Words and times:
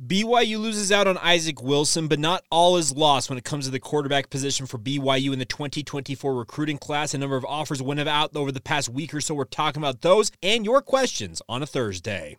BYU 0.00 0.58
loses 0.58 0.90
out 0.90 1.06
on 1.06 1.18
Isaac 1.18 1.62
Wilson, 1.62 2.08
but 2.08 2.18
not 2.18 2.44
all 2.50 2.76
is 2.76 2.96
lost 2.96 3.28
when 3.28 3.38
it 3.38 3.44
comes 3.44 3.66
to 3.66 3.70
the 3.70 3.78
quarterback 3.78 4.30
position 4.30 4.66
for 4.66 4.78
BYU 4.78 5.32
in 5.32 5.38
the 5.38 5.44
2024 5.44 6.34
recruiting 6.34 6.78
class. 6.78 7.12
A 7.14 7.18
number 7.18 7.36
of 7.36 7.44
offers 7.44 7.82
went 7.82 8.00
out 8.00 8.34
over 8.34 8.50
the 8.50 8.60
past 8.60 8.88
week 8.88 9.12
or 9.12 9.20
so. 9.20 9.34
We're 9.34 9.44
talking 9.44 9.82
about 9.82 10.00
those 10.00 10.32
and 10.42 10.64
your 10.64 10.80
questions 10.80 11.42
on 11.48 11.62
a 11.62 11.66
Thursday. 11.66 12.38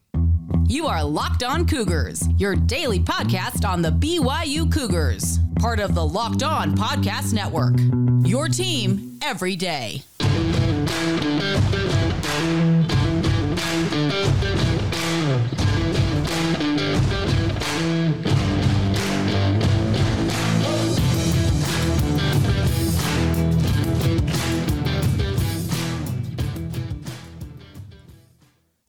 You 0.68 0.88
are 0.88 1.04
Locked 1.04 1.44
On 1.44 1.68
Cougars, 1.68 2.28
your 2.38 2.56
daily 2.56 3.00
podcast 3.00 3.68
on 3.68 3.82
the 3.82 3.92
BYU 3.92 4.72
Cougars, 4.72 5.38
part 5.60 5.80
of 5.80 5.94
the 5.94 6.06
Locked 6.06 6.42
On 6.42 6.76
Podcast 6.76 7.34
Network. 7.34 7.76
Your 8.28 8.48
team 8.48 9.20
every 9.22 9.56
day. 9.56 10.02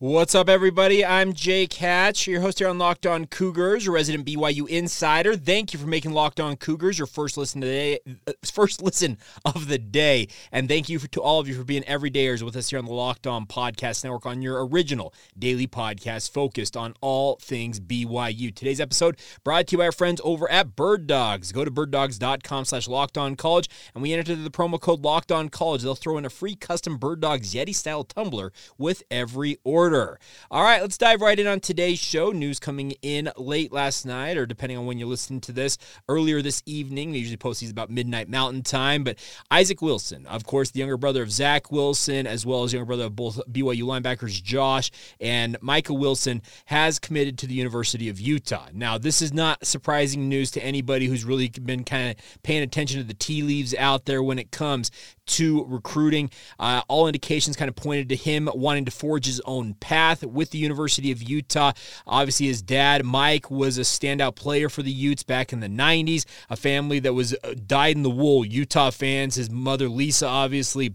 What's 0.05 0.35
up, 0.35 0.51
everybody? 0.51 1.03
I'm 1.03 1.33
Jake 1.33 1.73
Hatch, 1.73 2.27
your 2.27 2.43
host 2.43 2.59
here 2.59 2.69
on 2.69 2.77
Locked 2.77 3.07
On 3.07 3.25
Cougars, 3.25 3.87
your 3.87 3.95
resident 3.95 4.27
BYU 4.27 4.69
insider. 4.69 5.35
Thank 5.35 5.73
you 5.73 5.79
for 5.79 5.87
making 5.87 6.13
Locked 6.13 6.41
On 6.41 6.57
Cougars 6.57 6.99
your 6.99 7.07
first 7.07 7.39
listen 7.39 7.63
today, 7.63 8.01
uh, 8.27 8.33
first 8.45 8.83
listen 8.83 9.17
of 9.47 9.67
the 9.67 9.79
day, 9.79 10.29
and 10.53 10.69
thank 10.69 10.91
you 10.91 10.99
for, 10.99 11.09
to 11.09 11.23
all 11.23 11.41
of 11.41 11.49
you 11.49 11.55
for 11.55 11.65
being 11.65 11.85
everydayers 11.85 12.43
with 12.43 12.55
us 12.55 12.69
here 12.69 12.79
on 12.79 12.85
the 12.85 12.93
Locked 12.93 13.27
On 13.27 13.47
Podcast 13.47 14.05
Network 14.05 14.27
on 14.27 14.43
your 14.43 14.67
original 14.67 15.15
daily 15.39 15.67
podcast 15.67 16.31
focused 16.31 16.77
on 16.77 16.93
all 17.01 17.37
things 17.37 17.81
BYU. 17.81 18.55
Today's 18.55 18.83
episode 18.83 19.17
brought 19.43 19.69
to 19.69 19.73
you 19.73 19.79
by 19.79 19.87
our 19.87 19.93
friends 19.93 20.21
over 20.23 20.51
at 20.51 20.77
Bird 20.77 21.07
Dogs. 21.07 21.51
Go 21.51 21.65
to 21.65 21.71
birddogs.com/slash 21.71 22.89
Locked 22.89 23.17
On 23.17 23.37
College, 23.37 23.71
and 23.95 24.03
we 24.03 24.13
enter 24.13 24.35
the 24.35 24.51
promo 24.51 24.79
code 24.79 25.03
Locked 25.03 25.33
On 25.33 25.49
College. 25.49 25.81
They'll 25.81 25.95
throw 25.95 26.19
in 26.19 26.27
a 26.27 26.31
free 26.31 26.57
custom 26.57 26.99
Bird 26.99 27.21
Dogs 27.21 27.55
Yeti 27.55 27.75
style 27.75 28.05
tumbler 28.05 28.53
with 28.77 29.03
every 29.11 29.57
order 29.65 29.94
order. 29.95 30.19
All 30.51 30.63
right, 30.63 30.81
let's 30.81 30.99
dive 30.99 31.21
right 31.21 31.39
in 31.39 31.47
on 31.47 31.61
today's 31.61 31.99
show. 31.99 32.31
News 32.31 32.59
coming 32.59 32.95
in 33.03 33.31
late 33.37 33.73
last 33.73 34.05
night, 34.05 34.37
or 34.37 34.47
depending 34.47 34.79
on 34.79 34.87
when 34.87 34.99
you 34.99 35.07
listen 35.07 35.41
to 35.43 35.53
this, 35.53 35.79
earlier 36.09 36.43
this 36.43 36.63
evening. 36.67 37.13
We 37.13 37.19
usually 37.19 37.37
post 37.37 37.61
these 37.61 37.71
about 37.71 37.91
midnight 37.91 38.29
mountain 38.29 38.63
time. 38.63 39.05
But 39.05 39.19
Isaac 39.51 39.81
Wilson, 39.81 40.27
of 40.27 40.45
course, 40.45 40.71
the 40.71 40.81
younger 40.81 40.97
brother 40.97 41.23
of 41.23 41.31
Zach 41.31 41.71
Wilson, 41.71 42.27
as 42.27 42.45
well 42.45 42.65
as 42.65 42.73
younger 42.73 42.87
brother 42.87 43.05
of 43.05 43.17
both 43.17 43.41
BYU 43.51 43.85
linebackers 43.85 44.43
Josh 44.43 44.91
and 45.21 45.57
Micah 45.61 45.95
Wilson, 45.95 46.43
has 46.67 46.99
committed 46.99 47.39
to 47.39 47.47
the 47.47 47.55
University 47.55 48.09
of 48.09 48.21
Utah. 48.21 48.69
Now, 48.73 48.99
this 48.99 49.23
is 49.23 49.33
not 49.33 49.65
surprising 49.67 50.29
news 50.29 50.51
to 50.53 50.65
anybody 50.65 51.07
who's 51.07 51.25
really 51.25 51.49
been 51.49 51.85
kind 51.85 52.11
of 52.11 52.43
paying 52.43 52.63
attention 52.63 53.01
to 53.01 53.07
the 53.07 53.15
tea 53.15 53.43
leaves 53.43 53.75
out 53.75 54.07
there 54.07 54.23
when 54.23 54.39
it 54.39 54.51
comes 54.51 54.91
to 55.27 55.65
recruiting. 55.67 56.31
Uh, 56.59 56.83
all 56.89 57.07
indications 57.07 57.57
kind 57.57 57.69
of 57.69 57.77
pointed 57.77 58.09
to 58.11 58.17
him 58.17 58.49
wanting 58.55 58.85
to 58.85 58.91
forge 58.91 59.27
his 59.27 59.41
own 59.45 59.75
path 59.75 60.25
with 60.25 60.51
the 60.51 60.59
University 60.59 61.11
of 61.11 61.23
Utah. 61.23 61.73
Obviously, 62.07 62.47
his 62.47 62.63
dad, 62.63 63.05
Mike, 63.05 63.51
was 63.51 63.79
a 63.79 63.83
standout 63.83 64.35
player 64.35 64.69
for 64.69 64.83
the 64.83 64.91
Utes 64.91 65.23
back 65.23 65.53
in 65.53 65.61
the 65.61 65.69
90s, 65.69 66.25
a 66.51 66.57
family 66.57 66.99
that 67.01 67.15
was 67.15 67.35
uh, 67.45 67.55
dyed 67.67 67.97
in 67.97 68.03
the 68.03 68.11
wool 68.11 68.45
Utah 68.45 68.91
fans. 68.91 69.35
His 69.37 69.51
mother, 69.51 69.89
Lisa, 69.89 70.27
obviously 70.27 70.95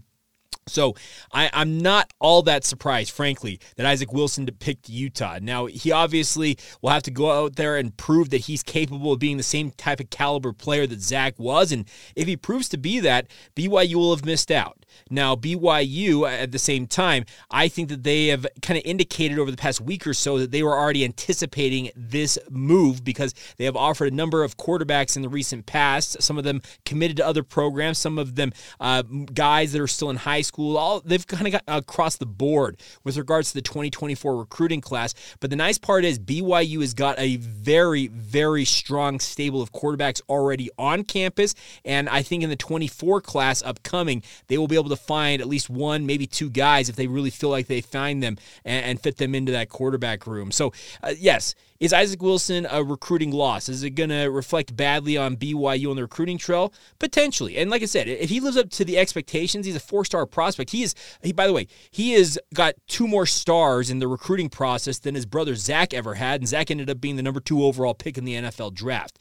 so 0.66 0.94
I, 1.32 1.50
am 1.52 1.78
not 1.78 2.12
all 2.20 2.42
that 2.42 2.64
surprised, 2.64 3.10
frankly, 3.10 3.60
that 3.76 3.86
Isaac 3.86 4.12
Wilson 4.12 4.46
picked 4.46 4.88
Utah. 4.88 5.38
Now, 5.40 5.66
he 5.66 5.90
obviously 5.92 6.56
will 6.80 6.90
have 6.90 7.02
to 7.04 7.10
go 7.10 7.30
out 7.30 7.56
there 7.56 7.76
and 7.76 7.96
prove 7.96 8.30
that 8.30 8.42
he's 8.42 8.62
capable 8.62 9.12
of 9.12 9.18
being 9.18 9.36
the 9.36 9.42
same 9.42 9.70
type 9.72 10.00
of 10.00 10.10
caliber 10.10 10.52
player 10.52 10.86
that 10.86 11.00
Zach 11.00 11.38
was. 11.38 11.72
And 11.72 11.86
if 12.14 12.26
he 12.26 12.36
proves 12.36 12.68
to 12.70 12.78
be 12.78 13.00
that, 13.00 13.28
BYU 13.56 13.96
will 13.96 14.14
have 14.14 14.24
missed 14.24 14.50
out. 14.50 14.76
Now, 15.08 15.36
BYU, 15.36 16.28
at 16.28 16.52
the 16.52 16.58
same 16.58 16.86
time, 16.86 17.24
I 17.50 17.68
think 17.68 17.88
that 17.88 18.02
they 18.02 18.28
have 18.28 18.46
kind 18.62 18.78
of 18.78 18.84
indicated 18.84 19.38
over 19.38 19.50
the 19.50 19.56
past 19.56 19.80
week 19.80 20.06
or 20.06 20.14
so 20.14 20.38
that 20.38 20.50
they 20.50 20.62
were 20.62 20.76
already 20.76 21.04
anticipating 21.04 21.90
this 21.96 22.38
move 22.50 23.04
because 23.04 23.34
they 23.56 23.64
have 23.64 23.76
offered 23.76 24.12
a 24.12 24.16
number 24.16 24.42
of 24.42 24.56
quarterbacks 24.56 25.16
in 25.16 25.22
the 25.22 25.28
recent 25.28 25.66
past. 25.66 26.20
Some 26.22 26.38
of 26.38 26.44
them 26.44 26.62
committed 26.84 27.16
to 27.18 27.26
other 27.26 27.42
programs, 27.42 27.98
some 27.98 28.18
of 28.18 28.34
them 28.34 28.52
uh, 28.80 29.02
guys 29.02 29.72
that 29.72 29.80
are 29.80 29.86
still 29.86 30.10
in 30.10 30.16
high 30.16 30.40
school. 30.40 30.49
All 30.58 31.00
they've 31.04 31.26
kind 31.26 31.46
of 31.46 31.52
got 31.52 31.62
across 31.66 32.16
the 32.16 32.26
board 32.26 32.80
with 33.04 33.16
regards 33.16 33.48
to 33.50 33.54
the 33.54 33.62
2024 33.62 34.36
recruiting 34.36 34.80
class. 34.80 35.14
But 35.40 35.50
the 35.50 35.56
nice 35.56 35.78
part 35.78 36.04
is 36.04 36.18
BYU 36.18 36.80
has 36.80 36.94
got 36.94 37.18
a 37.18 37.36
very, 37.36 38.08
very 38.08 38.64
strong 38.64 39.20
stable 39.20 39.62
of 39.62 39.72
quarterbacks 39.72 40.20
already 40.28 40.70
on 40.78 41.04
campus, 41.04 41.54
and 41.84 42.08
I 42.08 42.22
think 42.22 42.42
in 42.42 42.50
the 42.50 42.56
24 42.56 43.20
class 43.20 43.62
upcoming, 43.62 44.22
they 44.48 44.58
will 44.58 44.68
be 44.68 44.76
able 44.76 44.90
to 44.90 44.96
find 44.96 45.40
at 45.40 45.48
least 45.48 45.70
one, 45.70 46.06
maybe 46.06 46.26
two 46.26 46.50
guys 46.50 46.88
if 46.88 46.96
they 46.96 47.06
really 47.06 47.30
feel 47.30 47.50
like 47.50 47.66
they 47.66 47.80
find 47.80 48.22
them 48.22 48.36
and, 48.64 48.84
and 48.84 49.00
fit 49.00 49.16
them 49.16 49.34
into 49.34 49.52
that 49.52 49.68
quarterback 49.68 50.26
room. 50.26 50.50
So, 50.50 50.72
uh, 51.02 51.14
yes, 51.18 51.54
is 51.80 51.94
Isaac 51.94 52.22
Wilson 52.22 52.66
a 52.70 52.84
recruiting 52.84 53.32
loss? 53.32 53.68
Is 53.70 53.82
it 53.82 53.90
going 53.90 54.10
to 54.10 54.26
reflect 54.26 54.76
badly 54.76 55.16
on 55.16 55.36
BYU 55.36 55.90
on 55.90 55.96
the 55.96 56.02
recruiting 56.02 56.36
trail? 56.36 56.74
Potentially. 56.98 57.56
And 57.56 57.70
like 57.70 57.82
I 57.82 57.86
said, 57.86 58.06
if 58.06 58.28
he 58.28 58.38
lives 58.38 58.58
up 58.58 58.68
to 58.70 58.84
the 58.84 58.98
expectations, 58.98 59.64
he's 59.64 59.76
a 59.76 59.80
four-star 59.80 60.26
prospect. 60.26 60.70
He 60.70 60.82
is. 60.82 60.94
He, 61.22 61.32
by 61.32 61.46
the 61.46 61.54
way, 61.54 61.66
he 61.90 62.12
has 62.12 62.38
got 62.52 62.74
two 62.86 63.08
more 63.08 63.24
stars 63.24 63.88
in 63.88 63.98
the 63.98 64.08
recruiting 64.08 64.50
process 64.50 64.98
than 64.98 65.14
his 65.14 65.24
brother 65.24 65.54
Zach 65.54 65.94
ever 65.94 66.14
had, 66.14 66.42
and 66.42 66.48
Zach 66.48 66.70
ended 66.70 66.90
up 66.90 67.00
being 67.00 67.16
the 67.16 67.22
number 67.22 67.40
two 67.40 67.64
overall 67.64 67.94
pick 67.94 68.18
in 68.18 68.24
the 68.24 68.34
NFL 68.34 68.74
draft. 68.74 69.18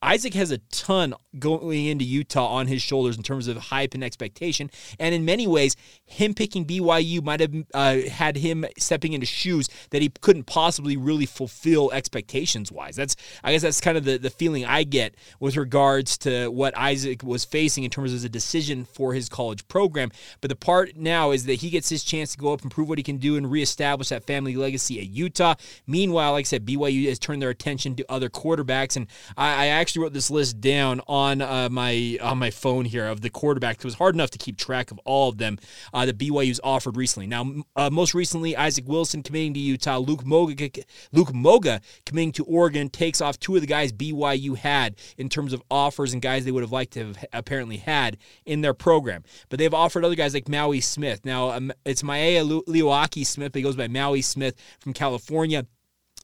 Isaac 0.00 0.34
has 0.34 0.50
a 0.50 0.58
ton 0.70 1.14
going 1.38 1.86
into 1.86 2.04
Utah 2.04 2.46
on 2.46 2.68
his 2.68 2.80
shoulders 2.80 3.16
in 3.16 3.22
terms 3.22 3.48
of 3.48 3.56
hype 3.56 3.94
and 3.94 4.04
expectation. 4.04 4.70
And 4.98 5.14
in 5.14 5.24
many 5.24 5.46
ways, 5.46 5.74
him 6.06 6.34
picking 6.34 6.64
BYU 6.64 7.22
might 7.22 7.40
have 7.40 7.54
uh, 7.74 8.08
had 8.08 8.36
him 8.36 8.64
stepping 8.78 9.12
into 9.12 9.26
shoes 9.26 9.68
that 9.90 10.00
he 10.00 10.08
couldn't 10.20 10.44
possibly 10.44 10.96
really 10.96 11.26
fulfill 11.26 11.90
expectations 11.92 12.70
wise. 12.70 12.96
That's, 12.96 13.16
I 13.42 13.52
guess, 13.52 13.62
that's 13.62 13.80
kind 13.80 13.98
of 13.98 14.04
the, 14.04 14.18
the 14.18 14.30
feeling 14.30 14.64
I 14.64 14.84
get 14.84 15.16
with 15.40 15.56
regards 15.56 16.16
to 16.18 16.48
what 16.48 16.76
Isaac 16.76 17.24
was 17.24 17.44
facing 17.44 17.84
in 17.84 17.90
terms 17.90 18.14
of 18.14 18.24
a 18.24 18.28
decision 18.28 18.84
for 18.84 19.14
his 19.14 19.28
college 19.28 19.66
program. 19.66 20.10
But 20.40 20.50
the 20.50 20.56
part 20.56 20.96
now 20.96 21.32
is 21.32 21.44
that 21.46 21.54
he 21.54 21.70
gets 21.70 21.88
his 21.88 22.04
chance 22.04 22.32
to 22.32 22.38
go 22.38 22.52
up 22.52 22.62
and 22.62 22.70
prove 22.70 22.88
what 22.88 22.98
he 22.98 23.04
can 23.04 23.18
do 23.18 23.36
and 23.36 23.50
reestablish 23.50 24.10
that 24.10 24.24
family 24.24 24.54
legacy 24.54 25.00
at 25.00 25.08
Utah. 25.08 25.54
Meanwhile, 25.86 26.32
like 26.32 26.44
I 26.44 26.44
said, 26.44 26.64
BYU 26.64 27.08
has 27.08 27.18
turned 27.18 27.42
their 27.42 27.50
attention 27.50 27.96
to 27.96 28.06
other 28.08 28.28
quarterbacks. 28.28 28.96
And 28.96 29.08
I, 29.36 29.64
I 29.64 29.66
actually 29.66 29.87
actually 29.88 30.02
wrote 30.02 30.12
this 30.12 30.30
list 30.30 30.60
down 30.60 31.00
on 31.08 31.40
uh, 31.40 31.66
my 31.70 32.18
on 32.20 32.36
my 32.36 32.50
phone 32.50 32.84
here 32.84 33.06
of 33.06 33.22
the 33.22 33.30
quarterbacks. 33.30 33.78
It 33.78 33.84
was 33.84 33.94
hard 33.94 34.14
enough 34.14 34.28
to 34.30 34.38
keep 34.38 34.58
track 34.58 34.90
of 34.90 34.98
all 35.06 35.30
of 35.30 35.38
them 35.38 35.56
uh, 35.94 36.04
that 36.04 36.18
BYU's 36.18 36.60
offered 36.62 36.94
recently. 36.94 37.26
Now, 37.26 37.50
uh, 37.74 37.88
most 37.88 38.12
recently, 38.12 38.54
Isaac 38.54 38.84
Wilson 38.86 39.22
committing 39.22 39.54
to 39.54 39.60
Utah, 39.60 39.96
Luke 39.96 40.26
Moga, 40.26 40.68
Luke 41.12 41.32
Moga 41.32 41.80
committing 42.04 42.32
to 42.32 42.44
Oregon 42.44 42.90
takes 42.90 43.22
off 43.22 43.40
two 43.40 43.54
of 43.54 43.62
the 43.62 43.66
guys 43.66 43.90
BYU 43.90 44.58
had 44.58 44.96
in 45.16 45.30
terms 45.30 45.54
of 45.54 45.62
offers 45.70 46.12
and 46.12 46.20
guys 46.20 46.44
they 46.44 46.52
would 46.52 46.62
have 46.62 46.72
liked 46.72 46.92
to 46.92 47.06
have 47.06 47.24
apparently 47.32 47.78
had 47.78 48.18
in 48.44 48.60
their 48.60 48.74
program. 48.74 49.24
But 49.48 49.58
they've 49.58 49.72
offered 49.72 50.04
other 50.04 50.16
guys 50.16 50.34
like 50.34 50.50
Maui 50.50 50.82
Smith. 50.82 51.24
Now, 51.24 51.52
um, 51.52 51.72
it's 51.86 52.02
Maia 52.02 52.44
Leoaki 52.44 53.24
Smith, 53.24 53.52
but 53.52 53.60
he 53.60 53.62
goes 53.62 53.76
by 53.76 53.88
Maui 53.88 54.20
Smith 54.20 54.54
from 54.80 54.92
California. 54.92 55.64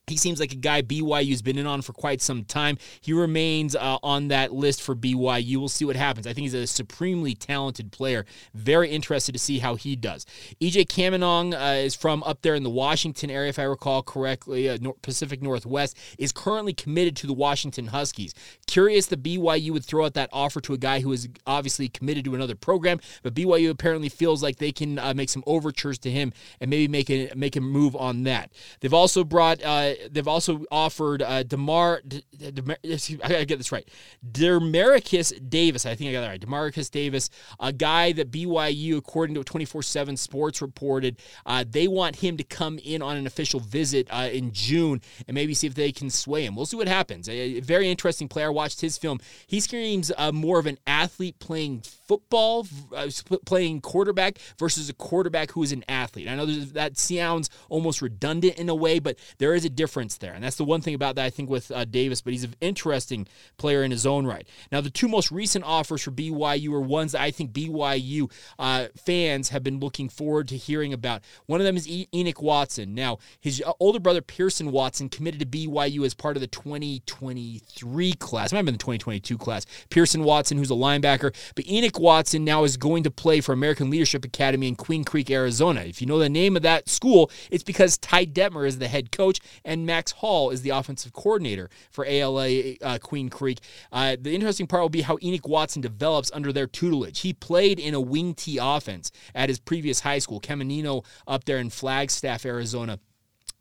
He 0.06 0.18
seems 0.18 0.38
like 0.38 0.52
a 0.52 0.56
guy 0.56 0.82
BYU's 0.82 1.40
been 1.40 1.56
in 1.56 1.66
on 1.66 1.80
for 1.80 1.94
quite 1.94 2.20
some 2.20 2.44
time. 2.44 2.76
He 3.00 3.14
remains 3.14 3.74
uh, 3.74 3.98
on 4.02 4.28
that 4.28 4.52
list 4.52 4.82
for 4.82 4.94
BYU. 4.94 5.56
We'll 5.56 5.68
see 5.68 5.86
what 5.86 5.96
happens. 5.96 6.26
I 6.26 6.34
think 6.34 6.42
he's 6.42 6.54
a 6.54 6.66
supremely 6.66 7.34
talented 7.34 7.90
player. 7.90 8.26
Very 8.52 8.90
interested 8.90 9.32
to 9.32 9.38
see 9.38 9.60
how 9.60 9.76
he 9.76 9.96
does. 9.96 10.26
EJ 10.60 10.88
Caminong 10.88 11.54
uh, 11.54 11.76
is 11.78 11.94
from 11.94 12.22
up 12.24 12.42
there 12.42 12.54
in 12.54 12.64
the 12.64 12.70
Washington 12.70 13.30
area, 13.30 13.48
if 13.48 13.58
I 13.58 13.62
recall 13.62 14.02
correctly, 14.02 14.68
uh, 14.68 14.76
Pacific 15.00 15.40
Northwest, 15.40 15.96
is 16.18 16.32
currently 16.32 16.74
committed 16.74 17.16
to 17.16 17.26
the 17.26 17.32
Washington 17.32 17.86
Huskies. 17.86 18.34
Curious 18.66 19.06
that 19.06 19.22
BYU 19.22 19.70
would 19.70 19.86
throw 19.86 20.04
out 20.04 20.12
that 20.14 20.28
offer 20.34 20.60
to 20.60 20.74
a 20.74 20.78
guy 20.78 21.00
who 21.00 21.12
is 21.12 21.30
obviously 21.46 21.88
committed 21.88 22.26
to 22.26 22.34
another 22.34 22.54
program, 22.54 23.00
but 23.22 23.32
BYU 23.32 23.70
apparently 23.70 24.10
feels 24.10 24.42
like 24.42 24.56
they 24.56 24.72
can 24.72 24.98
uh, 24.98 25.14
make 25.14 25.30
some 25.30 25.42
overtures 25.46 25.98
to 26.00 26.10
him 26.10 26.34
and 26.60 26.68
maybe 26.68 26.88
make 26.88 27.08
a, 27.08 27.32
make 27.34 27.56
a 27.56 27.60
move 27.62 27.96
on 27.96 28.24
that. 28.24 28.52
They've 28.80 28.92
also 28.92 29.24
brought 29.24 29.62
uh, 29.64 29.93
they've 30.10 30.28
also 30.28 30.64
offered 30.70 31.22
uh, 31.22 31.42
Demar. 31.42 32.02
Demar 32.02 32.76
I 32.84 33.28
gotta 33.28 33.44
get 33.44 33.58
this 33.58 33.72
right. 33.72 33.88
Demaricus 34.30 35.32
Davis. 35.48 35.86
I 35.86 35.94
think 35.94 36.10
I 36.10 36.12
got 36.12 36.22
that 36.22 36.28
right. 36.28 36.40
Demaricus 36.40 36.90
Davis, 36.90 37.30
a 37.60 37.72
guy 37.72 38.12
that 38.12 38.30
BYU, 38.30 38.96
according 38.96 39.34
to 39.34 39.42
24/7 39.42 40.18
Sports, 40.18 40.62
reported 40.62 41.20
uh, 41.46 41.64
they 41.68 41.88
want 41.88 42.16
him 42.16 42.36
to 42.36 42.44
come 42.44 42.78
in 42.84 43.02
on 43.02 43.16
an 43.16 43.26
official 43.26 43.60
visit 43.60 44.08
uh, 44.10 44.28
in 44.32 44.52
June 44.52 45.00
and 45.26 45.34
maybe 45.34 45.54
see 45.54 45.66
if 45.66 45.74
they 45.74 45.92
can 45.92 46.10
sway 46.10 46.44
him. 46.44 46.54
We'll 46.54 46.66
see 46.66 46.76
what 46.76 46.88
happens. 46.88 47.28
A, 47.28 47.60
very 47.60 47.88
interesting 47.88 48.28
player. 48.28 48.52
Watched 48.52 48.80
his 48.80 48.98
film. 48.98 49.20
He 49.46 49.60
screams 49.60 50.12
uh, 50.16 50.32
more 50.32 50.58
of 50.58 50.66
an 50.66 50.78
athlete 50.86 51.38
playing 51.38 51.82
football, 52.06 52.66
uh, 52.94 53.08
playing 53.46 53.80
quarterback 53.80 54.38
versus 54.58 54.88
a 54.88 54.92
quarterback 54.92 55.50
who 55.52 55.62
is 55.62 55.72
an 55.72 55.84
athlete. 55.88 56.28
I 56.28 56.34
know 56.34 56.46
that 56.46 56.98
sounds 56.98 57.50
almost 57.68 58.02
redundant 58.02 58.58
in 58.58 58.68
a 58.68 58.74
way, 58.74 58.98
but 58.98 59.18
there 59.38 59.54
is 59.54 59.64
a 59.64 59.70
difference 59.70 60.18
there. 60.18 60.32
And 60.32 60.44
that's 60.44 60.56
the 60.56 60.64
one 60.64 60.80
thing 60.80 60.94
about 60.94 61.16
that 61.16 61.24
I 61.24 61.30
think 61.30 61.50
with 61.50 61.70
uh, 61.70 61.84
Davis, 61.84 62.20
but 62.20 62.32
he's 62.32 62.44
an 62.44 62.54
interesting 62.60 63.26
player 63.56 63.82
in 63.82 63.90
his 63.90 64.06
own 64.06 64.26
right. 64.26 64.46
Now, 64.70 64.80
the 64.80 64.90
two 64.90 65.08
most 65.08 65.30
recent 65.30 65.64
offers 65.64 66.02
for 66.02 66.10
BYU 66.10 66.72
are 66.72 66.80
ones 66.80 67.12
that 67.12 67.22
I 67.22 67.30
think 67.30 67.52
BYU 67.52 68.30
uh, 68.58 68.86
fans 68.96 69.48
have 69.50 69.62
been 69.62 69.80
looking 69.80 70.08
forward 70.08 70.48
to 70.48 70.56
hearing 70.56 70.92
about. 70.92 71.22
One 71.46 71.60
of 71.60 71.64
them 71.64 71.76
is 71.76 71.88
e- 71.88 72.08
Enoch 72.14 72.42
Watson. 72.42 72.94
Now, 72.94 73.18
his 73.40 73.62
uh, 73.64 73.72
older 73.80 74.00
brother 74.00 74.20
Pearson 74.20 74.70
Watson 74.70 75.08
committed 75.08 75.40
to 75.40 75.46
BYU 75.46 76.04
as 76.04 76.14
part 76.14 76.36
of 76.36 76.40
the 76.40 76.46
2023 76.46 78.12
class. 78.14 78.52
It 78.52 78.54
might 78.54 78.58
have 78.58 78.66
been 78.66 78.74
the 78.74 78.78
2022 78.78 79.38
class. 79.38 79.66
Pearson 79.90 80.24
Watson, 80.24 80.58
who's 80.58 80.70
a 80.70 80.74
linebacker, 80.74 81.34
but 81.54 81.66
Enoch 81.68 81.93
Watson 81.98 82.44
now 82.44 82.64
is 82.64 82.76
going 82.76 83.02
to 83.04 83.10
play 83.10 83.40
for 83.40 83.52
American 83.52 83.90
Leadership 83.90 84.24
Academy 84.24 84.68
in 84.68 84.76
Queen 84.76 85.04
Creek, 85.04 85.30
Arizona. 85.30 85.82
If 85.82 86.00
you 86.00 86.06
know 86.06 86.18
the 86.18 86.28
name 86.28 86.56
of 86.56 86.62
that 86.62 86.88
school, 86.88 87.30
it's 87.50 87.64
because 87.64 87.98
Ty 87.98 88.26
Detmer 88.26 88.66
is 88.66 88.78
the 88.78 88.88
head 88.88 89.12
coach 89.12 89.40
and 89.64 89.86
Max 89.86 90.12
Hall 90.12 90.50
is 90.50 90.62
the 90.62 90.70
offensive 90.70 91.12
coordinator 91.12 91.70
for 91.90 92.04
ALA 92.06 92.74
uh, 92.82 92.98
Queen 92.98 93.28
Creek. 93.28 93.58
Uh, 93.92 94.16
the 94.20 94.34
interesting 94.34 94.66
part 94.66 94.82
will 94.82 94.88
be 94.88 95.02
how 95.02 95.18
Enoch 95.22 95.46
Watson 95.46 95.82
develops 95.82 96.30
under 96.32 96.52
their 96.52 96.66
tutelage. 96.66 97.20
He 97.20 97.32
played 97.32 97.78
in 97.78 97.94
a 97.94 98.00
wing 98.00 98.34
T 98.34 98.58
offense 98.60 99.10
at 99.34 99.48
his 99.48 99.58
previous 99.58 100.00
high 100.00 100.18
school, 100.18 100.40
Coconino, 100.40 101.02
up 101.26 101.44
there 101.44 101.58
in 101.58 101.70
Flagstaff, 101.70 102.44
Arizona 102.46 102.98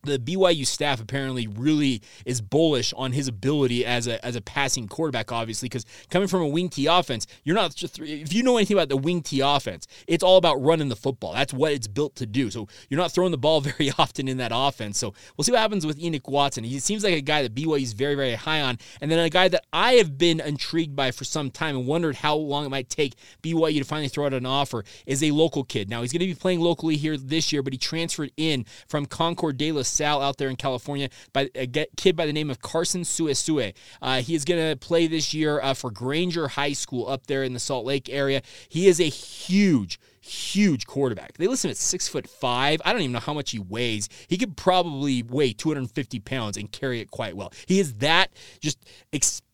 the 0.03 0.19
BYU 0.19 0.67
staff 0.67 1.01
apparently 1.01 1.47
really 1.47 2.01
is 2.25 2.41
bullish 2.41 2.93
on 2.97 3.13
his 3.13 3.27
ability 3.27 3.85
as 3.85 4.07
a 4.07 4.23
as 4.25 4.35
a 4.35 4.41
passing 4.41 4.87
quarterback, 4.87 5.31
obviously, 5.31 5.67
because 5.67 5.85
coming 6.09 6.27
from 6.27 6.41
a 6.41 6.47
wing 6.47 6.69
T 6.69 6.85
offense, 6.85 7.25
you're 7.43 7.55
not 7.55 7.73
just 7.73 7.99
if 7.99 8.33
you 8.33 8.43
know 8.43 8.57
anything 8.57 8.77
about 8.77 8.89
the 8.89 8.97
wing 8.97 9.21
T 9.21 9.39
offense, 9.39 9.87
it's 10.07 10.23
all 10.23 10.37
about 10.37 10.61
running 10.61 10.89
the 10.89 10.95
football. 10.95 11.33
That's 11.33 11.53
what 11.53 11.71
it's 11.71 11.87
built 11.87 12.15
to 12.17 12.25
do. 12.25 12.51
So 12.51 12.67
you're 12.89 12.99
not 12.99 13.11
throwing 13.11 13.31
the 13.31 13.37
ball 13.37 13.61
very 13.61 13.91
often 13.97 14.27
in 14.27 14.37
that 14.37 14.51
offense. 14.53 14.97
So 14.97 15.13
we'll 15.37 15.43
see 15.43 15.51
what 15.51 15.61
happens 15.61 15.85
with 15.85 15.99
Enoch 15.99 16.27
Watson. 16.27 16.63
He 16.63 16.79
seems 16.79 17.03
like 17.03 17.13
a 17.13 17.21
guy 17.21 17.41
that 17.41 17.55
BYU 17.55 17.81
is 17.81 17.93
very 17.93 18.15
very 18.15 18.35
high 18.35 18.61
on, 18.61 18.77
and 18.99 19.09
then 19.09 19.19
a 19.19 19.29
guy 19.29 19.47
that 19.47 19.63
I 19.71 19.93
have 19.93 20.17
been 20.17 20.39
intrigued 20.41 20.95
by 20.95 21.11
for 21.11 21.23
some 21.23 21.49
time 21.49 21.77
and 21.77 21.87
wondered 21.87 22.17
how 22.17 22.35
long 22.35 22.65
it 22.65 22.69
might 22.69 22.89
take 22.89 23.13
BYU 23.41 23.79
to 23.79 23.85
finally 23.85 24.09
throw 24.09 24.25
out 24.25 24.33
an 24.33 24.45
offer 24.45 24.83
is 25.05 25.23
a 25.23 25.31
local 25.31 25.63
kid. 25.63 25.89
Now 25.89 26.01
he's 26.01 26.11
going 26.11 26.19
to 26.19 26.25
be 26.25 26.35
playing 26.35 26.59
locally 26.59 26.97
here 26.97 27.15
this 27.15 27.53
year, 27.53 27.63
but 27.63 27.73
he 27.73 27.79
transferred 27.79 28.31
in 28.35 28.65
from 28.87 29.05
Concord 29.05 29.57
de 29.57 29.71
La 29.71 29.83
Salle 29.93 30.21
out 30.21 30.37
there 30.37 30.49
in 30.49 30.55
California 30.55 31.09
by 31.31 31.49
a 31.55 31.67
kid 31.67 32.15
by 32.15 32.25
the 32.25 32.33
name 32.33 32.49
of 32.49 32.61
Carson 32.61 33.01
Suesue. 33.01 33.73
Uh, 34.01 34.21
he 34.21 34.35
is 34.35 34.45
going 34.45 34.69
to 34.69 34.75
play 34.75 35.07
this 35.07 35.33
year 35.33 35.61
uh, 35.61 35.73
for 35.73 35.91
Granger 35.91 36.47
High 36.49 36.73
School 36.73 37.07
up 37.07 37.27
there 37.27 37.43
in 37.43 37.53
the 37.53 37.59
Salt 37.59 37.85
Lake 37.85 38.09
area. 38.09 38.41
He 38.69 38.87
is 38.87 38.99
a 38.99 39.09
huge, 39.09 39.99
huge 40.21 40.87
quarterback. 40.87 41.37
They 41.37 41.47
list 41.47 41.65
him 41.65 41.71
at 41.71 41.77
six 41.77 42.07
foot 42.07 42.27
five. 42.27 42.81
I 42.85 42.91
don't 42.91 43.01
even 43.01 43.11
know 43.11 43.19
how 43.19 43.33
much 43.33 43.51
he 43.51 43.59
weighs. 43.59 44.09
He 44.27 44.37
could 44.37 44.55
probably 44.55 45.23
weigh 45.23 45.53
250 45.53 46.19
pounds 46.19 46.57
and 46.57 46.71
carry 46.71 46.99
it 46.99 47.11
quite 47.11 47.35
well. 47.35 47.51
He 47.67 47.79
is 47.79 47.95
that 47.95 48.31
just 48.59 48.79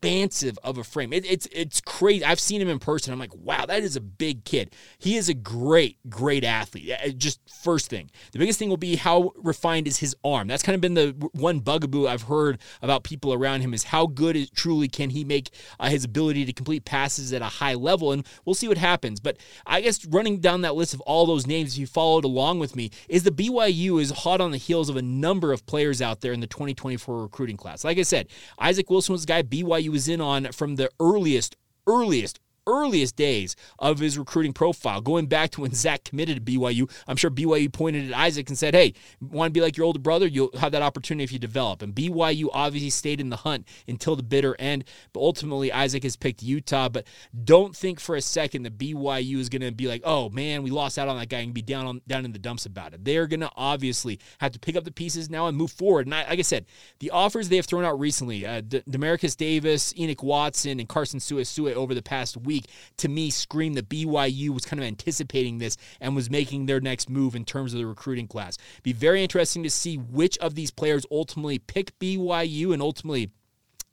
expansive 0.01 0.57
of 0.63 0.77
a 0.77 0.83
frame. 0.83 1.11
It, 1.11 1.29
it's 1.29 1.47
it's 1.51 1.81
crazy. 1.81 2.23
I've 2.23 2.39
seen 2.39 2.61
him 2.61 2.69
in 2.69 2.79
person. 2.79 3.11
I'm 3.11 3.19
like, 3.19 3.35
wow, 3.35 3.65
that 3.65 3.83
is 3.83 3.95
a 3.95 4.01
big 4.01 4.45
kid. 4.45 4.73
He 4.97 5.17
is 5.17 5.27
a 5.27 5.33
great, 5.33 5.97
great 6.09 6.43
athlete. 6.43 6.91
Just 7.17 7.41
first 7.49 7.89
thing. 7.89 8.09
The 8.31 8.39
biggest 8.39 8.59
thing 8.59 8.69
will 8.69 8.77
be 8.77 8.95
how 8.95 9.33
refined 9.35 9.87
is 9.87 9.97
his 9.97 10.15
arm. 10.23 10.47
That's 10.47 10.63
kind 10.63 10.75
of 10.75 10.81
been 10.81 10.93
the 10.93 11.29
one 11.33 11.59
bugaboo 11.59 12.07
I've 12.07 12.23
heard 12.23 12.59
about 12.81 13.03
people 13.03 13.33
around 13.33 13.61
him 13.61 13.73
is 13.73 13.83
how 13.83 14.07
good 14.07 14.35
is, 14.35 14.49
truly 14.49 14.87
can 14.87 15.09
he 15.09 15.23
make 15.23 15.49
uh, 15.79 15.89
his 15.89 16.05
ability 16.05 16.45
to 16.45 16.53
complete 16.53 16.85
passes 16.85 17.33
at 17.33 17.41
a 17.41 17.45
high 17.45 17.73
level, 17.73 18.11
and 18.11 18.25
we'll 18.45 18.55
see 18.55 18.67
what 18.67 18.77
happens. 18.77 19.19
But 19.19 19.37
I 19.65 19.81
guess 19.81 20.05
running 20.05 20.39
down 20.39 20.61
that 20.61 20.75
list 20.75 20.93
of 20.93 21.01
all 21.01 21.25
those 21.25 21.45
names, 21.45 21.73
if 21.73 21.79
you 21.79 21.87
followed 21.87 22.23
along 22.23 22.59
with 22.59 22.75
me, 22.75 22.91
is 23.09 23.23
the 23.23 23.31
BYU 23.31 24.01
is 24.01 24.11
hot 24.11 24.39
on 24.39 24.51
the 24.51 24.57
heels 24.57 24.89
of 24.89 24.95
a 24.95 25.01
number 25.01 25.51
of 25.51 25.65
players 25.65 26.01
out 26.01 26.21
there 26.21 26.31
in 26.31 26.39
the 26.39 26.47
2024 26.47 27.21
recruiting 27.21 27.57
class. 27.57 27.83
Like 27.83 27.97
I 27.97 28.03
said, 28.03 28.27
Isaac 28.59 28.89
Wilson 28.89 29.13
was 29.13 29.25
the 29.25 29.27
guy 29.27 29.43
BYU 29.43 29.88
was 29.89 30.07
in 30.07 30.21
on 30.21 30.51
from 30.51 30.75
the 30.75 30.89
earliest, 30.99 31.57
earliest, 31.87 32.39
earliest 32.69 33.15
days 33.15 33.55
of 33.79 33.99
his 33.99 34.17
recruiting 34.17 34.53
profile, 34.53 35.01
going 35.01 35.27
back 35.27 35.51
to 35.51 35.61
when 35.61 35.73
Zach 35.73 36.03
committed 36.03 36.45
to 36.45 36.51
BYU. 36.51 36.89
I'm 37.07 37.15
sure 37.15 37.29
BYU 37.31 37.71
pointed 37.71 38.11
at 38.11 38.17
Isaac 38.17 38.49
and 38.49 38.57
said, 38.57 38.73
Hey, 38.73 38.93
want 39.21 39.49
to 39.49 39.57
be 39.57 39.61
like 39.61 39.77
your 39.77 39.85
older 39.85 39.99
brother? 39.99 40.27
You'll 40.27 40.51
have 40.57 40.71
that 40.71 40.81
opportunity 40.81 41.23
if 41.23 41.31
you 41.31 41.39
develop. 41.39 41.81
And 41.81 41.93
BYU 41.93 42.49
obviously 42.53 42.89
stayed 42.89 43.21
in 43.21 43.29
the 43.29 43.37
hunt 43.37 43.67
until 43.87 44.15
the 44.15 44.23
bitter 44.23 44.55
end, 44.59 44.85
but 45.13 45.21
ultimately 45.21 45.71
Isaac 45.71 46.03
has 46.03 46.15
picked 46.15 46.43
Utah. 46.43 46.89
But 46.89 47.07
don't 47.43 47.75
think 47.75 47.99
for 47.99 48.15
a 48.15 48.21
second 48.21 48.63
that 48.63 48.77
BYU 48.77 49.37
is 49.37 49.49
going 49.49 49.61
to 49.61 49.71
be 49.71 49.87
like, 49.87 50.01
Oh 50.05 50.29
man, 50.29 50.63
we 50.63 50.69
lost 50.71 50.97
out 50.97 51.07
on 51.07 51.17
that 51.17 51.29
guy 51.29 51.39
and 51.39 51.53
be 51.53 51.61
down 51.61 51.85
on 51.85 52.01
down 52.07 52.25
in 52.25 52.31
the 52.31 52.39
dumps 52.39 52.65
about 52.65 52.93
it. 52.93 53.03
They're 53.03 53.27
going 53.27 53.39
to 53.41 53.51
obviously 53.55 54.19
have 54.39 54.51
to 54.51 54.59
pick 54.59 54.75
up 54.75 54.83
the 54.83 54.91
pieces 54.91 55.29
now 55.29 55.47
and 55.47 55.57
move 55.57 55.71
forward. 55.71 56.07
And 56.07 56.15
I, 56.15 56.27
like 56.29 56.39
I 56.39 56.43
said, 56.43 56.65
the 56.99 57.11
offers 57.11 57.49
they 57.49 57.55
have 57.55 57.65
thrown 57.65 57.85
out 57.85 57.99
recently, 57.99 58.45
uh, 58.45 58.61
De- 58.61 58.81
Demarcus 58.81 59.35
Davis, 59.35 59.93
Enoch 59.97 60.23
Watson, 60.23 60.79
and 60.79 60.87
Carson 60.87 61.19
Suesue 61.19 61.73
over 61.73 61.93
the 61.93 62.01
past 62.01 62.37
week 62.37 62.58
week 62.59 62.71
to 62.97 63.09
me 63.09 63.29
screamed 63.29 63.77
that 63.77 63.89
BYU 63.89 64.49
was 64.49 64.65
kind 64.65 64.79
of 64.79 64.85
anticipating 64.85 65.57
this 65.57 65.77
and 65.99 66.15
was 66.15 66.29
making 66.29 66.65
their 66.65 66.79
next 66.79 67.09
move 67.09 67.35
in 67.35 67.45
terms 67.45 67.73
of 67.73 67.79
the 67.79 67.85
recruiting 67.85 68.27
class. 68.27 68.57
Be 68.83 68.93
very 68.93 69.23
interesting 69.23 69.63
to 69.63 69.69
see 69.69 69.95
which 69.95 70.37
of 70.39 70.55
these 70.55 70.71
players 70.71 71.05
ultimately 71.11 71.59
pick 71.59 71.97
BYU 71.99 72.73
and 72.73 72.81
ultimately 72.81 73.31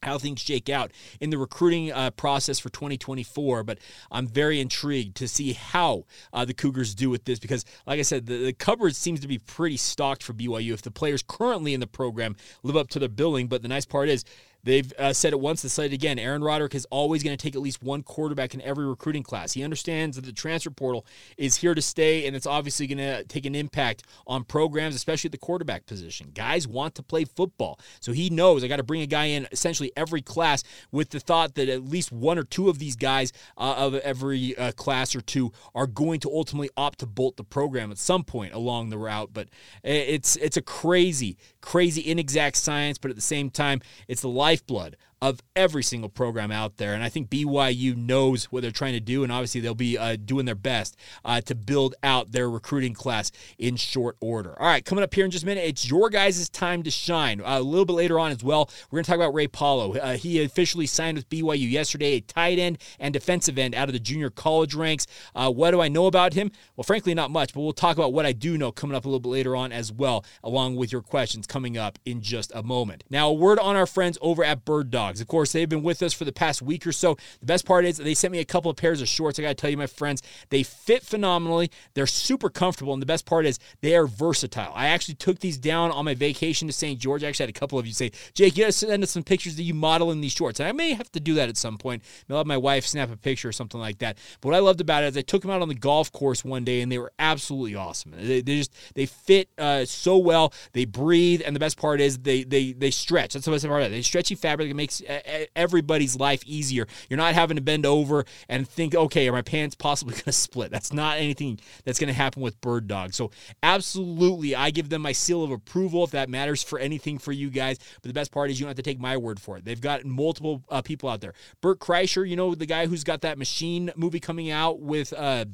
how 0.03 0.19
things 0.19 0.41
shake 0.41 0.69
out 0.69 0.93
in 1.21 1.31
the 1.31 1.39
recruiting 1.39 1.91
uh, 1.91 2.11
process 2.11 2.59
for 2.59 2.69
2024. 2.69 3.65
But 3.65 3.79
I'm 4.11 4.29
very 4.29 4.61
intrigued 4.61 5.17
to 5.17 5.27
see 5.27 5.55
how 5.55 6.05
uh, 6.33 6.45
the 6.45 6.55
Cougars 6.55 6.95
do 6.95 7.09
with 7.11 7.25
this 7.25 7.39
because, 7.39 7.65
like 7.87 7.99
I 7.99 8.03
said, 8.03 8.27
the, 8.27 8.37
the 8.37 8.53
cupboard 8.53 8.95
seems 8.95 9.21
to 9.21 9.29
be 9.29 9.39
pretty 9.39 9.79
stocked 9.79 10.23
for 10.23 10.35
BYU 10.35 10.73
if 10.75 10.83
the 10.83 10.91
players 10.91 11.25
currently 11.27 11.73
in 11.73 11.81
the 11.81 11.87
program 11.87 12.37
live 12.63 12.77
up 12.77 12.89
to 12.91 12.99
their 12.99 13.09
billing. 13.09 13.49
But 13.49 13.63
the 13.63 13.69
nice 13.69 13.87
part 13.87 14.09
is 14.09 14.25
They've 14.67 14.93
uh, 14.99 15.13
said 15.13 15.33
it 15.33 15.39
once, 15.39 15.63
they 15.63 15.69
said 15.69 15.93
it 15.93 15.93
again. 15.93 16.19
Aaron 16.19 16.43
Roderick 16.43 16.75
is 16.75 16.89
always 16.91 17.23
going 17.23 17.37
to 17.37 17.41
take 17.41 17.55
at 17.55 17.63
least 17.63 17.85
one 17.85 18.03
quarterback 18.03 18.53
in 18.53 18.61
every 18.63 18.85
recruiting 18.85 19.23
class. 19.23 19.53
He 19.53 19.63
understands 19.63 20.17
that 20.17 20.25
the 20.25 20.33
transfer 20.33 20.71
portal 20.71 21.07
is 21.37 21.55
here 21.59 21.73
to 21.73 21.81
stay, 21.81 22.27
and 22.27 22.35
it's 22.35 22.49
obviously 22.49 22.89
going 22.89 22.99
to 22.99 23.23
take 23.23 23.47
an 23.47 23.55
impact 23.55 24.03
on 24.27 24.43
programs, 24.43 24.97
especially 24.97 25.29
at 25.29 25.33
the 25.33 25.39
quarterback 25.39 25.87
position. 25.87 26.33
Guys 26.35 26.67
want 26.67 26.97
to 26.97 27.05
play 27.05 27.25
football, 27.25 27.79
so 28.01 28.11
he 28.11 28.29
knows 28.29 28.65
I 28.65 28.67
got 28.67 28.79
to 28.79 28.83
bring 28.83 29.03
a 29.03 29.07
guy 29.07 29.27
in 29.27 29.47
essentially 29.53 29.93
every 29.97 30.21
class 30.21 30.65
with 30.91 31.11
the 31.11 31.21
thought 31.21 31.55
that 31.55 31.69
at 31.69 31.85
least 31.85 32.11
one 32.11 32.37
or 32.37 32.43
two 32.43 32.69
of 32.69 32.81
these 32.81 32.97
guys 32.97 33.33
uh, 33.57 33.75
of 33.77 33.95
every 33.95 34.59
uh, 34.59 34.73
class 34.73 35.15
or 35.15 35.21
two 35.21 35.53
are 35.77 35.87
going 35.87 36.19
to 36.19 36.29
ultimately 36.29 36.71
opt 36.77 36.99
to 36.99 37.07
bolt 37.07 37.37
the 37.37 37.45
program 37.45 37.93
at 37.93 37.99
some 37.99 38.25
point 38.25 38.53
along 38.53 38.91
the 38.91 38.99
route. 38.99 39.31
But 39.33 39.47
it's 39.85 40.35
it's 40.35 40.57
a 40.57 40.63
crazy, 40.63 41.37
crazy 41.61 42.01
inexact 42.11 42.57
science, 42.57 42.99
but 42.99 43.13
at 43.13 43.17
the 43.17 43.23
same 43.23 43.49
time, 43.49 43.81
it's 44.09 44.23
the 44.23 44.29
life 44.29 44.56
lifeblood 44.57 44.97
of 45.23 45.41
every 45.55 45.83
single 45.83 46.11
program 46.11 46.53
out 46.53 46.77
there. 46.77 46.93
And 46.93 47.03
I 47.03 47.09
think 47.09 47.31
BYU 47.31 47.97
knows 47.97 48.45
what 48.47 48.63
they're 48.63 48.71
trying 48.71 48.93
to 48.93 49.01
do, 49.01 49.23
and 49.23 49.33
obviously 49.33 49.61
they'll 49.61 49.75
be 49.75 49.97
uh, 49.97 50.17
doing 50.23 50.45
their 50.45 50.55
best 50.55 50.97
uh, 51.25 51.41
to 51.43 51.55
build 51.55 51.95
out 52.03 52.33
their 52.33 52.51
recruiting 52.51 52.93
class 52.93 53.33
in 53.59 53.77
short 53.77 54.17
order. 54.21 54.61
All 54.61 54.67
right, 54.67 54.85
coming 54.85 55.03
up 55.03 55.15
here 55.15 55.25
in 55.25 55.31
just 55.31 55.45
a 55.45 55.47
minute, 55.47 55.65
it's 55.65 55.89
your 55.89 56.11
guys' 56.11 56.49
time 56.51 56.83
to 56.83 56.91
shine. 56.91 57.41
Uh, 57.41 57.59
a 57.59 57.63
little 57.63 57.87
bit 57.87 57.95
later 57.95 58.19
on 58.19 58.31
as 58.31 58.45
well, 58.45 58.69
we're 58.91 58.99
going 58.99 59.05
to 59.05 59.11
talk 59.11 59.17
about 59.17 59.33
Ray 59.33 59.49
Paulo. 59.49 59.95
Uh, 59.95 60.17
he 60.17 60.43
officially 60.43 60.87
signed 60.87 61.17
with 61.17 61.29
BYU 61.31 61.71
yesterday, 61.71 62.13
a 62.15 62.21
tight 62.21 62.59
end 62.59 62.79
and 63.01 63.15
defensive 63.15 63.59
end 63.59 63.75
out 63.75 63.89
of 63.89 63.95
the 63.95 63.99
junior 63.99 64.29
college 64.29 64.75
ranks. 64.75 65.07
Uh, 65.35 65.51
what 65.51 65.71
do 65.71 65.81
I 65.81 65.89
know 65.89 66.07
about 66.07 66.35
him? 66.35 66.51
Well, 66.77 66.85
frankly, 66.85 67.15
not 67.15 67.31
much, 67.31 67.55
but 67.55 67.61
we'll 67.61 67.73
talk 67.73 67.97
about 67.97 68.13
what 68.13 68.27
I 68.27 68.33
do 68.33 68.59
know 68.59 68.71
coming 68.71 68.95
up 68.95 69.07
a 69.07 69.09
little 69.09 69.21
bit 69.21 69.31
later 69.31 69.57
on 69.57 69.73
as 69.73 69.91
well, 69.91 70.25
along 70.45 70.77
with 70.77 70.93
your 70.93 71.03
questions 71.03 71.47
coming 71.47 71.79
up 71.79 71.99
in 72.05 72.21
just 72.21 72.53
a 72.55 72.63
moment. 72.63 73.05
Now, 73.09 73.31
a 73.31 73.33
word 73.33 73.59
on 73.59 73.77
our 73.77 73.87
friends 73.87 74.19
over 74.21 74.45
at 74.45 74.65
Bird 74.65 74.91
Dog 74.91 75.06
dogs. 75.07 75.21
Of 75.21 75.29
course, 75.29 75.53
they've 75.53 75.69
been 75.69 75.83
with 75.83 76.03
us 76.03 76.13
for 76.13 76.25
the 76.25 76.33
past 76.33 76.63
week 76.63 76.87
or 76.87 76.93
so. 76.93 77.17
The 77.41 77.47
best 77.47 77.65
part 77.65 77.85
is 77.85 77.97
they 77.97 78.15
sent 78.15 78.33
me 78.33 78.39
a 78.39 78.45
couple 78.45 78.71
of 78.71 78.77
pairs 78.77 79.01
of 79.01 79.09
shorts. 79.09 79.39
I 79.39 79.43
got 79.43 79.49
to 79.49 79.55
tell 79.55 79.71
you, 79.71 79.77
my 79.77 79.87
friends, 79.87 80.23
they 80.51 80.63
fit 80.63 81.03
phenomenally. 81.03 81.71
They're 81.95 82.07
super 82.07 82.51
comfortable. 82.51 82.93
And 82.93 83.03
the 83.03 83.07
best 83.07 83.27
part 83.27 83.47
is 83.47 83.59
they 83.81 83.95
are 83.95 84.07
versatile. 84.07 84.73
I 84.75 84.89
actually 84.89 85.15
took 85.15 85.39
these 85.39 85.59
down 85.59 85.91
on 85.93 86.05
my 86.05 86.15
vacation 86.15 86.67
to 86.69 86.73
St. 86.73 86.99
George. 86.99 87.23
I 87.23 87.29
actually 87.29 87.45
had 87.45 87.57
a 87.57 87.59
couple 87.59 87.79
of 87.79 87.87
you 87.87 87.93
say, 87.93 88.11
Jake, 88.35 88.57
you 88.57 88.65
got 88.65 88.69
to 88.69 88.73
send 88.73 89.03
us 89.03 89.11
some 89.11 89.23
pictures 89.23 89.55
of 89.55 89.61
you 89.61 89.75
modeling 89.75 90.21
these 90.21 90.33
shorts. 90.33 90.61
And 90.61 90.69
I 90.69 90.73
may 90.73 90.95
have 90.95 91.11
to 91.13 91.21
do 91.21 91.35
that 91.35 91.49
at 91.49 91.57
some 91.57 91.79
point. 91.79 92.03
I'll 92.29 92.39
have 92.39 92.47
my 92.47 92.57
wife 92.57 92.87
snap 92.87 93.11
a 93.13 93.17
picture 93.17 93.49
or 93.49 93.53
something 93.53 93.81
like 93.81 93.99
that. 93.99 94.19
But 94.41 94.49
what 94.49 94.57
I 94.57 94.61
loved 94.61 94.81
about 94.81 95.05
it 95.05 95.09
is 95.09 95.17
I 95.17 95.23
took 95.23 95.43
them 95.43 95.51
out 95.51 95.63
on 95.63 95.69
the 95.69 95.75
golf 95.75 96.11
course 96.13 96.45
one 96.45 96.65
day 96.65 96.81
and 96.81 96.91
they 96.91 96.99
were 96.99 97.13
absolutely 97.19 97.75
awesome. 97.75 98.13
They, 98.17 98.41
they 98.41 98.59
just, 98.59 98.73
they 98.95 99.07
fit 99.07 99.49
uh, 99.59 99.85
so 99.85 100.19
well. 100.19 100.53
They 100.73 100.85
breathe. 100.85 101.43
And 101.45 101.55
the 101.55 101.61
best 101.61 101.79
part 101.79 102.01
is 102.01 102.19
they, 102.19 102.45
they, 102.45 102.73
they 102.73 102.91
stretch. 102.91 103.35
That's 103.35 103.47
the 103.47 103.53
best 103.53 103.67
part 103.67 103.83
of 103.83 103.89
it. 103.89 103.91
They 103.91 104.03
stretchy 104.03 104.35
fabric 104.35 104.69
that 104.69 104.75
makes 104.75 104.96
makes 105.01 105.49
everybody's 105.55 106.17
life 106.17 106.43
easier. 106.47 106.87
You're 107.09 107.17
not 107.17 107.35
having 107.35 107.57
to 107.57 107.63
bend 107.63 107.87
over 107.87 108.25
and 108.49 108.69
think, 108.69 108.95
okay, 108.95 109.29
are 109.29 109.33
my 109.33 109.43
pants 109.43 109.75
possibly 109.75 110.15
going 110.15 110.25
to 110.25 110.33
split? 110.33 110.71
That's 110.71 110.93
not 110.93 111.19
anything 111.19 111.61
that's 111.85 111.99
going 111.99 112.09
to 112.09 112.15
happen 112.15 112.43
with 112.43 112.61
Bird 112.61 112.89
Dog. 112.89 113.15
So, 113.15 113.31
absolutely, 113.63 114.55
I 114.55 114.71
give 114.71 114.89
them 114.89 115.03
my 115.03 115.13
seal 115.13 115.43
of 115.43 115.51
approval 115.51 116.05
if 116.05 116.11
that 116.13 116.29
matters 116.29 116.63
for 116.63 116.79
anything 116.79 117.19
for 117.19 117.33
you 117.33 117.51
guys. 117.51 117.79
But 118.03 118.09
the 118.09 118.15
best 118.15 118.33
part 118.33 118.51
is 118.51 118.59
you 118.59 118.65
don't 118.65 118.71
have 118.71 118.77
to 118.77 118.83
take 118.83 119.01
my 119.01 119.17
word 119.17 119.41
for 119.41 119.57
it. 119.57 119.65
They've 119.65 119.81
got 119.81 120.05
multiple 120.05 120.63
uh, 120.69 120.83
people 120.83 121.09
out 121.09 121.21
there. 121.21 121.35
Bert 121.61 121.79
Kreischer, 121.79 122.29
you 122.29 122.37
know, 122.37 122.55
the 122.55 122.67
guy 122.67 122.87
who's 122.87 123.05
got 123.05 123.23
that 123.23 123.39
machine 123.39 123.91
movie 123.97 124.21
coming 124.21 124.51
out 124.51 124.81
with. 124.81 125.13
Uh, 125.13 125.47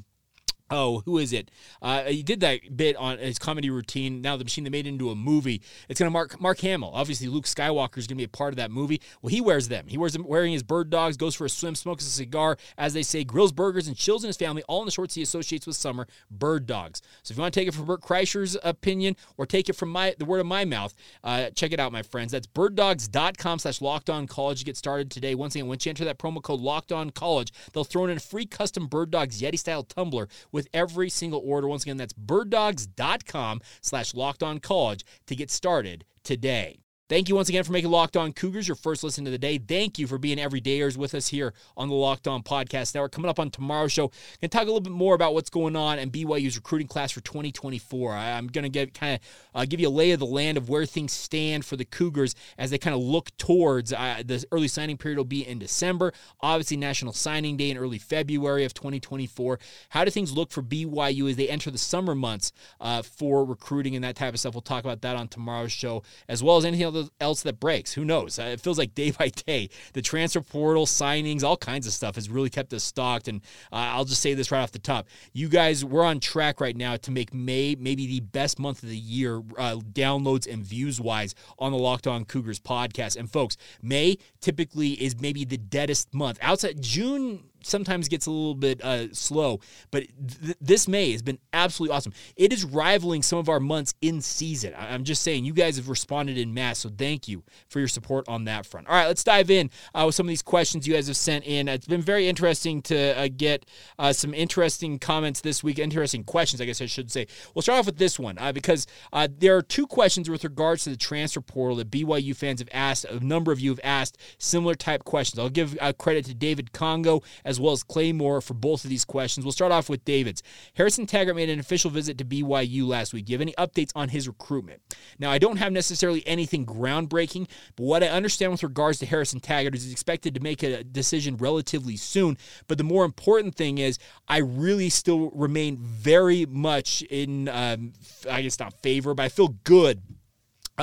oh, 0.72 1.02
who 1.04 1.18
is 1.18 1.32
it? 1.32 1.50
Uh, 1.80 2.04
he 2.04 2.22
did 2.22 2.40
that 2.40 2.76
bit 2.76 2.96
on 2.96 3.18
his 3.18 3.38
comedy 3.38 3.70
routine. 3.70 4.22
Now 4.22 4.36
the 4.36 4.44
machine 4.44 4.64
they 4.64 4.70
made 4.70 4.86
into 4.86 5.10
a 5.10 5.14
movie. 5.14 5.62
It's 5.88 6.00
going 6.00 6.06
to 6.06 6.12
mark 6.12 6.40
Mark 6.40 6.58
Hamill. 6.60 6.90
Obviously, 6.94 7.28
Luke 7.28 7.44
Skywalker 7.44 7.98
is 7.98 8.06
going 8.06 8.16
to 8.16 8.20
be 8.20 8.24
a 8.24 8.28
part 8.28 8.52
of 8.52 8.56
that 8.56 8.70
movie. 8.70 9.00
Well, 9.20 9.30
he 9.30 9.40
wears 9.40 9.68
them. 9.68 9.86
He 9.86 9.98
wears 9.98 10.14
them 10.14 10.26
wearing 10.26 10.52
his 10.52 10.62
bird 10.62 10.90
dogs, 10.90 11.16
goes 11.16 11.34
for 11.34 11.44
a 11.44 11.50
swim, 11.50 11.74
smokes 11.74 12.06
a 12.06 12.10
cigar, 12.10 12.56
as 12.78 12.94
they 12.94 13.02
say, 13.02 13.22
grills 13.22 13.52
burgers 13.52 13.86
and 13.86 13.96
chills 13.96 14.24
in 14.24 14.28
his 14.28 14.36
family, 14.36 14.62
all 14.66 14.80
in 14.80 14.86
the 14.86 14.92
shorts 14.92 15.14
he 15.14 15.22
associates 15.22 15.66
with 15.66 15.76
summer. 15.76 16.06
Bird 16.30 16.66
dogs. 16.66 17.02
So 17.22 17.32
if 17.32 17.36
you 17.36 17.42
want 17.42 17.52
to 17.52 17.60
take 17.60 17.68
it 17.68 17.74
from 17.74 17.84
Bert 17.84 18.00
Kreischer's 18.00 18.56
opinion 18.64 19.16
or 19.36 19.46
take 19.46 19.68
it 19.68 19.74
from 19.74 19.90
my 19.90 20.14
the 20.18 20.24
word 20.24 20.40
of 20.40 20.46
my 20.46 20.64
mouth, 20.64 20.94
uh, 21.22 21.50
check 21.50 21.72
it 21.72 21.80
out, 21.80 21.92
my 21.92 22.02
friends. 22.02 22.32
That's 22.32 22.46
birddogs.com 22.46 23.58
slash 23.58 23.80
locked 23.80 24.08
on 24.08 24.26
college 24.26 24.60
to 24.60 24.64
get 24.64 24.76
started 24.76 25.10
today. 25.10 25.34
Once 25.34 25.54
again, 25.54 25.68
once 25.68 25.84
you 25.84 25.90
enter 25.90 26.04
that 26.04 26.18
promo 26.18 26.42
code 26.42 26.60
locked 26.60 26.92
on 26.92 27.10
college, 27.10 27.52
they'll 27.72 27.84
throw 27.84 28.04
in 28.06 28.16
a 28.16 28.20
free 28.20 28.46
custom 28.46 28.86
bird 28.86 29.10
dogs 29.10 29.40
Yeti 29.40 29.58
style 29.58 29.82
tumbler 29.82 30.28
with 30.50 30.61
every 30.72 31.08
single 31.08 31.42
order. 31.44 31.68
Once 31.68 31.82
again, 31.82 31.96
that's 31.96 32.12
birddogs.com 32.12 33.60
slash 33.80 34.14
locked 34.14 34.42
on 34.42 34.58
college 34.58 35.04
to 35.26 35.36
get 35.36 35.50
started 35.50 36.04
today. 36.24 36.78
Thank 37.08 37.28
you 37.28 37.34
once 37.34 37.48
again 37.48 37.64
for 37.64 37.72
making 37.72 37.90
Locked 37.90 38.16
On 38.16 38.32
Cougars 38.32 38.66
your 38.66 38.76
first 38.76 39.02
listen 39.02 39.24
to 39.24 39.30
the 39.30 39.36
day. 39.36 39.58
Thank 39.58 39.98
you 39.98 40.06
for 40.06 40.18
being 40.18 40.38
everydayers 40.38 40.96
with 40.96 41.14
us 41.14 41.28
here 41.28 41.52
on 41.76 41.88
the 41.88 41.94
Locked 41.94 42.28
On 42.28 42.42
Podcast 42.42 42.94
Network. 42.94 43.12
Coming 43.12 43.28
up 43.28 43.40
on 43.40 43.50
tomorrow's 43.50 43.92
show, 43.92 44.06
going 44.06 44.14
to 44.42 44.48
talk 44.48 44.62
a 44.62 44.66
little 44.66 44.80
bit 44.80 44.92
more 44.92 45.14
about 45.14 45.34
what's 45.34 45.50
going 45.50 45.74
on 45.74 45.98
in 45.98 46.10
BYU's 46.10 46.56
recruiting 46.56 46.86
class 46.86 47.10
for 47.10 47.20
2024. 47.20 48.12
I, 48.12 48.30
am 48.30 48.46
going 48.46 48.62
to 48.62 48.70
get 48.70 48.94
kind 48.94 49.16
of 49.16 49.20
uh, 49.54 49.66
give 49.66 49.80
you 49.80 49.88
a 49.88 49.90
lay 49.90 50.12
of 50.12 50.20
the 50.20 50.26
land 50.26 50.56
of 50.56 50.70
where 50.70 50.86
things 50.86 51.12
stand 51.12 51.66
for 51.66 51.76
the 51.76 51.84
Cougars 51.84 52.34
as 52.56 52.70
they 52.70 52.78
kind 52.78 52.94
of 52.94 53.02
look 53.02 53.36
towards 53.36 53.92
uh, 53.92 54.22
the 54.24 54.42
early 54.52 54.68
signing 54.68 54.96
period 54.96 55.18
will 55.18 55.24
be 55.24 55.46
in 55.46 55.58
December. 55.58 56.14
Obviously, 56.40 56.76
National 56.76 57.12
Signing 57.12 57.56
Day 57.56 57.70
in 57.70 57.76
early 57.76 57.98
February 57.98 58.64
of 58.64 58.72
2024. 58.74 59.58
How 59.90 60.04
do 60.04 60.10
things 60.10 60.32
look 60.32 60.50
for 60.52 60.62
BYU 60.62 61.28
as 61.28 61.36
they 61.36 61.48
enter 61.48 61.70
the 61.70 61.78
summer 61.78 62.14
months 62.14 62.52
uh, 62.80 63.02
for 63.02 63.44
recruiting 63.44 63.96
and 63.96 64.04
that 64.04 64.16
type 64.16 64.32
of 64.32 64.40
stuff? 64.40 64.54
We'll 64.54 64.62
talk 64.62 64.84
about 64.84 65.02
that 65.02 65.16
on 65.16 65.28
tomorrow's 65.28 65.72
show, 65.72 66.04
as 66.28 66.42
well 66.42 66.56
as 66.56 66.64
anything 66.64 66.84
else 66.84 66.91
else 67.20 67.42
that 67.42 67.60
breaks. 67.60 67.92
Who 67.92 68.04
knows? 68.04 68.38
Uh, 68.38 68.44
it 68.44 68.60
feels 68.60 68.78
like 68.78 68.94
day 68.94 69.10
by 69.18 69.28
day, 69.28 69.70
the 69.92 70.02
transfer 70.02 70.40
portal 70.40 70.86
signings, 70.86 71.42
all 71.42 71.56
kinds 71.56 71.86
of 71.86 71.92
stuff 71.92 72.14
has 72.16 72.28
really 72.28 72.50
kept 72.50 72.72
us 72.72 72.84
stocked. 72.84 73.28
And 73.28 73.40
uh, 73.72 73.76
I'll 73.76 74.04
just 74.04 74.22
say 74.22 74.34
this 74.34 74.50
right 74.50 74.60
off 74.60 74.72
the 74.72 74.78
top: 74.78 75.08
you 75.32 75.48
guys, 75.48 75.84
we're 75.84 76.04
on 76.04 76.20
track 76.20 76.60
right 76.60 76.76
now 76.76 76.96
to 76.96 77.10
make 77.10 77.32
May 77.34 77.76
maybe 77.78 78.06
the 78.06 78.20
best 78.20 78.58
month 78.58 78.82
of 78.82 78.88
the 78.88 78.96
year, 78.96 79.38
uh, 79.58 79.76
downloads 79.76 80.52
and 80.52 80.64
views 80.64 81.00
wise, 81.00 81.34
on 81.58 81.72
the 81.72 81.78
Locked 81.78 82.06
On 82.06 82.24
Cougars 82.24 82.60
podcast. 82.60 83.16
And 83.16 83.30
folks, 83.30 83.56
May 83.82 84.18
typically 84.40 84.92
is 84.92 85.20
maybe 85.20 85.44
the 85.44 85.58
deadest 85.58 86.12
month. 86.14 86.38
Outside 86.42 86.80
June 86.80 87.44
sometimes 87.66 88.08
gets 88.08 88.26
a 88.26 88.30
little 88.30 88.54
bit 88.54 88.82
uh, 88.82 89.12
slow, 89.12 89.60
but 89.90 90.04
th- 90.42 90.56
this 90.60 90.88
May 90.88 91.12
has 91.12 91.22
been 91.22 91.38
absolutely 91.52 91.96
awesome. 91.96 92.12
It 92.36 92.52
is 92.52 92.64
rivaling 92.64 93.22
some 93.22 93.38
of 93.38 93.48
our 93.48 93.60
months 93.60 93.94
in 94.00 94.20
season. 94.20 94.74
I- 94.74 94.94
am 94.94 95.04
just 95.04 95.22
saying, 95.22 95.44
you 95.44 95.52
guys 95.52 95.76
have 95.76 95.88
responded 95.88 96.38
in 96.38 96.52
mass, 96.54 96.80
so 96.80 96.90
thank 96.90 97.28
you 97.28 97.42
for 97.68 97.78
your 97.78 97.88
support 97.88 98.28
on 98.28 98.44
that 98.44 98.66
front. 98.66 98.88
All 98.88 98.94
right, 98.94 99.06
let's 99.06 99.24
dive 99.24 99.50
in 99.50 99.70
uh, 99.94 100.04
with 100.06 100.14
some 100.14 100.26
of 100.26 100.28
these 100.28 100.42
questions 100.42 100.86
you 100.86 100.94
guys 100.94 101.06
have 101.06 101.16
sent 101.16 101.44
in. 101.44 101.68
It's 101.68 101.86
been 101.86 102.02
very 102.02 102.28
interesting 102.28 102.82
to 102.82 103.18
uh, 103.18 103.28
get 103.34 103.66
uh, 103.98 104.12
some 104.12 104.34
interesting 104.34 104.98
comments 104.98 105.40
this 105.40 105.62
week, 105.62 105.78
interesting 105.78 106.24
questions, 106.24 106.60
I 106.60 106.64
guess 106.64 106.80
I 106.80 106.86
should 106.86 107.10
say. 107.10 107.26
We'll 107.54 107.62
start 107.62 107.80
off 107.80 107.86
with 107.86 107.98
this 107.98 108.18
one 108.18 108.38
uh, 108.38 108.52
because 108.52 108.86
uh, 109.12 109.28
there 109.38 109.56
are 109.56 109.62
two 109.62 109.86
questions 109.86 110.28
with 110.28 110.44
regards 110.44 110.84
to 110.84 110.90
the 110.90 110.96
transfer 110.96 111.40
portal 111.40 111.76
that 111.76 111.90
BYU 111.90 112.36
fans 112.36 112.60
have 112.60 112.68
asked. 112.72 113.04
A 113.04 113.20
number 113.20 113.52
of 113.52 113.60
you 113.60 113.70
have 113.70 113.80
asked 113.82 114.18
similar 114.38 114.74
type 114.74 115.04
questions. 115.04 115.38
I'll 115.38 115.48
give 115.48 115.76
credit 115.98 116.24
to 116.26 116.34
David 116.34 116.72
Congo 116.72 117.22
as 117.44 117.51
well 117.60 117.72
as 117.72 117.82
Claymore 117.82 118.40
for 118.40 118.54
both 118.54 118.84
of 118.84 118.90
these 118.90 119.04
questions. 119.04 119.44
We'll 119.44 119.52
start 119.52 119.72
off 119.72 119.88
with 119.88 120.04
David's. 120.04 120.42
Harrison 120.74 121.06
Taggart 121.06 121.36
made 121.36 121.48
an 121.48 121.60
official 121.60 121.90
visit 121.90 122.18
to 122.18 122.24
BYU 122.24 122.86
last 122.86 123.12
week. 123.12 123.26
Do 123.26 123.32
you 123.32 123.34
have 123.36 123.42
any 123.42 123.54
updates 123.54 123.90
on 123.94 124.08
his 124.08 124.28
recruitment? 124.28 124.80
Now, 125.18 125.30
I 125.30 125.38
don't 125.38 125.56
have 125.56 125.72
necessarily 125.72 126.26
anything 126.26 126.66
groundbreaking, 126.66 127.48
but 127.76 127.84
what 127.84 128.02
I 128.02 128.08
understand 128.08 128.52
with 128.52 128.62
regards 128.62 128.98
to 129.00 129.06
Harrison 129.06 129.40
Taggart 129.40 129.74
is 129.74 129.84
he's 129.84 129.92
expected 129.92 130.34
to 130.34 130.40
make 130.40 130.62
a 130.62 130.84
decision 130.84 131.36
relatively 131.36 131.96
soon. 131.96 132.36
But 132.68 132.78
the 132.78 132.84
more 132.84 133.04
important 133.04 133.54
thing 133.54 133.78
is, 133.78 133.98
I 134.28 134.38
really 134.38 134.88
still 134.88 135.30
remain 135.30 135.78
very 135.78 136.46
much 136.46 137.02
in, 137.02 137.48
um, 137.48 137.92
I 138.30 138.42
guess 138.42 138.58
not 138.58 138.74
favor, 138.82 139.14
but 139.14 139.24
I 139.24 139.28
feel 139.28 139.48
good 139.64 140.02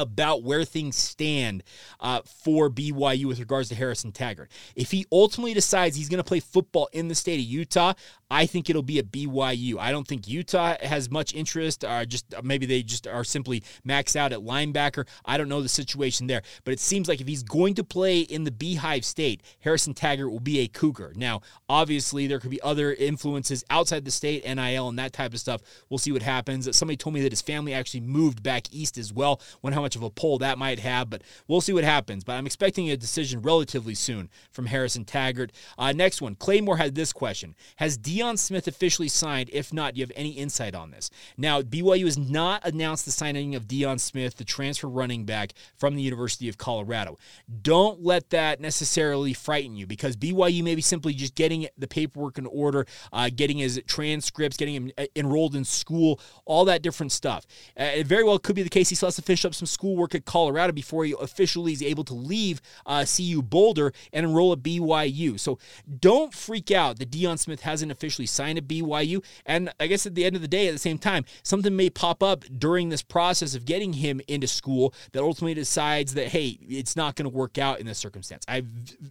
about 0.01 0.43
where 0.43 0.65
things 0.65 0.95
stand 0.95 1.63
uh, 1.99 2.21
for 2.43 2.69
BYU 2.69 3.25
with 3.25 3.39
regards 3.39 3.69
to 3.69 3.75
Harrison 3.75 4.11
Taggart. 4.11 4.51
If 4.75 4.91
he 4.91 5.05
ultimately 5.11 5.53
decides 5.53 5.95
he's 5.95 6.09
going 6.09 6.17
to 6.17 6.23
play 6.23 6.39
football 6.39 6.89
in 6.91 7.07
the 7.07 7.15
state 7.15 7.39
of 7.39 7.45
Utah, 7.45 7.93
I 8.29 8.45
think 8.45 8.69
it'll 8.69 8.83
be 8.83 8.99
a 8.99 9.03
BYU. 9.03 9.77
I 9.79 9.91
don't 9.91 10.07
think 10.07 10.27
Utah 10.27 10.75
has 10.81 11.09
much 11.09 11.33
interest, 11.33 11.83
or 11.83 12.05
just 12.05 12.25
maybe 12.43 12.65
they 12.65 12.83
just 12.83 13.07
are 13.07 13.23
simply 13.23 13.63
maxed 13.87 14.15
out 14.15 14.31
at 14.31 14.39
linebacker. 14.39 15.07
I 15.25 15.37
don't 15.37 15.49
know 15.49 15.61
the 15.61 15.69
situation 15.69 16.27
there, 16.27 16.43
but 16.63 16.73
it 16.73 16.79
seems 16.79 17.07
like 17.07 17.21
if 17.21 17.27
he's 17.27 17.43
going 17.43 17.73
to 17.75 17.83
play 17.83 18.19
in 18.19 18.43
the 18.43 18.51
Beehive 18.51 19.03
State, 19.03 19.41
Harrison 19.61 19.93
Taggart 19.93 20.31
will 20.31 20.39
be 20.39 20.59
a 20.59 20.67
Cougar. 20.67 21.13
Now, 21.15 21.41
obviously, 21.67 22.27
there 22.27 22.39
could 22.39 22.51
be 22.51 22.61
other 22.61 22.93
influences 22.93 23.63
outside 23.69 24.05
the 24.05 24.11
state, 24.11 24.43
NIL, 24.43 24.89
and 24.89 24.99
that 24.99 25.13
type 25.13 25.33
of 25.33 25.39
stuff. 25.39 25.61
We'll 25.89 25.97
see 25.97 26.11
what 26.11 26.21
happens. 26.21 26.75
Somebody 26.77 26.97
told 26.97 27.15
me 27.15 27.21
that 27.21 27.31
his 27.31 27.41
family 27.41 27.73
actually 27.73 28.01
moved 28.01 28.43
back 28.43 28.67
east 28.71 28.97
as 28.97 29.11
well. 29.11 29.41
When 29.61 29.73
how 29.73 29.81
much 29.81 29.95
of 29.95 30.03
a 30.03 30.09
pull 30.09 30.37
that 30.39 30.57
might 30.57 30.79
have, 30.79 31.09
but 31.09 31.23
we'll 31.47 31.61
see 31.61 31.73
what 31.73 31.83
happens. 31.83 32.23
But 32.23 32.33
I'm 32.33 32.45
expecting 32.45 32.89
a 32.91 32.97
decision 32.97 33.41
relatively 33.41 33.95
soon 33.95 34.29
from 34.51 34.67
Harrison 34.67 35.03
Taggart. 35.03 35.51
Uh, 35.77 35.93
next 35.93 36.21
one, 36.21 36.35
Claymore 36.35 36.77
had 36.77 36.93
this 36.93 37.11
question: 37.11 37.55
Has 37.77 37.97
D 37.97 38.18
Deion 38.19 38.37
Smith 38.37 38.67
officially 38.67 39.07
signed? 39.07 39.49
If 39.53 39.71
not, 39.71 39.93
do 39.93 39.99
you 39.99 40.05
have 40.05 40.11
any 40.15 40.31
insight 40.31 40.75
on 40.75 40.91
this? 40.91 41.09
Now, 41.37 41.61
BYU 41.61 42.05
has 42.05 42.17
not 42.17 42.65
announced 42.65 43.05
the 43.05 43.11
signing 43.11 43.55
of 43.55 43.67
Deion 43.67 43.99
Smith, 43.99 44.35
the 44.35 44.43
transfer 44.43 44.89
running 44.89 45.23
back 45.23 45.53
from 45.77 45.95
the 45.95 46.01
University 46.01 46.49
of 46.49 46.57
Colorado. 46.57 47.17
Don't 47.61 48.03
let 48.03 48.29
that 48.31 48.59
necessarily 48.59 49.33
frighten 49.33 49.75
you 49.77 49.87
because 49.87 50.17
BYU 50.17 50.63
may 50.63 50.75
be 50.75 50.81
simply 50.81 51.13
just 51.13 51.35
getting 51.35 51.67
the 51.77 51.87
paperwork 51.87 52.37
in 52.37 52.45
order, 52.45 52.85
uh, 53.13 53.29
getting 53.33 53.57
his 53.57 53.81
transcripts, 53.87 54.57
getting 54.57 54.75
him 54.75 54.91
uh, 54.97 55.05
enrolled 55.15 55.55
in 55.55 55.63
school, 55.63 56.19
all 56.45 56.65
that 56.65 56.81
different 56.81 57.13
stuff. 57.13 57.45
Uh, 57.79 57.83
it 57.83 58.07
very 58.07 58.23
well 58.23 58.37
could 58.37 58.55
be 58.55 58.63
the 58.63 58.69
case 58.69 58.89
he 58.89 58.95
still 58.95 59.07
has 59.07 59.15
to 59.15 59.21
finish 59.21 59.45
up 59.45 59.55
some 59.55 59.65
schoolwork 59.65 60.13
at 60.13 60.25
Colorado 60.25 60.73
before 60.73 61.05
he 61.05 61.15
officially 61.21 61.71
is 61.71 61.81
able 61.81 62.03
to 62.03 62.13
leave 62.13 62.61
uh, 62.85 63.05
CU 63.05 63.41
Boulder 63.41 63.93
and 64.11 64.25
enroll 64.25 64.51
at 64.51 64.59
BYU. 64.59 65.39
So 65.39 65.57
don't 65.99 66.33
freak 66.33 66.69
out 66.69 66.99
that 66.99 67.11
Deion 67.11 67.39
Smith 67.39 67.61
hasn't 67.61 67.91
officially 67.91 68.08
officially 68.09 68.25
sign 68.25 68.57
at 68.57 68.67
BYU. 68.67 69.23
And 69.45 69.71
I 69.79 69.85
guess 69.87 70.05
at 70.07 70.15
the 70.15 70.25
end 70.25 70.35
of 70.35 70.41
the 70.41 70.47
day, 70.47 70.67
at 70.67 70.71
the 70.71 70.79
same 70.79 70.97
time, 70.97 71.25
something 71.43 71.75
may 71.75 71.89
pop 71.91 72.23
up 72.23 72.43
during 72.57 72.89
this 72.89 73.03
process 73.03 73.53
of 73.53 73.65
getting 73.65 73.93
him 73.93 74.19
into 74.27 74.47
school 74.47 74.93
that 75.11 75.21
ultimately 75.21 75.53
decides 75.53 76.15
that, 76.15 76.29
hey, 76.29 76.57
it's 76.67 76.95
not 76.95 77.15
going 77.15 77.29
to 77.29 77.35
work 77.35 77.59
out 77.59 77.79
in 77.79 77.85
this 77.85 77.99
circumstance. 77.99 78.43
I 78.47 78.63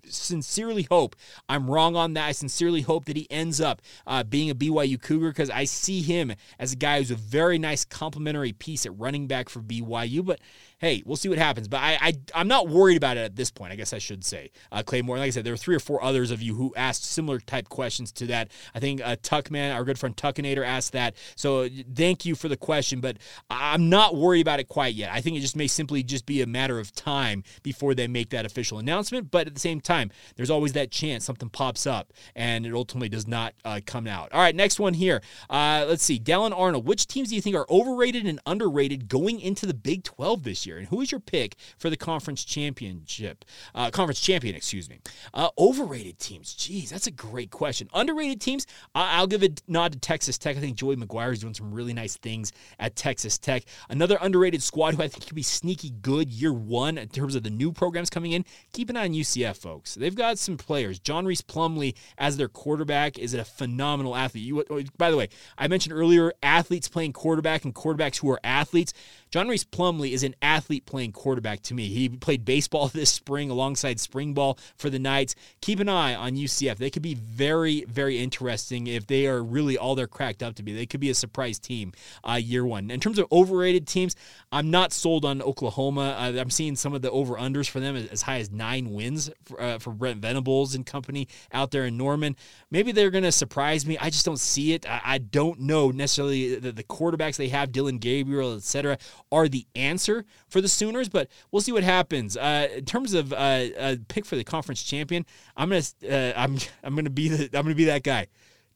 sincerely 0.09 0.83
hope 0.90 1.14
I'm 1.49 1.71
wrong 1.71 1.95
on 1.95 2.14
that. 2.14 2.26
I 2.26 2.33
sincerely 2.33 2.81
hope 2.83 3.05
that 3.05 3.17
he 3.17 3.28
ends 3.31 3.61
up 3.61 3.81
uh, 4.07 4.25
being 4.25 4.50
a 4.50 4.55
BYU 4.55 5.00
Cougar 5.00 5.28
because 5.28 5.50
I 5.50 5.64
see 5.64 6.02
him 6.02 6.33
as 6.59 6.73
a 6.73 6.76
guy 6.76 6.99
who's 6.99 7.12
a 7.12 7.17
very 7.17 7.59
nice 7.59 7.85
complementary 7.85 8.52
piece 8.52 8.85
at 8.85 8.99
running 8.99 9.28
back 9.28 9.49
for 9.49 9.61
BYU. 9.61 10.25
But 10.25 10.40
hey, 10.79 11.03
we'll 11.05 11.17
see 11.17 11.29
what 11.29 11.39
happens. 11.39 11.69
But 11.69 11.79
I, 11.79 12.15
I 12.35 12.41
am 12.41 12.49
not 12.49 12.69
worried 12.69 12.97
about 12.97 13.17
it 13.17 13.21
at 13.21 13.37
this 13.37 13.51
point. 13.51 13.73
I 13.73 13.77
guess 13.77 13.93
I 13.93 13.99
should 13.99 14.25
say, 14.25 14.51
uh, 14.71 14.83
Claymore. 14.83 15.19
Like 15.19 15.29
I 15.29 15.31
said, 15.31 15.45
there 15.45 15.53
were 15.53 15.59
three 15.59 15.75
or 15.75 15.81
four 15.81 16.03
others 16.03 16.31
of 16.31 16.41
you 16.41 16.55
who 16.55 16.73
asked 16.77 17.05
similar 17.05 17.41
type 17.41 17.69
questions 17.69 18.13
to 18.13 18.27
that. 18.27 18.51
I 18.75 18.81
think 18.81 19.01
uh, 19.01 19.17
Tuckman, 19.17 19.75
our 19.75 19.85
good 19.85 19.99
friend 19.99 20.17
Tuckinator, 20.17 20.65
asked 20.65 20.93
that. 20.93 21.17
So 21.37 21.69
thank 21.95 22.25
you 22.25 22.35
for 22.35 22.49
the 22.49 22.57
question, 22.57 23.01
but 23.01 23.19
I'm 23.51 23.89
not 23.89 24.17
worried 24.17 24.43
about 24.43 24.61
it 24.61 24.69
quite 24.69 24.95
yet. 24.95 25.11
I 25.13 25.21
think 25.21 25.37
it 25.37 25.41
just 25.41 25.57
may 25.57 25.67
simply 25.67 26.03
just 26.03 26.27
be 26.27 26.43
a 26.43 26.47
matter 26.47 26.79
of 26.79 26.93
time 26.93 27.43
before 27.63 27.95
they 27.95 28.07
make 28.07 28.31
that 28.31 28.47
official 28.47 28.79
announcement. 28.79 29.31
But 29.31 29.47
at 29.49 29.55
the 29.55 29.61
same 29.61 29.81
time, 29.81 30.11
there's 30.37 30.51
always 30.51 30.73
that 30.75 30.91
chance 30.91 31.25
something 31.25 31.49
pops 31.49 31.87
up 31.87 32.13
and 32.37 32.65
it 32.65 32.73
ultimately 32.73 33.09
does 33.09 33.27
not 33.27 33.55
uh, 33.65 33.81
come 33.85 34.07
out. 34.07 34.33
All 34.33 34.41
right, 34.41 34.55
next 34.55 34.79
one 34.79 34.95
here. 34.95 35.23
Uh, 35.51 35.85
let's 35.89 36.05
see, 36.05 36.21
Dallin 36.21 36.57
Arnold. 36.57 36.87
Which 36.87 37.07
teams 37.07 37.31
do 37.31 37.35
you 37.35 37.41
think 37.41 37.57
are 37.57 37.67
overrated 37.69 38.27
and 38.27 38.41
underrated 38.47 39.09
going 39.09 39.41
into 39.41 39.67
the 39.67 39.75
Big 39.75 40.05
12 40.05 40.45
this 40.45 40.67
year? 40.67 40.68
Year? 40.69 40.79
And 40.79 40.87
who 40.89 41.01
is 41.01 41.11
your 41.11 41.21
pick 41.21 41.57
for 41.79 41.91
the 41.91 41.97
conference 41.97 42.45
championship? 42.45 43.45
Uh, 43.75 43.91
conference 43.91 44.21
champion, 44.21 44.55
excuse 44.55 44.89
me. 44.89 45.01
Uh, 45.35 45.49
overrated 45.59 46.19
teams. 46.19 46.55
Geez, 46.55 46.91
that's 46.91 47.07
a 47.07 47.11
great 47.11 47.51
question. 47.51 47.89
Underrated 47.95 48.41
teams. 48.41 48.67
I- 48.95 49.21
will 49.21 49.27
give 49.27 49.43
a 49.43 49.51
nod 49.67 49.93
to 49.93 49.99
Texas 49.99 50.39
Tech. 50.39 50.57
I 50.57 50.61
think 50.61 50.77
Joey 50.77 50.97
McGuire 50.97 51.33
is 51.33 51.41
doing 51.41 51.55
some 51.55 51.73
really 51.73 51.93
nice 51.93 52.17
things 52.17 52.53
at 52.79 52.97
Texas 52.97 53.39
Tech. 53.39 53.65
Another 53.89 54.19
underrated 54.21 54.63
squad 54.63 54.95
who 54.95 55.03
I 55.03 55.09
think 55.09 55.27
could 55.27 55.35
be 55.35 55.43
sneaky 55.43 55.91
good 55.91 56.31
year 56.31 56.53
one 56.53 56.99
in 56.99 57.09
terms 57.09 57.35
of 57.35 57.43
the 57.43 57.51
new 57.51 57.73
programs 57.73 58.11
coming 58.11 58.33
in. 58.33 58.45
Keep 58.73 58.91
an 58.91 58.97
eye 58.97 59.05
on 59.05 59.13
UCF, 59.15 59.57
folks. 59.57 59.95
They've 59.95 60.15
got 60.15 60.39
some 60.39 60.57
players. 60.57 60.99
John 60.99 61.27
Rhys 61.27 61.43
Plumlee 61.43 61.95
as 62.19 62.37
their 62.37 62.49
quarterback 62.49 63.19
is 63.19 63.35
a 63.35 63.45
phenomenal 63.45 64.15
athlete. 64.15 64.45
You, 64.45 64.65
by 64.97 65.11
the 65.11 65.17
way, 65.17 65.29
I 65.57 65.69
mentioned 65.69 65.95
earlier 65.95 66.33
athletes 66.43 66.89
playing 66.89 67.13
quarterback 67.13 67.65
and 67.65 67.75
quarterbacks 67.75 68.19
who 68.19 68.31
are 68.31 68.41
athletes. 68.45 68.93
John 69.31 69.49
Rhys 69.49 69.65
Plumlee 69.65 70.13
is 70.13 70.23
an 70.23 70.35
athlete 70.43 70.58
playing 70.61 71.12
quarterback 71.12 71.62
to 71.62 71.75
me. 71.75 71.88
He 71.88 72.09
played 72.09 72.45
baseball 72.45 72.88
this 72.93 73.11
spring 73.11 73.50
alongside 73.50 74.00
spring 74.00 74.35
ball 74.35 74.59
for 74.77 74.91
the 74.91 74.99
Knights. 74.99 75.35
Keep 75.61 75.81
an 75.81 75.88
eye 75.88 76.15
on 76.15 76.33
UCF. 76.33 76.77
They 76.77 76.91
could 76.91 77.03
be 77.03 77.15
very, 77.15 77.85
very 77.85 78.19
interesting 78.19 78.87
if 78.87 79.07
they 79.07 79.27
are 79.27 79.43
really 79.43 79.77
all 79.77 79.95
they're 79.95 80.07
cracked 80.07 80.43
up 80.43 80.55
to 80.57 80.62
be. 80.62 80.73
They 80.73 80.87
could 80.87 81.00
be 81.00 81.11
a 81.11 81.15
surprise 81.15 81.59
team 81.59 81.93
uh, 82.29 82.35
year 82.35 82.65
one. 82.65 82.91
In 82.91 83.00
terms 83.00 83.19
of 83.19 83.27
overrated 83.33 83.87
teams, 83.87 84.17
I'm 84.53 84.71
not 84.71 84.93
sold 84.93 85.25
on 85.25 85.43
Oklahoma. 85.43 86.17
Uh, 86.19 86.41
I'm 86.41 86.50
seeing 86.50 86.77
some 86.77 86.95
of 86.95 87.03
the 87.03 87.11
over 87.11 87.35
unders 87.35 87.69
for 87.69 87.81
them 87.81 87.97
as 87.97 88.23
high 88.23 88.38
as 88.38 88.50
nine 88.50 88.93
wins 88.93 89.31
for, 89.45 89.61
uh, 89.61 89.79
for 89.79 89.93
Brent 89.93 90.21
Venables 90.21 90.75
and 90.75 90.85
company 90.85 91.29
out 91.53 91.71
there 91.71 91.87
in 91.87 91.97
Norman. 91.97 92.37
Maybe 92.71 92.93
they're 92.93 93.11
going 93.11 93.25
to 93.25 93.33
surprise 93.33 93.87
me. 93.87 93.99
I 93.99 94.11
just 94.11 94.25
don't 94.25 94.38
see 94.38 94.73
it. 94.73 94.88
I, 94.88 95.00
I 95.05 95.19
don't 95.19 95.61
know 95.61 95.91
necessarily 95.91 96.57
that 96.57 96.77
the 96.77 96.85
quarterbacks 96.85 97.37
they 97.37 97.49
have, 97.49 97.73
Dillon 97.73 97.99
Gabriel, 97.99 98.55
etc 98.55 98.99
are 99.31 99.49
the 99.49 99.67
answer 99.75 100.25
for 100.49 100.61
the 100.61 100.69
Sooners, 100.69 101.09
but 101.09 101.28
we'll 101.50 101.62
see 101.62 101.73
what 101.73 101.85
happens. 101.85 102.37
Uh, 102.37 102.69
in 102.76 102.85
terms 102.85 103.14
of 103.14 103.33
uh, 103.33 103.37
a 103.78 103.99
pick 104.09 104.25
for 104.25 104.37
the 104.37 104.45
conference 104.45 104.83
champion, 104.83 105.25
I'm 105.57 105.69
gonna 105.69 105.83
uh, 106.11 106.33
I'm 106.37 106.57
I'm 106.83 106.95
gonna 106.95 107.11
be 107.11 107.28
the 107.28 107.45
I'm 107.57 107.64
gonna 107.64 107.75
be 107.75 107.87
that 107.87 108.02
guy. 108.02 108.26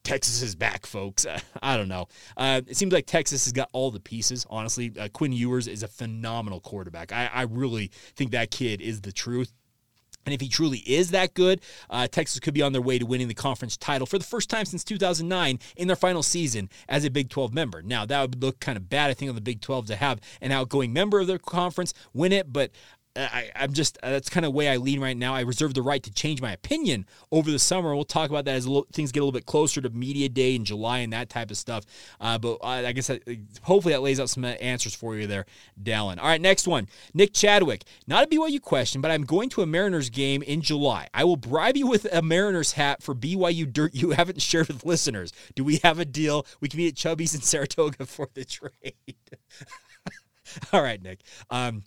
Texas 0.05 0.43
is 0.43 0.55
back, 0.57 0.85
folks. 0.85 1.27
I 1.63 1.77
don't 1.77 1.89
know. 1.89 2.07
Uh, 2.37 2.63
it 2.67 2.77
seems 2.77 2.93
like 2.93 3.07
Texas 3.07 3.45
has 3.45 3.53
got 3.53 3.69
all 3.73 3.91
the 3.91 4.01
pieces. 4.01 4.47
Honestly, 4.51 4.93
uh, 4.99 5.09
Quinn 5.13 5.33
Ewers 5.33 5.69
is 5.69 5.83
a 5.83 5.89
phenomenal 5.89 6.61
quarterback. 6.61 7.13
I, 7.13 7.31
I 7.33 7.43
really 7.43 7.91
think 8.17 8.33
that 8.33 8.51
kid 8.51 8.81
is 8.81 9.01
the 9.03 9.13
truth. 9.13 9.53
And 10.25 10.35
if 10.35 10.41
he 10.41 10.49
truly 10.49 10.79
is 10.79 11.11
that 11.11 11.35
good, 11.35 11.61
uh, 11.91 12.07
Texas 12.09 12.41
could 12.41 12.55
be 12.55 12.63
on 12.63 12.73
their 12.73 12.83
way 12.83 12.99
to 12.99 13.07
winning 13.07 13.29
the 13.29 13.35
conference 13.35 13.77
title 13.77 14.07
for 14.07 14.19
the 14.19 14.25
first 14.25 14.49
time 14.49 14.65
since 14.65 14.85
2009 14.85 15.59
in 15.77 15.87
their 15.89 15.97
final 15.97 16.23
season 16.23 16.69
as 16.89 17.05
a 17.05 17.11
Big 17.11 17.29
12 17.29 17.53
member. 17.53 17.83
Now, 17.83 18.07
that 18.07 18.21
would 18.21 18.43
look 18.43 18.61
kind 18.61 18.77
of 18.77 18.89
bad, 18.89 19.11
I 19.11 19.15
think, 19.15 19.29
on 19.29 19.35
the 19.35 19.41
Big 19.41 19.61
12 19.61 19.87
to 19.87 19.97
have 19.97 20.21
an 20.41 20.53
outgoing 20.53 20.93
member 20.93 21.21
of 21.21 21.27
their 21.27 21.39
conference 21.39 21.95
win 22.13 22.33
it, 22.33 22.53
but 22.53 22.71
I, 23.15 23.51
am 23.55 23.73
just 23.73 23.99
uh, 24.03 24.11
that's 24.11 24.31
kind 24.31 24.47
of 24.47 24.53
the 24.53 24.57
way 24.57 24.69
I 24.69 24.77
lean 24.77 25.01
right 25.01 25.17
now. 25.17 25.35
I 25.35 25.41
reserve 25.41 25.75
the 25.75 25.83
right 25.83 26.03
to 26.03 26.13
change 26.13 26.41
my 26.41 26.53
opinion 26.53 27.07
over 27.31 27.51
the 27.51 27.59
summer. 27.59 27.95
We'll 27.95 28.05
talk 28.05 28.31
about 28.31 28.47
that 28.47 28.55
as 28.55 28.67
little, 28.67 28.87
things 28.93 29.13
get 29.13 29.21
a 29.21 29.25
little 29.25 29.39
bit 29.39 29.45
closer 29.45 29.81
to 29.83 29.91
media 29.91 30.29
day 30.29 30.55
in 30.55 30.65
July 30.65 30.99
and 30.99 31.13
that 31.13 31.29
type 31.29 31.51
of 31.51 31.57
stuff. 31.57 31.85
Uh, 32.21 32.39
but 32.39 32.55
uh, 32.63 32.67
I 32.87 32.93
guess 32.93 33.09
that, 33.09 33.23
hopefully 33.63 33.93
that 33.93 34.01
lays 34.01 34.19
out 34.19 34.31
some 34.31 34.45
answers 34.45 34.95
for 34.95 35.17
you 35.17 35.27
there, 35.27 35.45
Dallin. 35.83 36.19
All 36.19 36.27
right, 36.27 36.41
next 36.41 36.67
one, 36.67 36.89
Nick 37.13 37.35
Chadwick. 37.35 37.85
Not 38.07 38.25
a 38.25 38.27
BYU 38.27 38.61
question, 38.61 39.01
but 39.01 39.11
I'm 39.11 39.25
going 39.25 39.51
to 39.51 39.63
a 39.63 39.67
Mariners 39.67 40.09
game 40.09 40.43
in 40.43 40.63
July. 40.63 41.09
I 41.13 41.25
will 41.25 41.37
bribe 41.37 41.77
you 41.77 41.87
with 41.87 42.07
a 42.13 42.23
Mariners 42.23 42.73
hat 42.73 43.03
for 43.03 43.15
BYU 43.15 43.71
dirt 43.71 43.95
you 43.95 44.11
haven't 44.11 44.41
shared 44.41 44.69
with 44.69 44.87
listeners. 44.87 45.33
Do 45.55 45.65
we 45.65 45.81
have 45.85 45.99
a 45.99 46.05
deal? 46.05 46.47
We 46.61 46.69
can 46.69 46.79
meet 46.79 46.89
at 46.89 46.97
Chubby's 46.97 47.35
in 47.35 47.43
Saratoga 47.43 48.07
for 48.07 48.29
the 48.33 48.45
trade. 48.45 48.95
All 50.73 50.83
right, 50.83 51.03
Nick. 51.03 51.21
Um, 51.51 51.83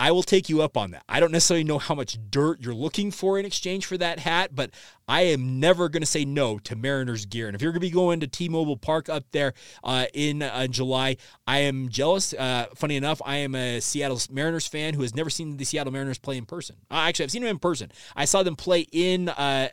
I 0.00 0.10
will 0.10 0.24
take 0.24 0.48
you 0.48 0.60
up 0.60 0.76
on 0.76 0.90
that. 0.90 1.04
I 1.08 1.20
don't 1.20 1.30
necessarily 1.30 1.62
know 1.62 1.78
how 1.78 1.94
much 1.94 2.18
dirt 2.30 2.60
you're 2.60 2.74
looking 2.74 3.12
for 3.12 3.38
in 3.38 3.46
exchange 3.46 3.86
for 3.86 3.96
that 3.98 4.18
hat, 4.18 4.50
but 4.52 4.70
I 5.06 5.22
am 5.22 5.60
never 5.60 5.88
going 5.88 6.02
to 6.02 6.06
say 6.06 6.24
no 6.24 6.58
to 6.60 6.74
Mariners 6.74 7.26
gear. 7.26 7.46
And 7.46 7.54
if 7.54 7.62
you're 7.62 7.70
going 7.70 7.80
to 7.80 7.86
be 7.86 7.90
going 7.90 8.20
to 8.20 8.26
T-Mobile 8.26 8.76
Park 8.76 9.08
up 9.08 9.24
there 9.30 9.54
uh, 9.84 10.06
in 10.12 10.42
uh, 10.42 10.66
July, 10.66 11.16
I 11.46 11.60
am 11.60 11.90
jealous. 11.90 12.34
Uh, 12.34 12.66
funny 12.74 12.96
enough, 12.96 13.22
I 13.24 13.36
am 13.36 13.54
a 13.54 13.78
Seattle 13.80 14.20
Mariners 14.30 14.66
fan 14.66 14.94
who 14.94 15.02
has 15.02 15.14
never 15.14 15.30
seen 15.30 15.58
the 15.58 15.64
Seattle 15.64 15.92
Mariners 15.92 16.18
play 16.18 16.38
in 16.38 16.44
person. 16.44 16.76
Uh, 16.90 16.94
actually, 16.94 17.24
I've 17.24 17.30
seen 17.30 17.42
them 17.42 17.50
in 17.50 17.58
person. 17.60 17.92
I 18.16 18.24
saw 18.24 18.42
them 18.42 18.56
play 18.56 18.86
in 18.90 19.28
uh, 19.28 19.68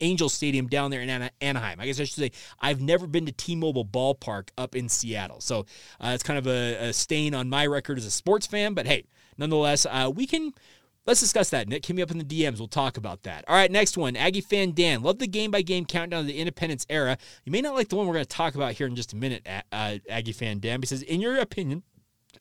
Angel 0.00 0.30
Stadium 0.30 0.68
down 0.68 0.90
there 0.90 1.02
in 1.02 1.30
Anaheim. 1.42 1.78
I 1.78 1.86
guess 1.86 2.00
I 2.00 2.04
should 2.04 2.14
say 2.14 2.32
I've 2.60 2.80
never 2.80 3.06
been 3.06 3.26
to 3.26 3.32
T-Mobile 3.32 3.84
Ballpark 3.84 4.48
up 4.56 4.74
in 4.74 4.88
Seattle. 4.88 5.42
So 5.42 5.66
uh, 6.00 6.12
it's 6.14 6.22
kind 6.22 6.38
of 6.38 6.46
a, 6.46 6.88
a 6.88 6.92
stain 6.94 7.34
on 7.34 7.50
my 7.50 7.66
record 7.66 7.98
as 7.98 8.06
a 8.06 8.10
sports 8.10 8.46
fan. 8.46 8.72
But 8.72 8.86
hey 8.86 9.04
nonetheless, 9.38 9.86
uh, 9.86 10.10
we 10.14 10.26
can 10.26 10.52
Let's 11.08 11.20
discuss 11.20 11.48
that, 11.48 11.68
Nick. 11.70 11.86
Hit 11.86 11.96
me 11.96 12.02
up 12.02 12.10
in 12.10 12.18
the 12.18 12.24
DMs. 12.24 12.58
We'll 12.58 12.68
talk 12.68 12.98
about 12.98 13.22
that. 13.22 13.42
All 13.48 13.54
right, 13.54 13.70
next 13.70 13.96
one. 13.96 14.14
Aggie 14.14 14.42
fan 14.42 14.72
Dan. 14.72 15.02
Love 15.02 15.18
the 15.18 15.26
game 15.26 15.50
by 15.50 15.62
game 15.62 15.86
countdown 15.86 16.20
of 16.20 16.26
the 16.26 16.38
Independence 16.38 16.84
era. 16.90 17.16
You 17.46 17.52
may 17.52 17.62
not 17.62 17.74
like 17.74 17.88
the 17.88 17.96
one 17.96 18.06
we're 18.06 18.12
going 18.12 18.26
to 18.26 18.28
talk 18.28 18.54
about 18.54 18.74
here 18.74 18.86
in 18.86 18.94
just 18.94 19.14
a 19.14 19.16
minute, 19.16 19.48
uh, 19.72 19.96
Aggie 20.10 20.32
fan 20.32 20.60
Dan, 20.60 20.80
because 20.80 21.00
in 21.00 21.22
your 21.22 21.38
opinion, 21.38 21.82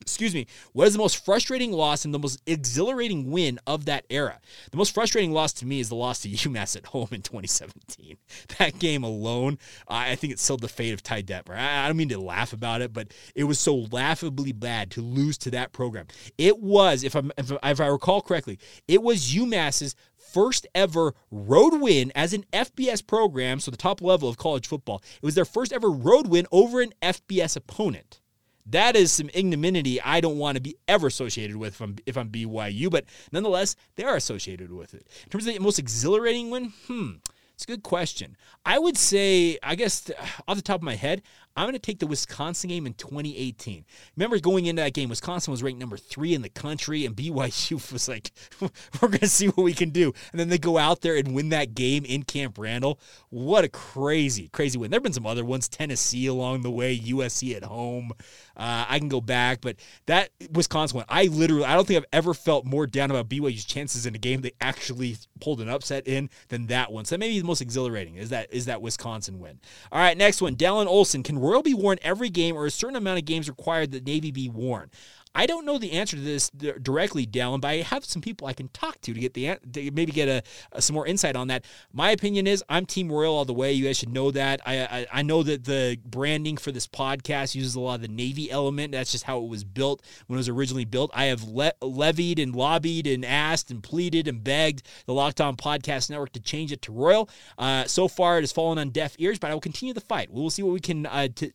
excuse 0.01 0.33
me, 0.33 0.47
what 0.73 0.87
is 0.87 0.93
the 0.93 0.99
most 0.99 1.23
frustrating 1.23 1.71
loss 1.71 2.05
and 2.05 2.13
the 2.13 2.19
most 2.19 2.41
exhilarating 2.45 3.31
win 3.31 3.59
of 3.67 3.85
that 3.85 4.05
era? 4.09 4.39
The 4.71 4.77
most 4.77 4.93
frustrating 4.93 5.31
loss 5.31 5.53
to 5.53 5.65
me 5.65 5.79
is 5.79 5.89
the 5.89 5.95
loss 5.95 6.19
to 6.21 6.29
UMass 6.29 6.75
at 6.75 6.87
home 6.87 7.09
in 7.11 7.21
2017. 7.21 8.17
That 8.59 8.79
game 8.79 9.03
alone, 9.03 9.59
I 9.87 10.15
think 10.15 10.33
it 10.33 10.39
sealed 10.39 10.61
the 10.61 10.67
fate 10.67 10.93
of 10.93 11.03
Ty 11.03 11.23
Detmer. 11.23 11.55
I 11.55 11.87
don't 11.87 11.97
mean 11.97 12.09
to 12.09 12.19
laugh 12.19 12.53
about 12.53 12.81
it, 12.81 12.91
but 12.91 13.13
it 13.35 13.43
was 13.43 13.59
so 13.59 13.87
laughably 13.91 14.51
bad 14.51 14.89
to 14.91 15.01
lose 15.01 15.37
to 15.39 15.51
that 15.51 15.73
program. 15.73 16.07
It 16.37 16.59
was, 16.59 17.03
if, 17.03 17.15
I'm, 17.15 17.31
if, 17.37 17.51
if 17.51 17.81
I 17.81 17.87
recall 17.87 18.21
correctly, 18.21 18.59
it 18.87 19.03
was 19.03 19.33
UMass's 19.33 19.95
first 20.17 20.65
ever 20.73 21.13
road 21.31 21.79
win 21.81 22.11
as 22.15 22.33
an 22.33 22.45
FBS 22.53 23.05
program, 23.05 23.59
so 23.59 23.71
the 23.71 23.77
top 23.77 24.01
level 24.01 24.29
of 24.29 24.37
college 24.37 24.67
football. 24.67 25.01
It 25.15 25.25
was 25.25 25.35
their 25.35 25.45
first 25.45 25.71
ever 25.71 25.89
road 25.89 26.27
win 26.27 26.47
over 26.51 26.81
an 26.81 26.93
FBS 27.01 27.55
opponent. 27.55 28.21
That 28.69 28.95
is 28.95 29.11
some 29.11 29.29
ignominy 29.33 30.01
I 30.01 30.19
don't 30.19 30.37
want 30.37 30.55
to 30.55 30.61
be 30.61 30.75
ever 30.87 31.07
associated 31.07 31.55
with 31.55 31.75
if 31.75 31.81
I'm, 31.81 31.95
if 32.05 32.17
I'm 32.17 32.29
BYU, 32.29 32.91
but 32.91 33.05
nonetheless, 33.31 33.75
they 33.95 34.03
are 34.03 34.15
associated 34.15 34.71
with 34.71 34.93
it. 34.93 35.07
In 35.23 35.29
terms 35.29 35.47
of 35.47 35.53
the 35.53 35.59
most 35.59 35.79
exhilarating 35.79 36.49
one, 36.49 36.73
hmm, 36.87 37.11
it's 37.53 37.63
a 37.63 37.67
good 37.67 37.83
question. 37.83 38.35
I 38.65 38.77
would 38.77 38.97
say, 38.97 39.57
I 39.63 39.75
guess, 39.75 40.11
off 40.47 40.57
the 40.57 40.61
top 40.61 40.79
of 40.79 40.83
my 40.83 40.95
head, 40.95 41.23
I'm 41.57 41.63
going 41.63 41.73
to 41.73 41.79
take 41.79 41.97
the 41.97 42.05
Wisconsin 42.05 42.69
game 42.69 42.85
in 42.85 42.93
2018. 42.93 43.83
Remember 44.15 44.39
going 44.39 44.67
into 44.67 44.83
that 44.83 44.93
game, 44.93 45.09
Wisconsin 45.09 45.49
was 45.49 45.63
ranked 45.63 45.79
number 45.79 45.97
three 45.97 46.35
in 46.35 46.43
the 46.43 46.49
country, 46.49 47.03
and 47.03 47.15
BYU 47.15 47.91
was 47.91 48.07
like, 48.07 48.31
we're 48.61 49.07
going 49.07 49.19
to 49.21 49.27
see 49.27 49.47
what 49.47 49.63
we 49.63 49.73
can 49.73 49.89
do. 49.89 50.13
And 50.31 50.39
then 50.39 50.49
they 50.49 50.59
go 50.59 50.77
out 50.77 51.01
there 51.01 51.15
and 51.15 51.33
win 51.33 51.49
that 51.49 51.73
game 51.73 52.05
in 52.05 52.21
Camp 52.23 52.59
Randall. 52.59 52.99
What 53.29 53.63
a 53.63 53.69
crazy, 53.69 54.49
crazy 54.49 54.77
win. 54.77 54.91
There 54.91 54.97
have 54.99 55.03
been 55.03 55.13
some 55.13 55.25
other 55.25 55.43
ones, 55.43 55.67
Tennessee 55.67 56.27
along 56.27 56.61
the 56.61 56.69
way, 56.69 56.95
USC 56.95 57.55
at 57.55 57.63
home. 57.63 58.11
Uh, 58.55 58.85
I 58.87 58.99
can 58.99 59.09
go 59.09 59.21
back, 59.21 59.61
but 59.61 59.77
that 60.05 60.29
Wisconsin 60.51 60.97
one, 60.97 61.05
I 61.09 61.25
literally, 61.25 61.65
I 61.65 61.73
don't 61.73 61.87
think 61.87 61.97
I've 61.97 62.09
ever 62.13 62.35
felt 62.35 62.65
more 62.65 62.85
down 62.85 63.09
about 63.09 63.29
BYU's 63.29 63.65
chances 63.65 64.05
in 64.05 64.13
a 64.13 64.19
game 64.19 64.41
they 64.41 64.51
actually 64.61 65.17
pulled 65.41 65.61
an 65.61 65.69
upset 65.69 66.07
in 66.07 66.29
than 66.49 66.67
that 66.67 66.91
one. 66.91 67.05
So 67.05 67.15
that 67.15 67.19
may 67.19 67.29
be 67.29 67.39
the 67.39 67.45
most 67.45 67.61
exhilarating 67.61 68.15
is 68.15 68.29
that 68.29 68.53
is 68.53 68.65
that 68.65 68.81
Wisconsin 68.81 69.39
win. 69.39 69.59
All 69.91 69.99
right, 69.99 70.17
next 70.17 70.41
one, 70.41 70.55
Dallin 70.55 70.85
Olson 70.85 71.23
can 71.23 71.39
Royal 71.47 71.63
be 71.63 71.73
worn 71.73 71.97
every 72.01 72.29
game 72.29 72.57
or 72.57 72.65
a 72.65 72.71
certain 72.71 72.97
amount 72.97 73.19
of 73.19 73.25
games 73.25 73.47
required 73.47 73.91
that 73.91 74.05
Navy 74.05 74.31
be 74.31 74.49
worn? 74.49 74.91
I 75.37 75.45
don't 75.45 75.65
know 75.65 75.77
the 75.77 75.91
answer 75.91 76.17
to 76.17 76.21
this 76.21 76.49
directly, 76.49 77.27
Dallin, 77.27 77.61
but 77.61 77.67
I 77.67 77.75
have 77.77 78.03
some 78.03 78.23
people 78.23 78.47
I 78.47 78.53
can 78.53 78.69
talk 78.69 78.99
to 79.01 79.13
to 79.13 79.19
get 79.19 79.35
the 79.35 79.55
to 79.71 79.91
maybe 79.91 80.11
get 80.11 80.27
a, 80.27 80.41
a, 80.71 80.81
some 80.81 80.95
more 80.95 81.05
insight 81.05 81.35
on 81.35 81.49
that. 81.49 81.63
My 81.93 82.09
opinion 82.09 82.47
is 82.47 82.63
I'm 82.69 82.87
Team 82.87 83.11
Royal 83.11 83.35
all 83.35 83.45
the 83.45 83.53
way. 83.53 83.71
You 83.71 83.85
guys 83.85 83.97
should 83.97 84.09
know 84.09 84.31
that. 84.31 84.61
I, 84.65 84.79
I, 84.79 85.07
I 85.13 85.21
know 85.21 85.43
that 85.43 85.65
the 85.65 85.99
branding 86.03 86.57
for 86.57 86.71
this 86.71 86.87
podcast 86.87 87.53
uses 87.53 87.75
a 87.75 87.79
lot 87.79 87.95
of 87.95 88.01
the 88.01 88.07
Navy 88.07 88.49
element. 88.49 88.93
That's 88.93 89.11
just 89.11 89.25
how 89.25 89.37
it 89.43 89.47
was 89.47 89.63
built 89.63 90.01
when 90.25 90.37
it 90.37 90.39
was 90.39 90.49
originally 90.49 90.85
built. 90.85 91.11
I 91.13 91.25
have 91.25 91.43
le- 91.43 91.73
levied 91.83 92.39
and 92.39 92.55
lobbied 92.55 93.05
and 93.05 93.23
asked 93.23 93.69
and 93.69 93.83
pleaded 93.83 94.27
and 94.27 94.43
begged 94.43 94.87
the 95.05 95.13
Locked 95.13 95.39
On 95.39 95.55
Podcast 95.55 96.09
Network 96.09 96.31
to 96.31 96.39
change 96.39 96.71
it 96.71 96.81
to 96.81 96.91
Royal. 96.91 97.29
Uh, 97.59 97.83
so 97.83 98.07
far, 98.07 98.39
it 98.39 98.41
has 98.41 98.51
fallen 98.51 98.79
on 98.79 98.89
deaf 98.89 99.15
ears, 99.19 99.37
but 99.37 99.51
I 99.51 99.53
will 99.53 99.61
continue 99.61 99.93
the 99.93 100.01
fight. 100.01 100.31
We 100.31 100.41
will 100.41 100.49
see 100.49 100.63
what 100.63 100.73
we 100.73 100.79
can 100.79 101.05
uh, 101.05 101.27
to 101.35 101.51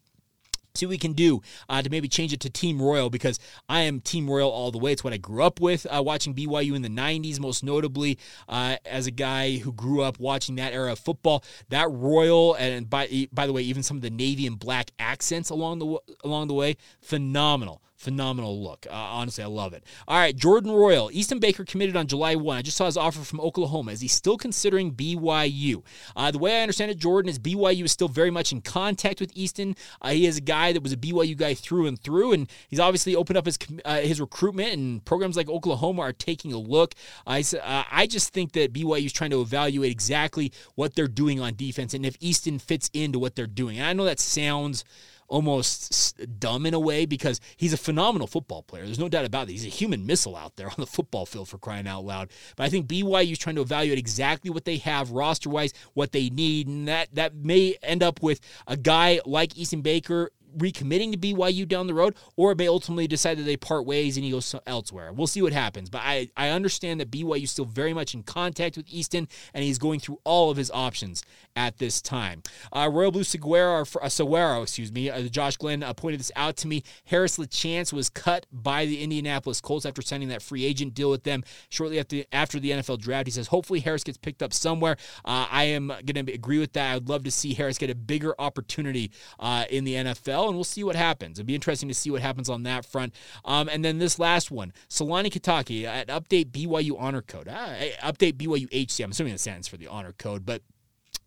see 0.75 0.87
what 0.87 0.91
we 0.91 0.99
can 0.99 1.13
do 1.13 1.43
uh, 1.69 1.83
to 1.83 1.91
maybe 1.91 2.09
change 2.09 2.33
it 2.33 2.41
to 2.41 2.51
Team 2.51 2.81
Royal 2.81 3.11
because 3.11 3.39
I 3.69 3.81
am 3.81 4.01
Team 4.01 4.29
Royal 4.29 4.51
all 4.51 4.71
the 4.71 4.79
way. 4.79 4.93
It's 4.93 5.05
what 5.05 5.13
I 5.13 5.19
grew 5.19 5.43
up 5.43 5.61
with 5.61 5.87
uh, 5.91 6.03
watching 6.03 6.35
BYU 6.35 6.75
in 6.75 6.83
the 6.83 6.89
90s, 6.89 7.39
most 7.39 7.63
notably 7.63 8.19
uh, 8.49 8.77
as 8.87 9.07
a 9.07 9.11
guy 9.11 9.59
who 9.59 9.73
grew 9.73 10.03
up 10.03 10.19
watching 10.19 10.57
that 10.57 10.73
era 10.73 10.93
of 10.93 10.99
football. 10.99 11.45
That 11.69 11.91
Royal, 11.91 12.55
and 12.55 12.89
by, 12.89 13.29
by 13.33 13.47
the 13.47 13.53
way, 13.53 13.63
even 13.63 13.83
some 13.83 13.97
of 13.99 14.03
the 14.03 14.11
Navy 14.11 14.47
and 14.47 14.59
black 14.59 14.91
accents 14.99 15.51
along 15.51 15.79
the, 15.79 15.99
along 16.25 16.49
the 16.49 16.55
way, 16.55 16.77
phenomenal 17.01 17.83
phenomenal 18.03 18.63
look. 18.63 18.87
Uh, 18.91 18.95
honestly, 18.95 19.45
I 19.45 19.47
love 19.47 19.73
it. 19.73 19.85
All 20.09 20.19
right, 20.19 20.35
Jordan 20.35 20.73
Royal. 20.73 21.11
Easton 21.13 21.39
Baker 21.39 21.65
committed 21.65 21.97
on 21.97 22.09
July 22.09 22.35
1. 22.35 22.57
I 22.57 22.63
just 22.63 22.77
saw 22.77 22.87
his 22.87 22.97
offer 22.97 23.21
from 23.21 23.41
Oklahoma. 23.41 23.93
Is 23.93 24.01
he 24.01 24.09
still 24.09 24.37
considering 24.37 24.93
BYU? 24.93 25.83
Uh, 26.17 26.31
the 26.31 26.39
way 26.39 26.59
I 26.59 26.63
understand 26.63 26.91
it, 26.91 26.99
Jordan, 26.99 27.29
is 27.29 27.39
BYU 27.39 27.85
is 27.85 27.93
still 27.93 28.09
very 28.09 28.31
much 28.31 28.53
in 28.53 28.61
contact 28.61 29.21
with 29.21 29.31
Easton. 29.35 29.77
Uh, 30.01 30.11
he 30.11 30.27
is 30.27 30.39
a 30.39 30.43
guy 30.43 30.73
that 30.73 30.83
was 30.83 30.93
a 30.93 30.97
BYU 30.97 31.37
guy 31.37 31.55
through 31.55 31.87
and 31.87 31.99
through, 31.99 32.33
and 32.33 32.51
he's 32.69 32.81
obviously 32.81 33.15
opened 33.15 33.39
up 33.39 33.47
his 33.47 33.59
uh, 33.85 34.01
his 34.01 34.21
recruitment, 34.21 34.73
and 34.73 35.05
programs 35.05 35.37
like 35.37 35.49
Oklahoma 35.49 36.03
are 36.03 36.13
taking 36.13 36.53
a 36.53 36.59
look. 36.59 36.95
I, 37.27 37.41
uh, 37.41 37.85
I 37.91 38.07
just 38.07 38.33
think 38.33 38.53
that 38.53 38.73
BYU 38.73 39.07
is 39.07 39.13
trying 39.13 39.31
to 39.31 39.41
evaluate 39.41 39.93
exactly 39.93 40.53
what 40.75 40.95
they're 40.95 41.07
doing 41.09 41.41
on 41.41 41.55
defense 41.55 41.95
and 41.95 42.05
if 42.05 42.17
Easton 42.21 42.59
fits 42.59 42.91
into 42.93 43.19
what 43.19 43.37
they're 43.37 43.47
doing. 43.47 43.79
And 43.79 43.87
I 43.87 43.93
know 43.93 44.05
that 44.05 44.21
sounds 44.21 44.85
almost 45.29 46.17
dumb 46.39 46.67
in 46.67 46.75
a 46.75 46.81
way 46.81 47.07
because 47.07 47.41
he's 47.57 47.73
a 47.73 47.77
phenomenal 47.77 48.27
football 48.27 48.63
player. 48.63 48.85
There's 48.85 48.99
no 48.99 49.09
doubt 49.09 49.25
about 49.25 49.49
it. 49.49 49.53
He's 49.53 49.67
a 49.67 49.71
human 49.71 50.07
missile 50.07 50.37
out 50.37 50.57
there 50.57 50.69
on 50.71 50.77
the 50.79 50.87
football 50.87 51.27
field 51.27 51.49
for 51.49 51.59
crying 51.59 51.87
out 51.87 52.05
loud. 52.05 52.31
But 52.57 52.65
I 52.65 52.69
think 52.69 52.87
BYU 52.87 53.33
is 53.33 53.39
trying 53.39 53.57
to 53.57 53.63
evaluate 53.63 53.99
exactly 53.99 54.51
what 54.51 54.65
they 54.65 54.79
have 54.79 55.11
roster 55.11 55.51
wise, 55.51 55.73
what 55.95 56.13
they 56.13 56.29
need, 56.31 56.69
and 56.69 56.89
that 56.89 57.15
that 57.15 57.35
may 57.35 57.77
end 57.83 58.03
up 58.03 58.23
with 58.23 58.41
a 58.67 58.77
guy 58.77 59.21
like 59.25 59.57
Easton 59.57 59.83
Baker 59.83 60.31
recommitting 60.57 61.13
to 61.13 61.19
BYU 61.19 61.67
down 61.67 61.87
the 61.87 61.95
road, 61.95 62.15
or 62.37 62.53
it 62.53 62.59
may 62.59 62.69
ultimately 62.69 63.07
decide 63.07 63.39
that 63.39 63.45
they 63.45 63.57
part 63.57 63.87
ways 63.87 64.17
and 64.17 64.25
he 64.25 64.31
goes 64.31 64.55
elsewhere. 64.67 65.13
We'll 65.13 65.27
see 65.27 65.43
what 65.43 65.53
happens. 65.53 65.91
But 65.91 66.03
I, 66.05 66.29
I 66.37 66.49
understand 66.51 67.01
that 67.01 67.11
BYU 67.11 67.45
is 67.45 67.51
still 67.51 67.65
very 67.65 67.93
much 67.93 68.15
in 68.15 68.23
contact 68.23 68.77
with 68.77 68.87
Easton, 68.89 69.29
and 69.55 69.65
he's 69.65 69.79
going 69.79 70.01
through 70.01 70.21
all 70.25 70.51
of 70.51 70.57
his 70.57 70.71
options 70.71 71.23
at 71.57 71.79
this 71.79 72.01
time. 72.01 72.43
Uh, 72.73 72.89
Royal 72.93 73.11
Blue 73.11 73.23
Seguero, 73.23 73.81
uh, 73.81 74.07
Seguero, 74.07 74.63
excuse 74.63 74.93
me, 74.93 75.11
uh, 75.11 75.23
Josh 75.23 75.57
Glenn 75.57 75.83
uh, 75.83 75.93
pointed 75.93 76.21
this 76.21 76.33
out 76.37 76.57
to 76.59 76.69
me. 76.69 76.83
Harris 77.05 77.39
LaChance 77.39 77.93
was 77.93 78.09
cut 78.09 78.47
by 78.53 78.87
the 78.87 79.03
Indianapolis 79.03 79.61
Colts 79.61 79.87
after 79.87 80.03
signing 80.03 80.29
that 80.29 80.43
free 80.43 80.65
agent 80.65 80.95
deal 80.95 81.11
with 81.11 81.25
them 81.25 81.45
shortly 81.69 81.99
after 81.99 82.25
after 82.33 82.59
the 82.59 82.71
NFL 82.71 83.01
draft. 83.01 83.27
He 83.27 83.31
says 83.31 83.49
hopefully 83.49 83.81
Harris 83.81 84.05
gets 84.05 84.19
picked 84.19 84.43
up 84.43 84.53
somewhere. 84.53 84.97
Uh, 85.25 85.47
I 85.51 85.65
am 85.65 85.89
going 85.89 86.27
to 86.27 86.33
agree 86.33 86.59
with 86.59 86.73
that. 86.75 86.93
I 86.93 86.95
would 86.95 87.09
love 87.09 87.25
to 87.25 87.31
see 87.31 87.55
Harris 87.55 87.79
get 87.79 87.91
a 87.91 87.95
bigger 87.95 88.35
opportunity 88.39 89.11
uh, 89.39 89.65
in 89.71 89.85
the 89.85 89.95
NFL 89.95 90.42
and 90.49 90.57
we'll 90.57 90.65
see 90.65 90.85
what 90.85 90.97
happens. 90.97 91.39
It'd 91.39 91.47
be 91.47 91.55
interesting 91.55 91.89
to 91.89 91.95
see 91.95 92.11
what 92.11 92.23
happens 92.23 92.49
on 92.49 92.63
that 92.65 92.85
front. 92.85 93.15
Um, 93.45 93.69
and 93.69 93.85
then 93.85 93.99
this 93.99 94.19
last 94.19 94.51
one, 94.51 94.73
Solani 94.89 95.31
Kitaki 95.31 95.85
at 95.85 96.09
Update 96.09 96.51
BYU 96.51 96.97
Honor 96.99 97.23
Code. 97.23 97.49
Uh, 97.49 97.75
update 98.03 98.35
BYU 98.35 98.69
HC. 98.73 99.01
I'm 99.05 99.11
assuming 99.11 99.35
it 99.35 99.41
stands 99.41 99.69
for 99.69 99.77
the 99.77 99.89
Honor 99.89 100.13
Code, 100.13 100.45
but 100.45 100.63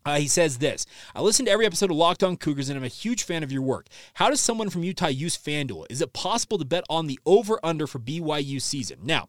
uh, 0.05 0.17
he 0.17 0.27
says 0.27 0.59
this 0.59 0.85
I 1.15 1.21
listen 1.21 1.45
to 1.45 1.51
every 1.51 1.65
episode 1.65 1.89
of 1.89 1.97
Locked 1.97 2.23
On 2.23 2.37
Cougars 2.37 2.69
and 2.69 2.77
I'm 2.77 2.83
a 2.83 2.89
huge 2.89 3.23
fan 3.23 3.43
of 3.43 3.51
your 3.51 3.61
work. 3.61 3.87
How 4.15 4.29
does 4.29 4.39
someone 4.39 4.69
from 4.69 4.83
Utah 4.83 5.07
use 5.07 5.37
FanDuel? 5.37 5.87
Is 5.89 6.01
it 6.01 6.13
possible 6.13 6.57
to 6.57 6.65
bet 6.65 6.83
on 6.89 7.07
the 7.07 7.19
over 7.25 7.59
under 7.63 7.87
for 7.87 7.99
BYU 7.99 8.61
season? 8.61 8.99
Now, 9.03 9.27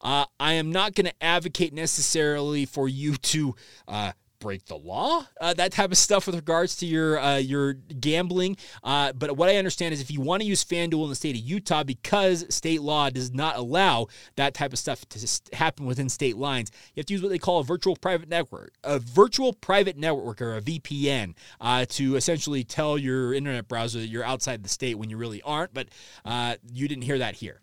uh, 0.00 0.26
I 0.38 0.54
am 0.54 0.70
not 0.70 0.94
going 0.94 1.06
to 1.06 1.22
advocate 1.22 1.72
necessarily 1.72 2.66
for 2.66 2.88
you 2.88 3.16
to 3.16 3.54
uh, 3.86 4.12
break 4.38 4.66
the 4.66 4.76
law, 4.76 5.26
uh, 5.40 5.54
that 5.54 5.72
type 5.72 5.90
of 5.90 5.98
stuff 5.98 6.26
with 6.26 6.36
regards 6.36 6.76
to 6.76 6.86
your 6.86 7.18
uh, 7.18 7.36
your 7.36 7.74
gambling. 7.74 8.56
Uh, 8.82 9.12
but 9.12 9.36
what 9.36 9.48
I 9.48 9.56
understand 9.56 9.92
is 9.94 10.00
if 10.00 10.10
you 10.10 10.20
want 10.20 10.42
to 10.42 10.48
use 10.48 10.64
FanDuel 10.64 11.04
in 11.04 11.08
the 11.10 11.14
state 11.14 11.36
of 11.36 11.42
Utah, 11.42 11.84
because 11.84 12.46
state 12.54 12.82
law 12.82 13.10
does 13.10 13.32
not 13.32 13.56
allow 13.56 14.06
that 14.36 14.54
type 14.54 14.72
of 14.72 14.78
stuff 14.78 15.08
to 15.10 15.56
happen 15.56 15.86
within 15.86 16.08
state 16.08 16.36
lines, 16.36 16.70
you 16.94 17.00
have 17.00 17.06
to 17.06 17.14
use 17.14 17.22
what 17.22 17.30
they 17.30 17.38
call 17.38 17.60
a 17.60 17.64
virtual 17.64 17.96
private 17.96 18.28
network, 18.28 18.72
a 18.84 18.98
virtual 18.98 19.52
private 19.52 19.96
network 19.96 20.40
or 20.40 20.56
a 20.56 20.60
VPN 20.60 21.34
uh, 21.60 21.84
to 21.90 22.16
essentially 22.16 22.64
tell 22.64 22.98
your 22.98 23.34
internet 23.34 23.68
browser 23.68 23.98
that 23.98 24.08
you're 24.08 24.24
outside 24.24 24.62
the 24.62 24.68
state 24.68 24.98
when 24.98 25.10
you 25.10 25.16
really 25.16 25.42
aren't. 25.42 25.74
But 25.74 25.88
uh, 26.24 26.56
you 26.72 26.88
didn't 26.88 27.04
hear 27.04 27.18
that 27.18 27.36
here. 27.36 27.60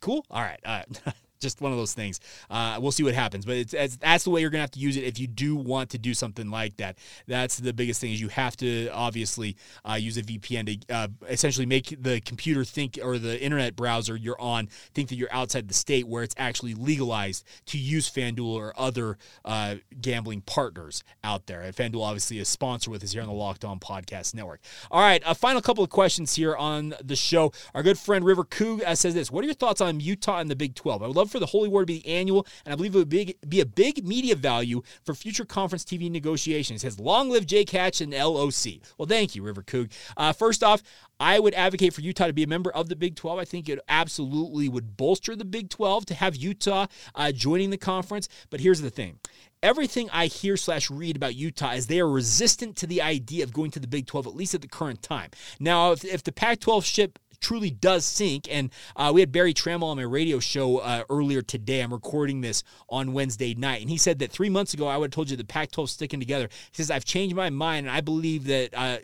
Cool. 0.00 0.24
All 0.30 0.42
right. 0.42 0.60
Uh, 0.64 0.82
just 1.38 1.60
one 1.60 1.72
of 1.72 1.78
those 1.78 1.94
things. 1.94 2.20
Uh, 2.50 2.78
we'll 2.80 2.92
see 2.92 3.02
what 3.02 3.14
happens, 3.14 3.44
but 3.44 3.56
it's, 3.56 3.74
it's, 3.74 3.96
that's 3.96 4.24
the 4.24 4.30
way 4.30 4.40
you're 4.40 4.50
gonna 4.50 4.62
have 4.62 4.70
to 4.72 4.80
use 4.80 4.96
it 4.96 5.04
if 5.04 5.18
you 5.18 5.26
do 5.26 5.56
want 5.56 5.90
to 5.90 5.98
do 5.98 6.14
something 6.14 6.50
like 6.50 6.76
that. 6.76 6.98
That's 7.26 7.58
the 7.58 7.72
biggest 7.72 8.00
thing 8.00 8.12
is 8.12 8.20
you 8.20 8.28
have 8.28 8.56
to 8.58 8.88
obviously 8.88 9.56
uh, 9.88 9.94
use 9.94 10.16
a 10.16 10.22
VPN 10.22 10.84
to 10.86 10.94
uh, 10.94 11.08
essentially 11.28 11.66
make 11.66 11.96
the 12.00 12.20
computer 12.20 12.64
think 12.64 12.98
or 13.02 13.18
the 13.18 13.40
internet 13.42 13.76
browser 13.76 14.16
you're 14.16 14.40
on 14.40 14.68
think 14.94 15.08
that 15.08 15.16
you're 15.16 15.32
outside 15.32 15.68
the 15.68 15.74
state 15.74 16.06
where 16.06 16.22
it's 16.22 16.34
actually 16.38 16.74
legalized 16.74 17.44
to 17.66 17.78
use 17.78 18.10
FanDuel 18.10 18.46
or 18.46 18.72
other 18.76 19.18
uh, 19.44 19.76
gambling 20.00 20.40
partners 20.42 21.04
out 21.24 21.46
there. 21.46 21.60
And 21.60 21.74
FanDuel 21.74 22.02
obviously 22.02 22.38
is 22.38 22.48
sponsor 22.48 22.90
with 22.90 23.02
us 23.04 23.12
here 23.12 23.22
on 23.22 23.28
the 23.28 23.34
Locked 23.34 23.64
On 23.64 23.78
Podcast 23.78 24.34
Network. 24.34 24.60
All 24.90 25.00
right, 25.00 25.22
a 25.26 25.34
final 25.34 25.60
couple 25.60 25.84
of 25.84 25.90
questions 25.90 26.34
here 26.34 26.56
on 26.56 26.94
the 27.02 27.16
show. 27.16 27.52
Our 27.74 27.82
good 27.82 27.98
friend 27.98 28.24
River 28.24 28.44
Coog 28.44 28.82
uh, 28.82 28.94
says 28.94 29.14
this: 29.14 29.30
What 29.30 29.44
are 29.44 29.46
your 29.46 29.54
thoughts 29.54 29.80
on 29.80 30.00
Utah 30.00 30.38
and 30.38 30.50
the 30.50 30.56
Big 30.56 30.74
12? 30.74 31.02
I 31.02 31.06
would 31.06 31.16
love 31.16 31.27
love 31.28 31.32
for 31.32 31.38
the 31.38 31.46
Holy 31.46 31.68
War 31.68 31.82
to 31.82 31.86
be 31.86 32.00
the 32.00 32.08
annual, 32.08 32.46
and 32.64 32.72
I 32.72 32.76
believe 32.76 32.94
it 32.94 32.98
would 32.98 33.08
be, 33.08 33.36
be 33.48 33.60
a 33.60 33.66
big 33.66 34.06
media 34.06 34.34
value 34.34 34.82
for 35.04 35.14
future 35.14 35.44
conference 35.44 35.84
TV 35.84 36.10
negotiations. 36.10 36.82
Says, 36.82 36.98
long 36.98 37.30
live 37.30 37.46
Jake 37.46 37.68
Catch 37.68 38.00
and 38.00 38.12
LOC. 38.12 38.80
Well, 38.96 39.06
thank 39.06 39.34
you, 39.34 39.42
River 39.42 39.62
Coog. 39.62 39.90
Uh, 40.16 40.32
first 40.32 40.62
off, 40.64 40.82
I 41.20 41.38
would 41.38 41.54
advocate 41.54 41.92
for 41.92 42.00
Utah 42.00 42.28
to 42.28 42.32
be 42.32 42.44
a 42.44 42.46
member 42.46 42.70
of 42.70 42.88
the 42.88 42.96
Big 42.96 43.16
12. 43.16 43.38
I 43.38 43.44
think 43.44 43.68
it 43.68 43.80
absolutely 43.88 44.68
would 44.68 44.96
bolster 44.96 45.36
the 45.36 45.44
Big 45.44 45.68
12 45.68 46.06
to 46.06 46.14
have 46.14 46.36
Utah 46.36 46.86
uh, 47.14 47.32
joining 47.32 47.70
the 47.70 47.76
conference. 47.76 48.28
But 48.50 48.60
here's 48.60 48.80
the 48.80 48.90
thing 48.90 49.18
everything 49.60 50.08
I 50.12 50.26
hear 50.26 50.56
slash 50.56 50.88
read 50.88 51.16
about 51.16 51.34
Utah 51.34 51.72
is 51.72 51.88
they 51.88 51.98
are 51.98 52.08
resistant 52.08 52.76
to 52.76 52.86
the 52.86 53.02
idea 53.02 53.42
of 53.42 53.52
going 53.52 53.72
to 53.72 53.80
the 53.80 53.88
Big 53.88 54.06
12, 54.06 54.28
at 54.28 54.36
least 54.36 54.54
at 54.54 54.62
the 54.62 54.68
current 54.68 55.02
time. 55.02 55.30
Now, 55.58 55.92
if, 55.92 56.04
if 56.04 56.22
the 56.22 56.30
Pac 56.30 56.60
12 56.60 56.84
ship 56.84 57.18
truly 57.40 57.70
does 57.70 58.04
sink. 58.04 58.46
And 58.50 58.70
uh, 58.96 59.10
we 59.14 59.20
had 59.20 59.32
Barry 59.32 59.54
Tramel 59.54 59.84
on 59.84 59.96
my 59.96 60.02
radio 60.02 60.38
show 60.38 60.78
uh, 60.78 61.04
earlier 61.10 61.42
today. 61.42 61.80
I'm 61.80 61.92
recording 61.92 62.40
this 62.40 62.62
on 62.88 63.12
Wednesday 63.12 63.54
night. 63.54 63.80
And 63.80 63.90
he 63.90 63.96
said 63.96 64.18
that 64.20 64.30
three 64.30 64.50
months 64.50 64.74
ago, 64.74 64.86
I 64.86 64.96
would 64.96 65.06
have 65.06 65.14
told 65.14 65.30
you 65.30 65.36
the 65.36 65.44
Pac 65.44 65.70
12 65.70 65.90
sticking 65.90 66.20
together. 66.20 66.48
He 66.70 66.76
says, 66.76 66.90
I've 66.90 67.04
changed 67.04 67.36
my 67.36 67.50
mind, 67.50 67.86
and 67.86 67.94
I 67.94 68.00
believe 68.00 68.44
that. 68.44 68.70
Uh, 68.74 68.98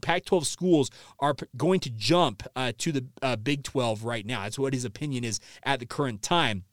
Pac 0.00 0.24
12 0.24 0.46
schools 0.46 0.90
are 1.18 1.34
going 1.56 1.80
to 1.80 1.90
jump 1.90 2.42
uh, 2.54 2.72
to 2.78 2.92
the 2.92 3.06
uh, 3.20 3.36
Big 3.36 3.64
12 3.64 4.04
right 4.04 4.24
now. 4.24 4.42
That's 4.42 4.58
what 4.58 4.72
his 4.72 4.84
opinion 4.84 5.24
is 5.24 5.40
at 5.64 5.80
the 5.80 5.86
current 5.86 6.22
time. 6.22 6.64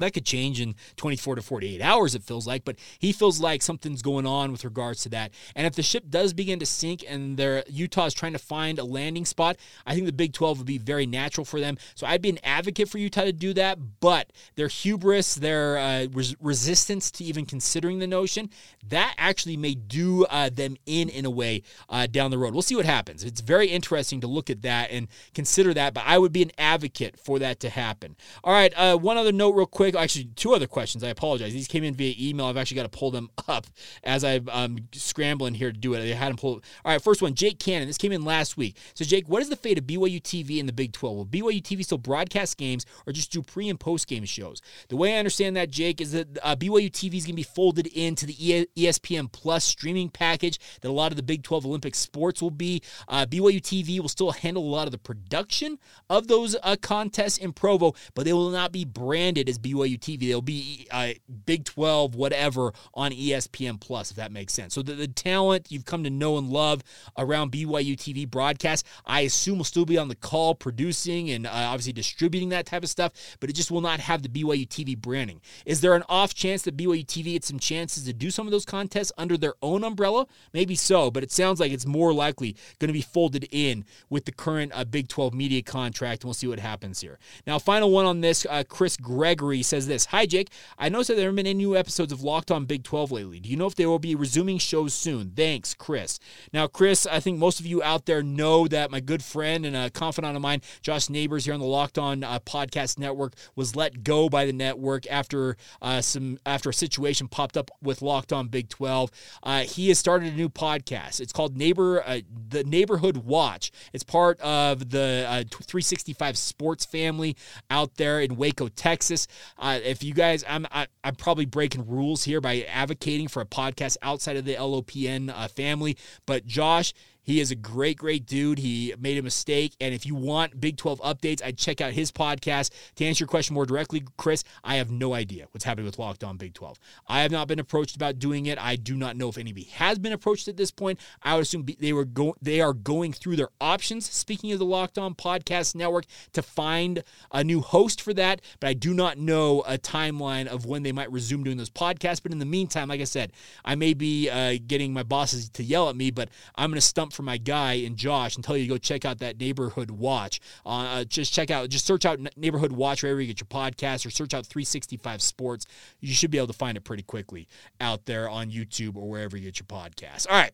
That 0.00 0.14
could 0.14 0.24
change 0.24 0.60
in 0.60 0.74
24 0.96 1.36
to 1.36 1.42
48 1.42 1.80
hours, 1.80 2.14
it 2.14 2.22
feels 2.22 2.46
like, 2.46 2.64
but 2.64 2.76
he 2.98 3.12
feels 3.12 3.40
like 3.40 3.62
something's 3.62 4.02
going 4.02 4.26
on 4.26 4.52
with 4.52 4.64
regards 4.64 5.02
to 5.02 5.08
that. 5.10 5.32
And 5.54 5.66
if 5.66 5.74
the 5.74 5.82
ship 5.82 6.04
does 6.08 6.32
begin 6.32 6.58
to 6.58 6.66
sink 6.66 7.04
and 7.08 7.36
their 7.36 7.64
Utah 7.68 8.06
is 8.06 8.14
trying 8.14 8.32
to 8.32 8.38
find 8.38 8.78
a 8.78 8.84
landing 8.84 9.24
spot, 9.24 9.56
I 9.86 9.94
think 9.94 10.06
the 10.06 10.12
Big 10.12 10.32
12 10.32 10.58
would 10.58 10.66
be 10.66 10.78
very 10.78 11.06
natural 11.06 11.44
for 11.44 11.60
them. 11.60 11.78
So 11.94 12.06
I'd 12.06 12.22
be 12.22 12.30
an 12.30 12.38
advocate 12.42 12.88
for 12.88 12.98
Utah 12.98 13.24
to 13.24 13.32
do 13.32 13.52
that, 13.54 13.78
but 14.00 14.32
their 14.56 14.68
hubris, 14.68 15.34
their 15.34 15.78
uh, 15.78 16.06
res- 16.12 16.36
resistance 16.40 17.10
to 17.12 17.24
even 17.24 17.46
considering 17.46 17.98
the 17.98 18.06
notion, 18.06 18.50
that 18.88 19.14
actually 19.18 19.56
may 19.56 19.74
do 19.74 20.24
uh, 20.26 20.50
them 20.50 20.76
in 20.86 21.08
in 21.08 21.24
a 21.24 21.30
way 21.30 21.62
uh, 21.88 22.06
down 22.06 22.30
the 22.30 22.38
road. 22.38 22.52
We'll 22.52 22.62
see 22.62 22.76
what 22.76 22.86
happens. 22.86 23.24
It's 23.24 23.40
very 23.40 23.68
interesting 23.68 24.20
to 24.20 24.26
look 24.26 24.50
at 24.50 24.62
that 24.62 24.90
and 24.90 25.08
consider 25.34 25.74
that, 25.74 25.94
but 25.94 26.04
I 26.06 26.18
would 26.18 26.32
be 26.32 26.42
an 26.42 26.52
advocate 26.58 27.18
for 27.18 27.38
that 27.38 27.60
to 27.60 27.70
happen. 27.70 28.16
All 28.42 28.52
right, 28.52 28.72
uh, 28.76 28.96
one 28.96 29.16
other 29.16 29.32
note, 29.32 29.54
real 29.54 29.66
quick 29.66 29.89
quick, 29.90 30.02
actually, 30.02 30.26
two 30.36 30.54
other 30.54 30.66
questions. 30.66 31.04
I 31.04 31.08
apologize. 31.08 31.52
These 31.52 31.68
came 31.68 31.84
in 31.84 31.94
via 31.94 32.14
email. 32.18 32.46
I've 32.46 32.56
actually 32.56 32.76
got 32.76 32.90
to 32.90 32.98
pull 32.98 33.10
them 33.10 33.30
up 33.48 33.66
as 34.04 34.24
I'm 34.24 34.48
um, 34.50 34.78
scrambling 34.92 35.54
here 35.54 35.72
to 35.72 35.78
do 35.78 35.94
it. 35.94 36.02
I 36.02 36.14
had 36.14 36.30
them 36.30 36.36
pull. 36.36 36.54
All 36.84 36.92
right, 36.92 37.02
first 37.02 37.22
one, 37.22 37.34
Jake 37.34 37.58
Cannon. 37.58 37.86
This 37.86 37.98
came 37.98 38.12
in 38.12 38.24
last 38.24 38.56
week. 38.56 38.76
So, 38.94 39.04
Jake, 39.04 39.28
what 39.28 39.42
is 39.42 39.48
the 39.48 39.56
fate 39.56 39.78
of 39.78 39.84
BYU 39.84 40.20
TV 40.22 40.58
in 40.58 40.66
the 40.66 40.72
Big 40.72 40.92
12? 40.92 41.16
Will 41.16 41.26
BYU 41.26 41.62
TV 41.62 41.84
still 41.84 41.98
broadcast 41.98 42.56
games 42.56 42.86
or 43.06 43.12
just 43.12 43.32
do 43.32 43.42
pre 43.42 43.68
and 43.68 43.78
post 43.78 44.06
game 44.06 44.24
shows? 44.24 44.60
The 44.88 44.96
way 44.96 45.14
I 45.16 45.18
understand 45.18 45.56
that, 45.56 45.70
Jake, 45.70 46.00
is 46.00 46.12
that 46.12 46.38
uh, 46.42 46.56
BYU 46.56 46.90
TV 46.90 47.14
is 47.14 47.24
going 47.24 47.32
to 47.32 47.34
be 47.34 47.42
folded 47.42 47.86
into 47.88 48.26
the 48.26 48.68
ESPN 48.76 49.30
Plus 49.32 49.64
streaming 49.64 50.08
package 50.08 50.58
that 50.80 50.88
a 50.88 50.92
lot 50.92 51.12
of 51.12 51.16
the 51.16 51.22
Big 51.22 51.42
12 51.42 51.66
Olympic 51.66 51.94
sports 51.94 52.42
will 52.42 52.50
be. 52.50 52.82
Uh, 53.08 53.26
BYU 53.26 53.60
TV 53.60 54.00
will 54.00 54.08
still 54.08 54.32
handle 54.32 54.62
a 54.62 54.70
lot 54.70 54.86
of 54.86 54.92
the 54.92 54.98
production 54.98 55.78
of 56.08 56.28
those 56.28 56.56
uh, 56.62 56.76
contests 56.80 57.38
in 57.38 57.52
Provo, 57.52 57.94
but 58.14 58.24
they 58.24 58.32
will 58.32 58.50
not 58.50 58.72
be 58.72 58.84
branded 58.84 59.48
as 59.48 59.58
BYU 59.58 59.79
BYU 59.80 59.98
TV. 59.98 60.28
They'll 60.28 60.42
be 60.42 60.86
uh, 60.90 61.12
Big 61.46 61.64
12, 61.64 62.14
whatever, 62.14 62.72
on 62.94 63.12
ESPN 63.12 63.80
Plus, 63.80 64.10
if 64.10 64.16
that 64.16 64.32
makes 64.32 64.52
sense. 64.52 64.74
So 64.74 64.82
the, 64.82 64.94
the 64.94 65.08
talent 65.08 65.66
you've 65.70 65.84
come 65.84 66.04
to 66.04 66.10
know 66.10 66.38
and 66.38 66.48
love 66.48 66.82
around 67.16 67.52
BYU 67.52 67.96
TV 67.96 68.28
broadcast, 68.28 68.86
I 69.06 69.22
assume 69.22 69.58
will 69.58 69.64
still 69.64 69.84
be 69.84 69.98
on 69.98 70.08
the 70.08 70.14
call, 70.14 70.54
producing 70.54 71.30
and 71.30 71.46
uh, 71.46 71.50
obviously 71.52 71.92
distributing 71.92 72.50
that 72.50 72.66
type 72.66 72.82
of 72.82 72.90
stuff, 72.90 73.12
but 73.40 73.50
it 73.50 73.54
just 73.54 73.70
will 73.70 73.80
not 73.80 74.00
have 74.00 74.22
the 74.22 74.28
BYU 74.28 74.66
TV 74.66 74.96
branding. 74.96 75.40
Is 75.66 75.80
there 75.80 75.94
an 75.94 76.04
off 76.08 76.34
chance 76.34 76.62
that 76.62 76.76
BYU 76.76 77.04
TV 77.04 77.32
had 77.32 77.44
some 77.44 77.58
chances 77.58 78.04
to 78.04 78.12
do 78.12 78.30
some 78.30 78.46
of 78.46 78.50
those 78.50 78.64
contests 78.64 79.12
under 79.18 79.36
their 79.36 79.54
own 79.62 79.84
umbrella? 79.84 80.26
Maybe 80.52 80.74
so, 80.74 81.10
but 81.10 81.22
it 81.22 81.32
sounds 81.32 81.60
like 81.60 81.72
it's 81.72 81.86
more 81.86 82.12
likely 82.12 82.56
going 82.78 82.88
to 82.88 82.92
be 82.92 83.02
folded 83.02 83.48
in 83.50 83.84
with 84.08 84.24
the 84.24 84.32
current 84.32 84.72
uh, 84.74 84.84
Big 84.84 85.08
12 85.08 85.34
media 85.34 85.62
contract, 85.62 86.22
and 86.22 86.28
we'll 86.28 86.34
see 86.34 86.46
what 86.46 86.58
happens 86.58 87.00
here. 87.00 87.18
Now, 87.46 87.58
final 87.58 87.90
one 87.90 88.06
on 88.06 88.20
this 88.20 88.46
uh, 88.48 88.64
Chris 88.68 88.96
Gregory 88.96 89.62
says 89.70 89.86
this 89.86 90.06
Hi, 90.06 90.26
Jake. 90.26 90.50
I 90.78 90.88
noticed 90.88 91.08
that 91.08 91.14
there 91.14 91.26
haven't 91.26 91.36
been 91.36 91.46
any 91.46 91.54
new 91.54 91.76
episodes 91.76 92.12
of 92.12 92.22
Locked 92.22 92.50
On 92.50 92.64
Big 92.66 92.82
12 92.82 93.12
lately. 93.12 93.40
Do 93.40 93.48
you 93.48 93.56
know 93.56 93.66
if 93.66 93.76
they 93.76 93.86
will 93.86 93.98
be 93.98 94.14
resuming 94.14 94.58
shows 94.58 94.92
soon? 94.92 95.30
Thanks, 95.30 95.74
Chris. 95.74 96.18
Now, 96.52 96.66
Chris, 96.66 97.06
I 97.06 97.20
think 97.20 97.38
most 97.38 97.60
of 97.60 97.66
you 97.66 97.82
out 97.82 98.06
there 98.06 98.22
know 98.22 98.66
that 98.68 98.90
my 98.90 99.00
good 99.00 99.22
friend 99.22 99.64
and 99.64 99.76
a 99.76 99.88
confidant 99.90 100.36
of 100.36 100.42
mine, 100.42 100.60
Josh 100.82 101.08
Neighbors, 101.08 101.44
here 101.44 101.54
on 101.54 101.60
the 101.60 101.66
Locked 101.66 101.98
On 101.98 102.24
uh, 102.24 102.40
Podcast 102.40 102.98
Network, 102.98 103.34
was 103.54 103.76
let 103.76 104.02
go 104.02 104.28
by 104.28 104.44
the 104.44 104.52
network 104.52 105.06
after 105.10 105.56
uh, 105.80 106.00
some 106.00 106.38
after 106.44 106.70
a 106.70 106.74
situation 106.74 107.28
popped 107.28 107.56
up 107.56 107.70
with 107.80 108.02
Locked 108.02 108.32
On 108.32 108.48
Big 108.48 108.68
12. 108.68 109.10
Uh, 109.42 109.60
he 109.60 109.88
has 109.88 109.98
started 109.98 110.32
a 110.32 110.36
new 110.36 110.48
podcast. 110.48 111.20
It's 111.20 111.32
called 111.32 111.56
Neighbor 111.56 112.02
uh, 112.04 112.20
the 112.48 112.64
Neighborhood 112.64 113.18
Watch. 113.18 113.70
It's 113.92 114.04
part 114.04 114.40
of 114.40 114.90
the 114.90 115.24
uh, 115.28 115.44
365 115.48 116.36
Sports 116.36 116.84
family 116.84 117.36
out 117.70 117.94
there 117.94 118.20
in 118.20 118.36
Waco, 118.36 118.68
Texas. 118.68 119.28
Uh, 119.60 119.78
if 119.84 120.02
you 120.02 120.14
guys, 120.14 120.42
I'm 120.48 120.66
I, 120.70 120.82
am 120.82 120.88
i 121.04 121.08
am 121.08 121.14
probably 121.14 121.44
breaking 121.44 121.86
rules 121.86 122.24
here 122.24 122.40
by 122.40 122.62
advocating 122.62 123.28
for 123.28 123.42
a 123.42 123.46
podcast 123.46 123.98
outside 124.02 124.36
of 124.36 124.46
the 124.46 124.54
LOPN 124.54 125.30
uh, 125.30 125.48
family, 125.48 125.96
but 126.26 126.46
Josh 126.46 126.94
he 127.22 127.40
is 127.40 127.50
a 127.50 127.54
great, 127.54 127.98
great 127.98 128.26
dude. 128.26 128.58
He 128.58 128.94
made 128.98 129.18
a 129.18 129.22
mistake. 129.22 129.74
And 129.80 129.94
if 129.94 130.06
you 130.06 130.14
want 130.14 130.60
Big 130.60 130.76
12 130.76 131.00
updates, 131.00 131.42
I'd 131.44 131.58
check 131.58 131.80
out 131.80 131.92
his 131.92 132.10
podcast. 132.10 132.70
To 132.96 133.04
answer 133.04 133.22
your 133.22 133.28
question 133.28 133.54
more 133.54 133.66
directly, 133.66 134.04
Chris, 134.16 134.44
I 134.64 134.76
have 134.76 134.90
no 134.90 135.14
idea 135.14 135.46
what's 135.50 135.64
happening 135.64 135.86
with 135.86 135.98
Locked 135.98 136.24
On 136.24 136.36
Big 136.36 136.54
12. 136.54 136.78
I 137.08 137.22
have 137.22 137.30
not 137.30 137.48
been 137.48 137.58
approached 137.58 137.96
about 137.96 138.18
doing 138.18 138.46
it. 138.46 138.58
I 138.58 138.76
do 138.76 138.96
not 138.96 139.16
know 139.16 139.28
if 139.28 139.38
anybody 139.38 139.66
has 139.66 139.98
been 139.98 140.12
approached 140.12 140.48
at 140.48 140.56
this 140.56 140.70
point. 140.70 140.98
I 141.22 141.34
would 141.34 141.42
assume 141.42 141.66
they 141.78 141.92
were 141.92 142.04
go- 142.04 142.36
they 142.40 142.60
are 142.60 142.72
going 142.72 143.12
through 143.12 143.36
their 143.36 143.50
options. 143.60 144.08
Speaking 144.08 144.52
of 144.52 144.58
the 144.58 144.64
Locked 144.64 144.98
On 144.98 145.14
Podcast 145.14 145.74
Network, 145.74 146.06
to 146.32 146.42
find 146.42 147.02
a 147.32 147.44
new 147.44 147.60
host 147.60 148.00
for 148.00 148.14
that, 148.14 148.40
but 148.60 148.68
I 148.68 148.74
do 148.74 148.94
not 148.94 149.18
know 149.18 149.62
a 149.66 149.78
timeline 149.78 150.46
of 150.46 150.66
when 150.66 150.82
they 150.82 150.92
might 150.92 151.10
resume 151.12 151.44
doing 151.44 151.56
those 151.56 151.70
podcasts. 151.70 152.22
But 152.22 152.32
in 152.32 152.38
the 152.38 152.44
meantime, 152.44 152.88
like 152.88 153.00
I 153.00 153.04
said, 153.04 153.32
I 153.64 153.74
may 153.74 153.94
be 153.94 154.28
uh, 154.28 154.56
getting 154.66 154.92
my 154.92 155.02
bosses 155.02 155.48
to 155.50 155.62
yell 155.62 155.88
at 155.88 155.96
me, 155.96 156.10
but 156.10 156.28
I'm 156.56 156.70
going 156.70 156.76
to 156.76 156.80
stump 156.80 157.09
for 157.10 157.22
my 157.22 157.36
guy 157.36 157.74
in 157.74 157.96
Josh 157.96 158.36
and 158.36 158.44
tell 158.44 158.56
you 158.56 158.64
to 158.64 158.68
go 158.68 158.78
check 158.78 159.04
out 159.04 159.18
that 159.18 159.38
neighborhood 159.38 159.90
watch. 159.90 160.40
Uh, 160.64 160.68
uh, 160.68 161.04
just 161.04 161.32
check 161.32 161.50
out, 161.50 161.68
just 161.68 161.86
search 161.86 162.04
out 162.04 162.18
neighborhood 162.36 162.72
watch 162.72 163.02
wherever 163.02 163.20
you 163.20 163.26
get 163.26 163.40
your 163.40 163.46
podcast, 163.46 164.06
or 164.06 164.10
search 164.10 164.34
out 164.34 164.46
365 164.46 165.22
Sports. 165.22 165.66
You 166.00 166.14
should 166.14 166.30
be 166.30 166.38
able 166.38 166.48
to 166.48 166.52
find 166.52 166.76
it 166.76 166.82
pretty 166.82 167.02
quickly 167.02 167.48
out 167.80 168.06
there 168.06 168.28
on 168.28 168.50
YouTube 168.50 168.96
or 168.96 169.08
wherever 169.08 169.36
you 169.36 169.44
get 169.44 169.60
your 169.60 169.66
podcast. 169.66 170.26
All 170.28 170.36
right. 170.36 170.52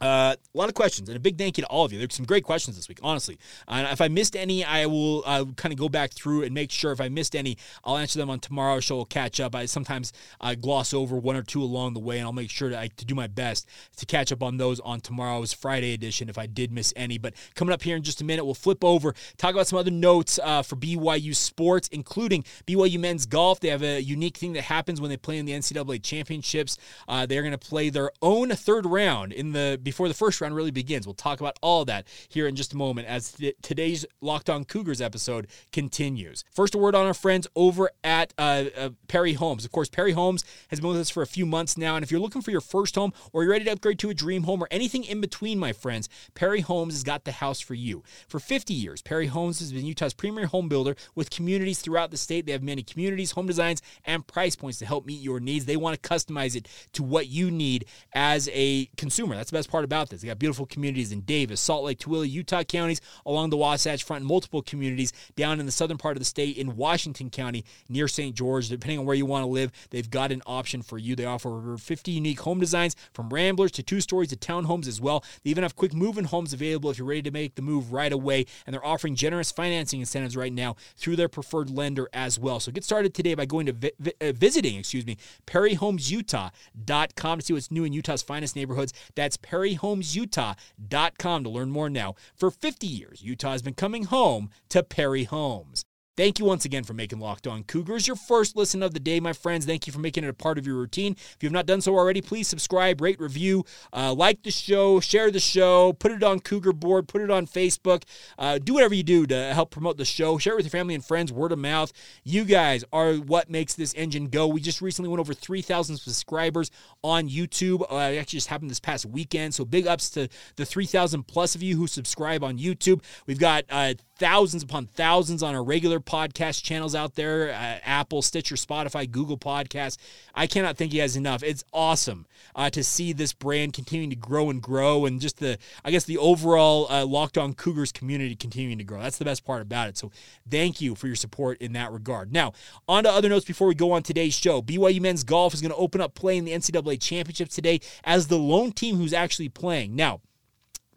Uh, 0.00 0.36
a 0.54 0.58
lot 0.58 0.68
of 0.68 0.74
questions 0.74 1.08
and 1.08 1.16
a 1.16 1.20
big 1.20 1.36
thank 1.36 1.58
you 1.58 1.62
to 1.62 1.68
all 1.68 1.84
of 1.84 1.92
you. 1.92 1.98
There's 1.98 2.14
some 2.14 2.26
great 2.26 2.44
questions 2.44 2.76
this 2.76 2.88
week, 2.88 3.00
honestly. 3.02 3.38
And 3.66 3.86
if 3.88 4.00
I 4.00 4.08
missed 4.08 4.36
any, 4.36 4.64
I 4.64 4.86
will 4.86 5.22
uh, 5.26 5.44
kind 5.56 5.72
of 5.72 5.78
go 5.78 5.88
back 5.88 6.12
through 6.12 6.44
and 6.44 6.54
make 6.54 6.70
sure 6.70 6.92
if 6.92 7.00
I 7.00 7.08
missed 7.08 7.34
any, 7.34 7.58
I'll 7.84 7.96
answer 7.96 8.18
them 8.18 8.30
on 8.30 8.40
tomorrow's 8.40 8.84
show. 8.84 8.96
We'll 8.96 9.04
catch 9.06 9.40
up. 9.40 9.54
I 9.54 9.66
sometimes 9.66 10.12
uh, 10.40 10.54
gloss 10.54 10.94
over 10.94 11.16
one 11.16 11.36
or 11.36 11.42
two 11.42 11.62
along 11.62 11.94
the 11.94 12.00
way, 12.00 12.18
and 12.18 12.26
I'll 12.26 12.32
make 12.32 12.50
sure 12.50 12.68
to, 12.68 12.88
to 12.88 13.04
do 13.04 13.14
my 13.14 13.26
best 13.26 13.68
to 13.96 14.06
catch 14.06 14.32
up 14.32 14.42
on 14.42 14.56
those 14.56 14.80
on 14.80 15.00
tomorrow's 15.00 15.52
Friday 15.52 15.94
edition 15.94 16.28
if 16.28 16.38
I 16.38 16.46
did 16.46 16.72
miss 16.72 16.92
any. 16.96 17.18
But 17.18 17.34
coming 17.54 17.72
up 17.72 17.82
here 17.82 17.96
in 17.96 18.02
just 18.02 18.20
a 18.20 18.24
minute, 18.24 18.44
we'll 18.44 18.54
flip 18.54 18.84
over, 18.84 19.14
talk 19.36 19.52
about 19.54 19.66
some 19.66 19.78
other 19.78 19.90
notes 19.90 20.38
uh, 20.42 20.62
for 20.62 20.76
BYU 20.76 21.34
sports, 21.34 21.88
including 21.88 22.44
BYU 22.66 23.00
men's 23.00 23.26
golf. 23.26 23.60
They 23.60 23.68
have 23.68 23.82
a 23.82 24.00
unique 24.00 24.36
thing 24.36 24.52
that 24.52 24.62
happens 24.62 25.00
when 25.00 25.10
they 25.10 25.16
play 25.16 25.38
in 25.38 25.46
the 25.46 25.52
NCAA 25.52 26.02
championships. 26.02 26.78
Uh, 27.08 27.26
they're 27.26 27.42
going 27.42 27.52
to 27.52 27.58
play 27.58 27.90
their 27.90 28.10
own 28.22 28.50
third 28.50 28.86
round 28.86 29.32
in 29.32 29.52
the 29.52 29.78
before 29.88 30.06
the 30.06 30.12
first 30.12 30.42
round 30.42 30.54
really 30.54 30.70
begins. 30.70 31.06
We'll 31.06 31.14
talk 31.14 31.40
about 31.40 31.58
all 31.62 31.86
that 31.86 32.06
here 32.28 32.46
in 32.46 32.56
just 32.56 32.74
a 32.74 32.76
moment 32.76 33.08
as 33.08 33.32
th- 33.32 33.56
today's 33.62 34.04
Locked 34.20 34.50
On 34.50 34.64
Cougars 34.64 35.00
episode 35.00 35.46
continues. 35.72 36.44
First, 36.52 36.74
a 36.74 36.78
word 36.78 36.94
on 36.94 37.06
our 37.06 37.14
friends 37.14 37.46
over 37.56 37.90
at 38.04 38.34
uh, 38.36 38.64
uh, 38.76 38.90
Perry 39.08 39.32
Homes. 39.32 39.64
Of 39.64 39.72
course, 39.72 39.88
Perry 39.88 40.12
Homes 40.12 40.44
has 40.68 40.78
been 40.80 40.90
with 40.90 40.98
us 40.98 41.08
for 41.08 41.22
a 41.22 41.26
few 41.26 41.46
months 41.46 41.78
now, 41.78 41.96
and 41.96 42.04
if 42.04 42.10
you're 42.10 42.20
looking 42.20 42.42
for 42.42 42.50
your 42.50 42.60
first 42.60 42.96
home 42.96 43.14
or 43.32 43.42
you're 43.42 43.52
ready 43.52 43.64
to 43.64 43.72
upgrade 43.72 43.98
to 44.00 44.10
a 44.10 44.14
dream 44.14 44.42
home 44.42 44.62
or 44.62 44.68
anything 44.70 45.04
in 45.04 45.22
between, 45.22 45.58
my 45.58 45.72
friends, 45.72 46.10
Perry 46.34 46.60
Homes 46.60 46.92
has 46.92 47.02
got 47.02 47.24
the 47.24 47.32
house 47.32 47.60
for 47.60 47.72
you. 47.72 48.02
For 48.28 48.38
50 48.38 48.74
years, 48.74 49.00
Perry 49.00 49.28
Homes 49.28 49.60
has 49.60 49.72
been 49.72 49.86
Utah's 49.86 50.12
premier 50.12 50.48
home 50.48 50.68
builder 50.68 50.96
with 51.14 51.30
communities 51.30 51.80
throughout 51.80 52.10
the 52.10 52.18
state. 52.18 52.44
They 52.44 52.52
have 52.52 52.62
many 52.62 52.82
communities, 52.82 53.30
home 53.30 53.46
designs, 53.46 53.80
and 54.04 54.26
price 54.26 54.54
points 54.54 54.78
to 54.80 54.86
help 54.86 55.06
meet 55.06 55.22
your 55.22 55.40
needs. 55.40 55.64
They 55.64 55.78
want 55.78 56.00
to 56.02 56.08
customize 56.08 56.54
it 56.54 56.68
to 56.92 57.02
what 57.02 57.28
you 57.28 57.50
need 57.50 57.86
as 58.12 58.50
a 58.52 58.90
consumer. 58.98 59.34
That's 59.34 59.50
the 59.50 59.56
best 59.56 59.70
part 59.70 59.77
about 59.84 60.10
this. 60.10 60.22
They 60.22 60.28
got 60.28 60.38
beautiful 60.38 60.66
communities 60.66 61.12
in 61.12 61.20
Davis, 61.22 61.60
Salt 61.60 61.84
Lake, 61.84 61.98
Tooele, 61.98 62.28
Utah 62.28 62.62
counties, 62.62 63.00
along 63.26 63.50
the 63.50 63.56
Wasatch 63.56 64.04
Front, 64.04 64.24
multiple 64.24 64.62
communities 64.62 65.12
down 65.36 65.60
in 65.60 65.66
the 65.66 65.72
southern 65.72 65.98
part 65.98 66.16
of 66.16 66.20
the 66.20 66.24
state 66.24 66.56
in 66.56 66.76
Washington 66.76 67.30
County 67.30 67.64
near 67.88 68.08
St. 68.08 68.34
George. 68.34 68.68
Depending 68.68 68.98
on 69.00 69.06
where 69.06 69.16
you 69.16 69.26
want 69.26 69.42
to 69.42 69.48
live, 69.48 69.72
they've 69.90 70.10
got 70.10 70.32
an 70.32 70.42
option 70.46 70.82
for 70.82 70.98
you. 70.98 71.14
They 71.16 71.24
offer 71.24 71.48
over 71.48 71.76
50 71.76 72.10
unique 72.10 72.40
home 72.40 72.60
designs 72.60 72.96
from 73.12 73.28
ramblers 73.28 73.72
to 73.72 73.82
two 73.82 74.00
stories 74.00 74.30
to 74.30 74.36
townhomes 74.36 74.86
as 74.86 75.00
well. 75.00 75.24
They 75.42 75.50
even 75.50 75.62
have 75.62 75.76
quick 75.76 75.94
move 75.94 76.18
in 76.18 76.24
homes 76.24 76.52
available 76.52 76.90
if 76.90 76.98
you're 76.98 77.06
ready 77.06 77.22
to 77.22 77.30
make 77.30 77.54
the 77.54 77.62
move 77.62 77.92
right 77.92 78.12
away. 78.12 78.46
And 78.66 78.74
they're 78.74 78.84
offering 78.84 79.14
generous 79.14 79.50
financing 79.50 80.00
incentives 80.00 80.36
right 80.36 80.52
now 80.52 80.76
through 80.96 81.16
their 81.16 81.28
preferred 81.28 81.70
lender 81.70 82.08
as 82.12 82.38
well. 82.38 82.60
So 82.60 82.72
get 82.72 82.84
started 82.84 83.14
today 83.14 83.34
by 83.34 83.46
going 83.46 83.66
to 83.66 83.72
vi- 83.72 83.92
vi- 83.98 84.12
uh, 84.20 84.32
visiting, 84.32 84.78
excuse 84.78 85.06
me, 85.06 85.16
perryhomesutah.com 85.46 87.38
to 87.38 87.44
see 87.44 87.52
what's 87.52 87.70
new 87.70 87.84
in 87.84 87.92
Utah's 87.92 88.22
finest 88.22 88.56
neighborhoods. 88.56 88.92
That's 89.14 89.36
Homes 89.36 89.67
utah.com 89.74 91.44
to 91.44 91.50
learn 91.50 91.70
more 91.70 91.90
now. 91.90 92.14
For 92.34 92.50
50 92.50 92.86
years, 92.86 93.22
Utah 93.22 93.52
has 93.52 93.62
been 93.62 93.74
coming 93.74 94.04
home 94.04 94.50
to 94.68 94.82
Perry 94.82 95.24
Homes. 95.24 95.84
Thank 96.18 96.40
you 96.40 96.44
once 96.46 96.64
again 96.64 96.82
for 96.82 96.94
making 96.94 97.20
Locked 97.20 97.46
On 97.46 97.62
Cougars 97.62 98.08
your 98.08 98.16
first 98.16 98.56
listen 98.56 98.82
of 98.82 98.92
the 98.92 98.98
day, 98.98 99.20
my 99.20 99.32
friends. 99.32 99.64
Thank 99.64 99.86
you 99.86 99.92
for 99.92 100.00
making 100.00 100.24
it 100.24 100.28
a 100.28 100.32
part 100.34 100.58
of 100.58 100.66
your 100.66 100.74
routine. 100.74 101.12
If 101.12 101.36
you 101.40 101.46
have 101.46 101.52
not 101.52 101.66
done 101.66 101.80
so 101.80 101.96
already, 101.96 102.20
please 102.20 102.48
subscribe, 102.48 103.00
rate, 103.00 103.20
review, 103.20 103.64
uh, 103.92 104.14
like 104.14 104.42
the 104.42 104.50
show, 104.50 104.98
share 104.98 105.30
the 105.30 105.38
show, 105.38 105.92
put 105.92 106.10
it 106.10 106.24
on 106.24 106.40
Cougar 106.40 106.72
Board, 106.72 107.06
put 107.06 107.20
it 107.20 107.30
on 107.30 107.46
Facebook. 107.46 108.02
Uh, 108.36 108.58
do 108.58 108.74
whatever 108.74 108.96
you 108.96 109.04
do 109.04 109.28
to 109.28 109.54
help 109.54 109.70
promote 109.70 109.96
the 109.96 110.04
show. 110.04 110.38
Share 110.38 110.54
it 110.54 110.56
with 110.56 110.64
your 110.64 110.70
family 110.70 110.96
and 110.96 111.04
friends, 111.04 111.32
word 111.32 111.52
of 111.52 111.60
mouth. 111.60 111.92
You 112.24 112.44
guys 112.44 112.82
are 112.92 113.14
what 113.14 113.48
makes 113.48 113.74
this 113.74 113.94
engine 113.94 114.26
go. 114.26 114.48
We 114.48 114.60
just 114.60 114.82
recently 114.82 115.08
went 115.08 115.20
over 115.20 115.34
3,000 115.34 115.98
subscribers 115.98 116.72
on 117.04 117.28
YouTube. 117.28 117.82
Uh, 117.82 117.94
it 117.94 118.18
actually 118.18 118.38
just 118.38 118.48
happened 118.48 118.72
this 118.72 118.80
past 118.80 119.06
weekend. 119.06 119.54
So 119.54 119.64
big 119.64 119.86
ups 119.86 120.10
to 120.10 120.28
the 120.56 120.66
3,000 120.66 121.28
plus 121.28 121.54
of 121.54 121.62
you 121.62 121.76
who 121.76 121.86
subscribe 121.86 122.42
on 122.42 122.58
YouTube. 122.58 123.04
We've 123.28 123.38
got 123.38 123.66
uh, 123.70 123.94
thousands 124.18 124.62
upon 124.62 124.86
thousands 124.86 125.42
on 125.42 125.54
our 125.54 125.62
regular 125.62 126.00
podcast 126.00 126.62
channels 126.62 126.94
out 126.94 127.14
there 127.14 127.50
uh, 127.50 127.78
Apple, 127.84 128.20
Stitcher, 128.20 128.56
Spotify, 128.56 129.10
Google 129.10 129.38
Podcasts. 129.38 129.96
I 130.34 130.46
cannot 130.46 130.76
thank 130.76 130.92
you 130.92 131.00
guys 131.00 131.16
enough. 131.16 131.42
It's 131.42 131.64
awesome 131.72 132.26
uh, 132.54 132.70
to 132.70 132.82
see 132.84 133.12
this 133.12 133.32
brand 133.32 133.72
continuing 133.72 134.10
to 134.10 134.16
grow 134.16 134.50
and 134.50 134.60
grow, 134.60 135.06
and 135.06 135.20
just 135.20 135.38
the, 135.38 135.58
I 135.84 135.90
guess, 135.90 136.04
the 136.04 136.18
overall 136.18 136.90
uh, 136.90 137.06
Locked 137.06 137.38
On 137.38 137.54
Cougars 137.54 137.92
community 137.92 138.34
continuing 138.34 138.78
to 138.78 138.84
grow. 138.84 139.00
That's 139.00 139.18
the 139.18 139.24
best 139.24 139.44
part 139.44 139.62
about 139.62 139.88
it. 139.88 139.96
So 139.96 140.10
thank 140.50 140.80
you 140.80 140.94
for 140.94 141.06
your 141.06 141.16
support 141.16 141.58
in 141.60 141.72
that 141.74 141.92
regard. 141.92 142.32
Now, 142.32 142.52
on 142.88 143.04
to 143.04 143.10
other 143.10 143.28
notes 143.28 143.44
before 143.44 143.68
we 143.68 143.74
go 143.74 143.92
on 143.92 144.02
today's 144.02 144.34
show. 144.34 144.60
BYU 144.60 145.00
men's 145.00 145.24
golf 145.24 145.54
is 145.54 145.60
going 145.60 145.72
to 145.72 145.76
open 145.76 146.00
up 146.00 146.14
play 146.14 146.36
in 146.36 146.44
the 146.44 146.52
NCAA 146.52 147.00
championship 147.00 147.48
today 147.48 147.80
as 148.04 148.26
the 148.26 148.38
lone 148.38 148.72
team 148.72 148.96
who's 148.96 149.12
actually 149.12 149.48
playing. 149.48 149.94
Now, 149.94 150.20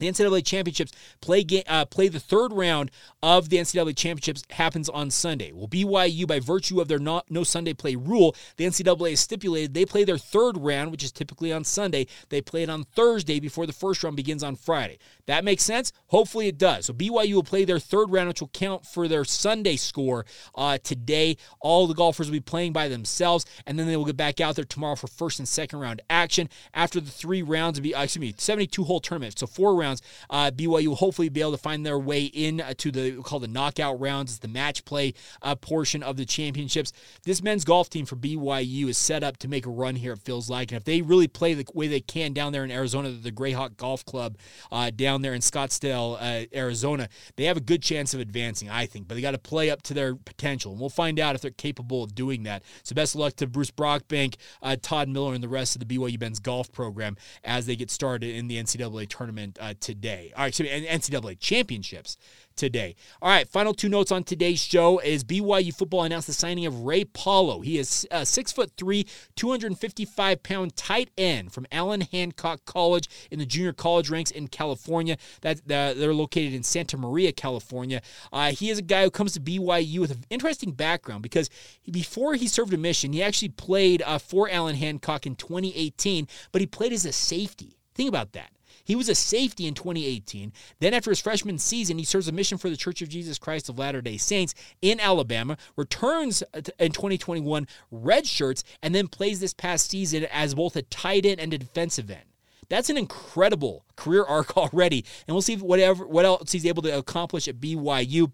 the 0.01 0.07
NCAA 0.07 0.43
championships 0.43 0.91
play 1.21 1.45
uh, 1.67 1.85
play 1.85 2.07
the 2.07 2.19
third 2.19 2.51
round 2.51 2.89
of 3.21 3.49
the 3.49 3.57
NCAA 3.57 3.95
championships 3.95 4.43
happens 4.49 4.89
on 4.89 5.11
Sunday. 5.11 5.51
Well, 5.51 5.67
BYU, 5.67 6.27
by 6.27 6.39
virtue 6.39 6.81
of 6.81 6.87
their 6.87 6.97
not, 6.97 7.29
no 7.29 7.43
Sunday 7.43 7.73
play 7.73 7.95
rule, 7.95 8.35
the 8.57 8.65
NCAA 8.65 9.15
stipulated 9.15 9.75
they 9.75 9.85
play 9.85 10.03
their 10.03 10.17
third 10.17 10.57
round, 10.57 10.91
which 10.91 11.03
is 11.03 11.11
typically 11.11 11.53
on 11.53 11.63
Sunday. 11.63 12.07
They 12.29 12.41
play 12.41 12.63
it 12.63 12.69
on 12.69 12.83
Thursday 12.83 13.39
before 13.39 13.67
the 13.67 13.73
first 13.73 14.03
round 14.03 14.15
begins 14.15 14.43
on 14.43 14.55
Friday. 14.55 14.97
That 15.27 15.45
makes 15.45 15.63
sense. 15.63 15.93
Hopefully, 16.07 16.47
it 16.47 16.57
does. 16.57 16.87
So 16.87 16.93
BYU 16.93 17.35
will 17.35 17.43
play 17.43 17.63
their 17.63 17.79
third 17.79 18.11
round, 18.11 18.29
which 18.29 18.41
will 18.41 18.49
count 18.49 18.87
for 18.87 19.07
their 19.07 19.23
Sunday 19.23 19.75
score 19.75 20.25
uh, 20.55 20.79
today. 20.83 21.37
All 21.59 21.85
the 21.85 21.93
golfers 21.93 22.27
will 22.27 22.37
be 22.37 22.39
playing 22.39 22.73
by 22.73 22.87
themselves, 22.87 23.45
and 23.67 23.77
then 23.77 23.85
they 23.85 23.95
will 23.95 24.05
get 24.05 24.17
back 24.17 24.41
out 24.41 24.55
there 24.55 24.65
tomorrow 24.65 24.95
for 24.95 25.05
first 25.05 25.37
and 25.37 25.47
second 25.47 25.79
round 25.79 26.01
action. 26.09 26.49
After 26.73 26.99
the 26.99 27.11
three 27.11 27.43
rounds, 27.43 27.79
be 27.79 27.93
uh, 27.93 28.03
excuse 28.03 28.19
me, 28.19 28.33
72 28.35 28.83
hole 28.83 28.99
tournament, 28.99 29.37
so 29.37 29.45
four 29.45 29.75
rounds 29.75 29.90
rounds. 29.91 30.01
Uh, 30.29 30.51
BYU 30.51 30.87
will 30.87 30.95
hopefully 30.95 31.29
be 31.29 31.41
able 31.41 31.51
to 31.51 31.57
find 31.57 31.85
their 31.85 31.99
way 31.99 32.23
in 32.23 32.61
uh, 32.61 32.73
to 32.77 32.91
the 32.91 33.21
called 33.21 33.43
the 33.43 33.47
knockout 33.47 33.99
rounds. 33.99 34.31
It's 34.31 34.39
the 34.39 34.47
match 34.47 34.85
play 34.85 35.13
uh, 35.41 35.55
portion 35.55 36.03
of 36.03 36.17
the 36.17 36.25
championships. 36.25 36.91
This 37.23 37.43
men's 37.43 37.63
golf 37.63 37.89
team 37.89 38.05
for 38.05 38.15
BYU 38.15 38.87
is 38.87 38.97
set 38.97 39.23
up 39.23 39.37
to 39.37 39.47
make 39.47 39.65
a 39.65 39.69
run 39.69 39.95
here. 39.95 40.13
It 40.13 40.19
feels 40.19 40.49
like, 40.49 40.71
and 40.71 40.77
if 40.77 40.83
they 40.83 41.01
really 41.01 41.27
play 41.27 41.53
the 41.53 41.65
way 41.73 41.87
they 41.87 42.01
can 42.01 42.33
down 42.33 42.53
there 42.53 42.63
in 42.63 42.71
Arizona, 42.71 43.11
the 43.11 43.31
Grayhawk 43.31 43.77
Golf 43.77 44.05
Club 44.05 44.37
uh, 44.71 44.91
down 44.91 45.21
there 45.21 45.33
in 45.33 45.41
Scottsdale, 45.41 46.17
uh, 46.19 46.45
Arizona, 46.55 47.09
they 47.35 47.45
have 47.45 47.57
a 47.57 47.61
good 47.61 47.81
chance 47.81 48.13
of 48.13 48.19
advancing. 48.19 48.69
I 48.69 48.85
think, 48.85 49.07
but 49.07 49.15
they 49.15 49.21
got 49.21 49.31
to 49.31 49.37
play 49.37 49.69
up 49.69 49.81
to 49.83 49.93
their 49.93 50.15
potential, 50.15 50.71
and 50.71 50.79
we'll 50.79 50.89
find 50.89 51.19
out 51.19 51.35
if 51.35 51.41
they're 51.41 51.51
capable 51.51 52.03
of 52.03 52.15
doing 52.15 52.43
that. 52.43 52.63
So 52.83 52.95
best 52.95 53.15
of 53.15 53.21
luck 53.21 53.35
to 53.37 53.47
Bruce 53.47 53.71
Brockbank, 53.71 54.35
uh, 54.61 54.75
Todd 54.81 55.09
Miller, 55.09 55.33
and 55.33 55.43
the 55.43 55.49
rest 55.49 55.75
of 55.75 55.85
the 55.85 55.97
BYU 55.97 56.19
men's 56.19 56.39
golf 56.39 56.71
program 56.71 57.17
as 57.43 57.65
they 57.65 57.75
get 57.75 57.91
started 57.91 58.35
in 58.35 58.47
the 58.47 58.61
NCAA 58.61 59.07
tournament 59.09 59.57
today. 59.81 60.31
All 60.35 60.43
right, 60.43 60.47
excuse 60.47 60.69
me, 60.69 60.87
NCAA 60.87 61.39
championships 61.39 62.17
today. 62.55 62.95
All 63.21 63.29
right, 63.29 63.47
final 63.47 63.73
two 63.73 63.89
notes 63.89 64.11
on 64.11 64.23
today's 64.23 64.59
show 64.59 64.99
is 64.99 65.23
BYU 65.23 65.73
football 65.73 66.03
announced 66.03 66.27
the 66.27 66.33
signing 66.33 66.65
of 66.65 66.81
Ray 66.81 67.05
Paulo. 67.05 67.61
He 67.61 67.77
is 67.77 68.07
a 68.11 68.25
six 68.25 68.51
foot 68.51 68.71
three, 68.77 69.05
255 69.35 70.43
pound 70.43 70.75
tight 70.75 71.09
end 71.17 71.51
from 71.51 71.65
Allen 71.71 72.01
Hancock 72.01 72.63
College 72.65 73.09
in 73.31 73.39
the 73.39 73.45
junior 73.45 73.73
college 73.73 74.09
ranks 74.09 74.31
in 74.31 74.47
California. 74.47 75.17
That 75.41 75.59
uh, 75.59 75.93
they're 75.93 76.13
located 76.13 76.53
in 76.53 76.63
Santa 76.63 76.97
Maria, 76.97 77.31
California. 77.31 78.01
Uh, 78.31 78.51
he 78.51 78.69
is 78.69 78.77
a 78.77 78.83
guy 78.83 79.03
who 79.03 79.11
comes 79.11 79.33
to 79.33 79.39
BYU 79.39 79.99
with 79.99 80.11
an 80.11 80.23
interesting 80.29 80.71
background 80.71 81.23
because 81.23 81.49
before 81.89 82.35
he 82.35 82.47
served 82.47 82.73
a 82.73 82.77
mission, 82.77 83.13
he 83.13 83.23
actually 83.23 83.49
played 83.49 84.01
uh, 84.03 84.19
for 84.19 84.49
Allen 84.49 84.75
Hancock 84.75 85.25
in 85.25 85.35
2018, 85.35 86.27
but 86.51 86.61
he 86.61 86.67
played 86.67 86.93
as 86.93 87.05
a 87.05 87.11
safety. 87.11 87.77
Think 87.95 88.09
about 88.09 88.33
that. 88.33 88.51
He 88.83 88.95
was 88.95 89.09
a 89.09 89.15
safety 89.15 89.67
in 89.67 89.73
2018. 89.73 90.53
Then, 90.79 90.93
after 90.93 91.11
his 91.11 91.19
freshman 91.19 91.57
season, 91.57 91.97
he 91.97 92.03
serves 92.03 92.27
a 92.27 92.31
mission 92.31 92.57
for 92.57 92.69
the 92.69 92.77
Church 92.77 93.01
of 93.01 93.09
Jesus 93.09 93.37
Christ 93.37 93.69
of 93.69 93.79
Latter 93.79 94.01
day 94.01 94.17
Saints 94.17 94.53
in 94.81 94.99
Alabama, 94.99 95.57
returns 95.75 96.43
uh, 96.53 96.61
in 96.79 96.91
2021, 96.91 97.67
red 97.91 98.25
shirts, 98.25 98.63
and 98.81 98.93
then 98.93 99.07
plays 99.07 99.39
this 99.39 99.53
past 99.53 99.89
season 99.89 100.25
as 100.31 100.55
both 100.55 100.75
a 100.75 100.81
tight 100.83 101.25
end 101.25 101.39
and 101.39 101.53
a 101.53 101.57
defensive 101.57 102.09
end. 102.09 102.23
That's 102.69 102.89
an 102.89 102.97
incredible 102.97 103.85
career 103.97 104.23
arc 104.23 104.55
already, 104.57 105.05
and 105.27 105.35
we'll 105.35 105.41
see 105.41 105.57
whatever 105.57 106.07
what 106.07 106.25
else 106.25 106.51
he's 106.51 106.65
able 106.65 106.81
to 106.83 106.97
accomplish 106.97 107.47
at 107.47 107.59
BYU. 107.59 108.31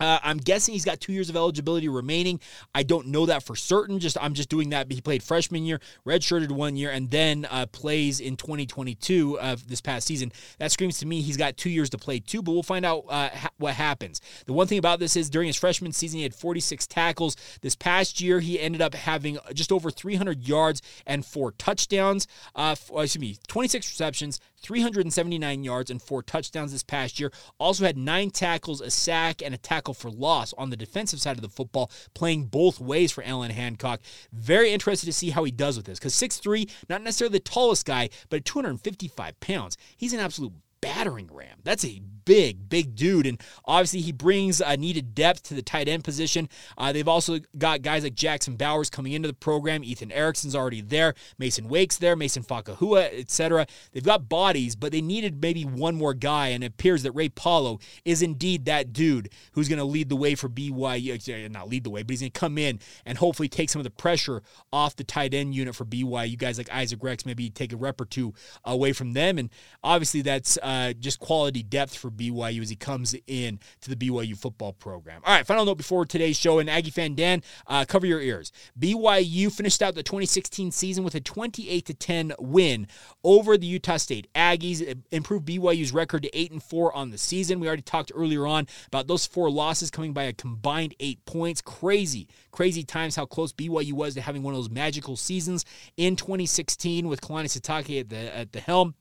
Uh, 0.00 0.18
I'm 0.22 0.38
guessing 0.38 0.74
he's 0.74 0.84
got 0.84 1.00
two 1.00 1.12
years 1.12 1.28
of 1.28 1.36
eligibility 1.36 1.88
remaining. 1.88 2.40
I 2.74 2.82
don't 2.82 3.08
know 3.08 3.26
that 3.26 3.42
for 3.42 3.56
certain. 3.56 3.98
Just 3.98 4.16
I'm 4.20 4.34
just 4.34 4.48
doing 4.48 4.70
that. 4.70 4.90
He 4.90 5.00
played 5.00 5.22
freshman 5.22 5.64
year, 5.64 5.80
redshirted 6.06 6.50
one 6.50 6.76
year, 6.76 6.90
and 6.90 7.10
then 7.10 7.46
uh, 7.50 7.66
plays 7.66 8.20
in 8.20 8.36
2022 8.36 9.38
of 9.40 9.68
this 9.68 9.80
past 9.80 10.06
season. 10.06 10.32
That 10.58 10.72
screams 10.72 10.98
to 10.98 11.06
me 11.06 11.20
he's 11.20 11.36
got 11.36 11.56
two 11.56 11.70
years 11.70 11.90
to 11.90 11.98
play 11.98 12.20
too. 12.20 12.42
But 12.42 12.52
we'll 12.52 12.62
find 12.62 12.84
out 12.84 13.04
uh, 13.08 13.30
ha- 13.30 13.50
what 13.58 13.74
happens. 13.74 14.20
The 14.46 14.52
one 14.52 14.66
thing 14.66 14.78
about 14.78 15.00
this 15.00 15.16
is 15.16 15.30
during 15.30 15.46
his 15.46 15.56
freshman 15.56 15.92
season 15.92 16.18
he 16.18 16.22
had 16.22 16.34
46 16.34 16.86
tackles. 16.86 17.36
This 17.60 17.74
past 17.74 18.20
year 18.20 18.40
he 18.40 18.60
ended 18.60 18.80
up 18.80 18.94
having 18.94 19.38
just 19.52 19.72
over 19.72 19.90
300 19.90 20.46
yards 20.46 20.82
and 21.06 21.24
four 21.24 21.52
touchdowns. 21.52 22.26
Uh, 22.54 22.74
excuse 22.78 23.18
me, 23.18 23.36
26 23.48 23.88
receptions, 23.90 24.40
379 24.62 25.64
yards 25.64 25.90
and 25.90 26.02
four 26.02 26.22
touchdowns 26.22 26.72
this 26.72 26.82
past 26.82 27.20
year. 27.20 27.32
Also 27.58 27.84
had 27.84 27.96
nine 27.96 28.30
tackles, 28.30 28.80
a 28.80 28.90
sack, 28.90 29.42
and 29.42 29.54
a 29.54 29.58
tackle 29.58 29.87
for 29.94 30.10
loss 30.10 30.52
on 30.54 30.70
the 30.70 30.76
defensive 30.76 31.20
side 31.20 31.36
of 31.36 31.42
the 31.42 31.48
football, 31.48 31.90
playing 32.14 32.44
both 32.44 32.80
ways 32.80 33.12
for 33.12 33.24
Allen 33.24 33.50
Hancock. 33.50 34.00
Very 34.32 34.72
interested 34.72 35.06
to 35.06 35.12
see 35.12 35.30
how 35.30 35.44
he 35.44 35.50
does 35.50 35.76
with 35.76 35.86
this 35.86 35.98
because 35.98 36.14
6'3, 36.14 36.70
not 36.88 37.02
necessarily 37.02 37.32
the 37.32 37.40
tallest 37.40 37.86
guy, 37.86 38.08
but 38.28 38.38
at 38.38 38.44
255 38.44 39.38
pounds, 39.40 39.76
he's 39.96 40.12
an 40.12 40.20
absolute 40.20 40.52
battering 40.80 41.28
ram. 41.32 41.58
That's 41.64 41.84
a 41.84 42.00
big, 42.28 42.68
big 42.68 42.94
dude. 42.94 43.26
And 43.26 43.42
obviously, 43.64 44.02
he 44.02 44.12
brings 44.12 44.60
uh, 44.60 44.76
needed 44.76 45.14
depth 45.14 45.44
to 45.44 45.54
the 45.54 45.62
tight 45.62 45.88
end 45.88 46.04
position. 46.04 46.50
Uh, 46.76 46.92
they've 46.92 47.08
also 47.08 47.38
got 47.56 47.80
guys 47.80 48.04
like 48.04 48.14
Jackson 48.14 48.54
Bowers 48.54 48.90
coming 48.90 49.14
into 49.14 49.28
the 49.28 49.34
program. 49.34 49.82
Ethan 49.82 50.12
Erickson's 50.12 50.54
already 50.54 50.82
there. 50.82 51.14
Mason 51.38 51.68
Wake's 51.68 51.96
there. 51.96 52.16
Mason 52.16 52.42
Fakahua, 52.42 53.18
etc. 53.18 53.66
They've 53.92 54.04
got 54.04 54.28
bodies, 54.28 54.76
but 54.76 54.92
they 54.92 55.00
needed 55.00 55.40
maybe 55.40 55.64
one 55.64 55.94
more 55.94 56.12
guy. 56.12 56.48
And 56.48 56.62
it 56.62 56.72
appears 56.72 57.02
that 57.04 57.12
Ray 57.12 57.30
Paulo 57.30 57.78
is 58.04 58.20
indeed 58.20 58.66
that 58.66 58.92
dude 58.92 59.30
who's 59.52 59.70
going 59.70 59.78
to 59.78 59.84
lead 59.84 60.10
the 60.10 60.16
way 60.16 60.34
for 60.34 60.50
BYU. 60.50 61.50
Not 61.50 61.70
lead 61.70 61.84
the 61.84 61.90
way, 61.90 62.02
but 62.02 62.10
he's 62.10 62.20
going 62.20 62.32
to 62.32 62.38
come 62.38 62.58
in 62.58 62.78
and 63.06 63.16
hopefully 63.16 63.48
take 63.48 63.70
some 63.70 63.80
of 63.80 63.84
the 63.84 63.90
pressure 63.90 64.42
off 64.70 64.96
the 64.96 65.04
tight 65.04 65.32
end 65.32 65.54
unit 65.54 65.74
for 65.74 65.86
BYU. 65.86 66.36
Guys 66.36 66.58
like 66.58 66.70
Isaac 66.70 67.02
Rex 67.02 67.24
maybe 67.24 67.48
take 67.48 67.72
a 67.72 67.76
rep 67.76 67.98
or 67.98 68.04
two 68.04 68.34
away 68.66 68.92
from 68.92 69.14
them. 69.14 69.38
And 69.38 69.48
obviously, 69.82 70.20
that's 70.20 70.58
uh, 70.62 70.92
just 71.00 71.20
quality 71.20 71.62
depth 71.62 71.96
for 71.96 72.10
BYU 72.18 72.60
as 72.60 72.70
he 72.70 72.76
comes 72.76 73.14
in 73.26 73.60
to 73.80 73.94
the 73.94 73.96
BYU 73.96 74.36
football 74.36 74.72
program. 74.72 75.22
All 75.24 75.34
right, 75.34 75.46
final 75.46 75.64
note 75.64 75.76
before 75.76 76.04
today's 76.04 76.36
show, 76.36 76.58
and 76.58 76.68
Aggie 76.68 76.90
fan 76.90 77.14
Dan, 77.14 77.42
uh, 77.66 77.84
cover 77.86 78.06
your 78.06 78.20
ears. 78.20 78.52
BYU 78.78 79.50
finished 79.50 79.82
out 79.82 79.94
the 79.94 80.02
2016 80.02 80.70
season 80.72 81.04
with 81.04 81.14
a 81.14 81.20
28 81.20 81.84
to 81.86 81.94
10 81.94 82.32
win 82.38 82.86
over 83.24 83.56
the 83.56 83.66
Utah 83.66 83.96
State 83.96 84.28
Aggies, 84.34 85.02
improved 85.10 85.46
BYU's 85.46 85.92
record 85.92 86.22
to 86.24 86.38
8 86.38 86.52
and 86.52 86.62
4 86.62 86.94
on 86.94 87.10
the 87.10 87.18
season. 87.18 87.60
We 87.60 87.66
already 87.66 87.82
talked 87.82 88.12
earlier 88.14 88.46
on 88.46 88.66
about 88.86 89.06
those 89.06 89.26
four 89.26 89.50
losses 89.50 89.90
coming 89.90 90.12
by 90.12 90.24
a 90.24 90.32
combined 90.32 90.94
eight 91.00 91.24
points. 91.24 91.60
Crazy, 91.60 92.28
crazy 92.50 92.82
times 92.82 93.16
how 93.16 93.26
close 93.26 93.52
BYU 93.52 93.92
was 93.92 94.14
to 94.14 94.20
having 94.20 94.42
one 94.42 94.54
of 94.54 94.58
those 94.58 94.70
magical 94.70 95.16
seasons 95.16 95.64
in 95.96 96.16
2016 96.16 97.08
with 97.08 97.20
Kalani 97.20 97.46
Sitake 97.46 98.00
at 98.00 98.08
the 98.08 98.36
at 98.36 98.52
the 98.52 98.60
helm. 98.60 98.94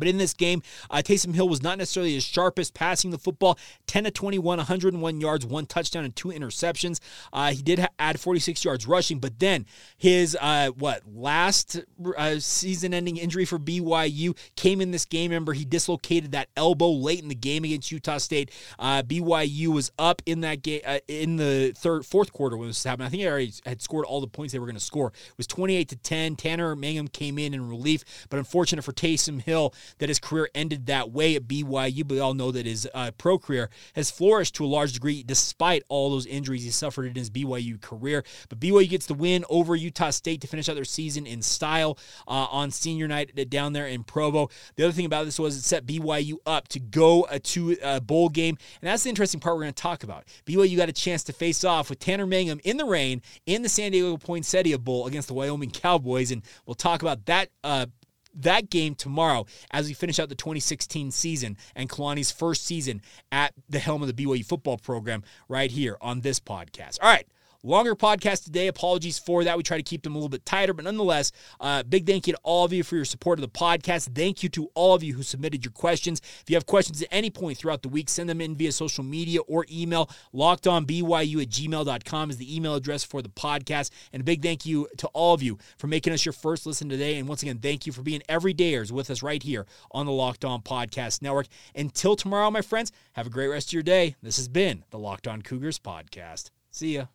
But 0.00 0.08
in 0.08 0.18
this 0.18 0.34
game, 0.34 0.62
uh, 0.90 0.96
Taysom 0.96 1.34
Hill 1.34 1.48
was 1.48 1.62
not 1.62 1.78
necessarily 1.78 2.14
his 2.14 2.24
sharpest 2.24 2.74
passing 2.74 3.10
the 3.12 3.18
football 3.18 3.58
10 3.86 4.04
to 4.04 4.10
21, 4.10 4.58
101 4.58 5.20
yards, 5.20 5.46
one 5.46 5.66
touchdown, 5.66 6.04
and 6.04 6.16
two 6.16 6.28
interceptions. 6.28 6.98
Uh, 7.32 7.52
he 7.52 7.62
did 7.62 7.78
ha- 7.78 7.88
add 7.98 8.18
46 8.18 8.64
yards 8.64 8.86
rushing, 8.86 9.18
but 9.18 9.38
then 9.38 9.66
his, 9.96 10.36
uh, 10.40 10.70
what, 10.70 11.02
last 11.14 11.80
uh, 12.16 12.38
season 12.38 12.92
ending 12.92 13.16
injury 13.16 13.44
for 13.44 13.58
BYU 13.58 14.36
came 14.56 14.80
in 14.80 14.90
this 14.90 15.04
game. 15.04 15.30
Remember, 15.30 15.52
he 15.52 15.64
dislocated 15.64 16.32
that 16.32 16.48
elbow 16.56 16.90
late 16.90 17.22
in 17.22 17.28
the 17.28 17.34
game 17.34 17.64
against 17.64 17.92
Utah 17.92 18.18
State. 18.18 18.50
Uh, 18.78 19.02
BYU 19.02 19.68
was 19.68 19.92
up 19.98 20.22
in 20.26 20.40
that 20.40 20.62
game 20.62 20.80
uh, 20.84 20.98
in 21.08 21.36
the 21.36 21.72
third, 21.76 22.06
fourth 22.06 22.32
quarter 22.32 22.56
when 22.56 22.68
this 22.68 22.82
happened. 22.82 23.06
I 23.06 23.10
think 23.10 23.22
he 23.22 23.28
already 23.28 23.52
had 23.66 23.82
scored 23.82 24.06
all 24.06 24.20
the 24.20 24.26
points 24.26 24.52
they 24.52 24.58
were 24.58 24.66
going 24.66 24.74
to 24.74 24.80
score. 24.80 25.08
It 25.08 25.36
was 25.36 25.46
28 25.46 25.88
to 25.90 25.96
10. 25.96 26.36
Tanner 26.36 26.74
Mangum 26.74 27.08
came 27.08 27.38
in 27.38 27.54
in 27.54 27.68
relief, 27.68 28.04
but 28.28 28.38
unfortunate 28.38 28.82
for 28.82 28.92
Taysom 28.92 29.40
Hill, 29.42 29.74
that 29.98 30.08
his 30.08 30.18
career 30.18 30.48
ended 30.54 30.86
that 30.86 31.10
way 31.10 31.36
at 31.36 31.46
BYU. 31.46 32.06
But 32.06 32.14
we 32.14 32.20
all 32.20 32.34
know 32.34 32.50
that 32.50 32.66
his 32.66 32.88
uh, 32.94 33.10
pro 33.18 33.38
career 33.38 33.70
has 33.94 34.10
flourished 34.10 34.54
to 34.56 34.64
a 34.64 34.66
large 34.66 34.92
degree 34.92 35.22
despite 35.22 35.82
all 35.88 36.10
those 36.10 36.26
injuries 36.26 36.64
he 36.64 36.70
suffered 36.70 37.06
in 37.06 37.14
his 37.14 37.30
BYU 37.30 37.80
career. 37.80 38.24
But 38.48 38.60
BYU 38.60 38.88
gets 38.88 39.06
the 39.06 39.14
win 39.14 39.44
over 39.48 39.76
Utah 39.76 40.10
State 40.10 40.40
to 40.42 40.46
finish 40.46 40.68
out 40.68 40.74
their 40.74 40.84
season 40.84 41.26
in 41.26 41.42
style 41.42 41.98
uh, 42.26 42.46
on 42.50 42.70
senior 42.70 43.08
night 43.08 43.50
down 43.50 43.72
there 43.72 43.86
in 43.86 44.04
Provo. 44.04 44.48
The 44.76 44.84
other 44.84 44.92
thing 44.92 45.06
about 45.06 45.24
this 45.24 45.38
was 45.38 45.56
it 45.56 45.62
set 45.62 45.86
BYU 45.86 46.36
up 46.46 46.68
to 46.68 46.80
go 46.80 47.22
uh, 47.22 47.38
to 47.42 47.76
a 47.82 48.00
bowl 48.00 48.28
game. 48.28 48.56
And 48.80 48.88
that's 48.88 49.02
the 49.02 49.10
interesting 49.10 49.40
part 49.40 49.56
we're 49.56 49.62
going 49.62 49.74
to 49.74 49.82
talk 49.82 50.02
about. 50.02 50.24
BYU 50.46 50.76
got 50.76 50.88
a 50.88 50.92
chance 50.92 51.22
to 51.24 51.32
face 51.32 51.64
off 51.64 51.90
with 51.90 51.98
Tanner 51.98 52.26
Mangum 52.26 52.60
in 52.64 52.76
the 52.76 52.84
rain 52.84 53.22
in 53.46 53.62
the 53.62 53.68
San 53.68 53.92
Diego 53.92 54.16
Poinsettia 54.16 54.78
Bowl 54.78 55.06
against 55.06 55.28
the 55.28 55.34
Wyoming 55.34 55.70
Cowboys. 55.70 56.30
And 56.30 56.42
we'll 56.66 56.74
talk 56.74 57.02
about 57.02 57.26
that 57.26 57.50
uh, 57.64 57.86
that 58.34 58.70
game 58.70 58.94
tomorrow 58.94 59.46
as 59.70 59.88
we 59.88 59.94
finish 59.94 60.18
out 60.18 60.28
the 60.28 60.34
2016 60.34 61.10
season 61.10 61.56
and 61.74 61.88
Kalani's 61.88 62.30
first 62.30 62.64
season 62.64 63.02
at 63.32 63.54
the 63.68 63.78
helm 63.78 64.02
of 64.02 64.14
the 64.14 64.24
BYU 64.24 64.44
football 64.44 64.78
program 64.78 65.22
right 65.48 65.70
here 65.70 65.96
on 66.00 66.20
this 66.20 66.40
podcast. 66.40 66.98
All 67.02 67.08
right. 67.08 67.26
Longer 67.62 67.94
podcast 67.94 68.44
today. 68.44 68.68
Apologies 68.68 69.18
for 69.18 69.44
that. 69.44 69.56
We 69.56 69.62
try 69.62 69.76
to 69.76 69.82
keep 69.82 70.02
them 70.02 70.14
a 70.14 70.18
little 70.18 70.30
bit 70.30 70.46
tighter, 70.46 70.72
but 70.72 70.86
nonetheless, 70.86 71.30
uh, 71.60 71.82
big 71.82 72.06
thank 72.06 72.26
you 72.26 72.32
to 72.32 72.38
all 72.42 72.64
of 72.64 72.72
you 72.72 72.82
for 72.82 72.96
your 72.96 73.04
support 73.04 73.38
of 73.38 73.42
the 73.42 73.48
podcast. 73.48 74.14
Thank 74.14 74.42
you 74.42 74.48
to 74.50 74.70
all 74.74 74.94
of 74.94 75.02
you 75.02 75.14
who 75.14 75.22
submitted 75.22 75.62
your 75.64 75.72
questions. 75.72 76.22
If 76.40 76.48
you 76.48 76.56
have 76.56 76.64
questions 76.64 77.02
at 77.02 77.08
any 77.10 77.28
point 77.28 77.58
throughout 77.58 77.82
the 77.82 77.90
week, 77.90 78.08
send 78.08 78.30
them 78.30 78.40
in 78.40 78.56
via 78.56 78.72
social 78.72 79.04
media 79.04 79.40
or 79.42 79.66
email. 79.70 80.08
LockedOnBYU 80.34 81.42
at 81.42 81.48
gmail.com 81.50 82.30
is 82.30 82.38
the 82.38 82.56
email 82.56 82.74
address 82.74 83.04
for 83.04 83.20
the 83.20 83.28
podcast. 83.28 83.90
And 84.12 84.22
a 84.22 84.24
big 84.24 84.42
thank 84.42 84.64
you 84.64 84.88
to 84.96 85.06
all 85.08 85.34
of 85.34 85.42
you 85.42 85.58
for 85.76 85.86
making 85.86 86.14
us 86.14 86.24
your 86.24 86.32
first 86.32 86.64
listen 86.64 86.88
today. 86.88 87.18
And 87.18 87.28
once 87.28 87.42
again, 87.42 87.58
thank 87.58 87.86
you 87.86 87.92
for 87.92 88.02
being 88.02 88.22
everydayers 88.28 88.90
with 88.90 89.10
us 89.10 89.22
right 89.22 89.42
here 89.42 89.66
on 89.90 90.06
the 90.06 90.12
Locked 90.12 90.46
On 90.46 90.62
Podcast 90.62 91.20
Network. 91.20 91.46
Until 91.74 92.16
tomorrow, 92.16 92.50
my 92.50 92.62
friends, 92.62 92.90
have 93.12 93.26
a 93.26 93.30
great 93.30 93.48
rest 93.48 93.68
of 93.68 93.72
your 93.74 93.82
day. 93.82 94.16
This 94.22 94.38
has 94.38 94.48
been 94.48 94.84
the 94.90 94.98
Locked 94.98 95.28
On 95.28 95.42
Cougars 95.42 95.78
podcast. 95.78 96.50
See 96.70 96.94
ya. 96.94 97.06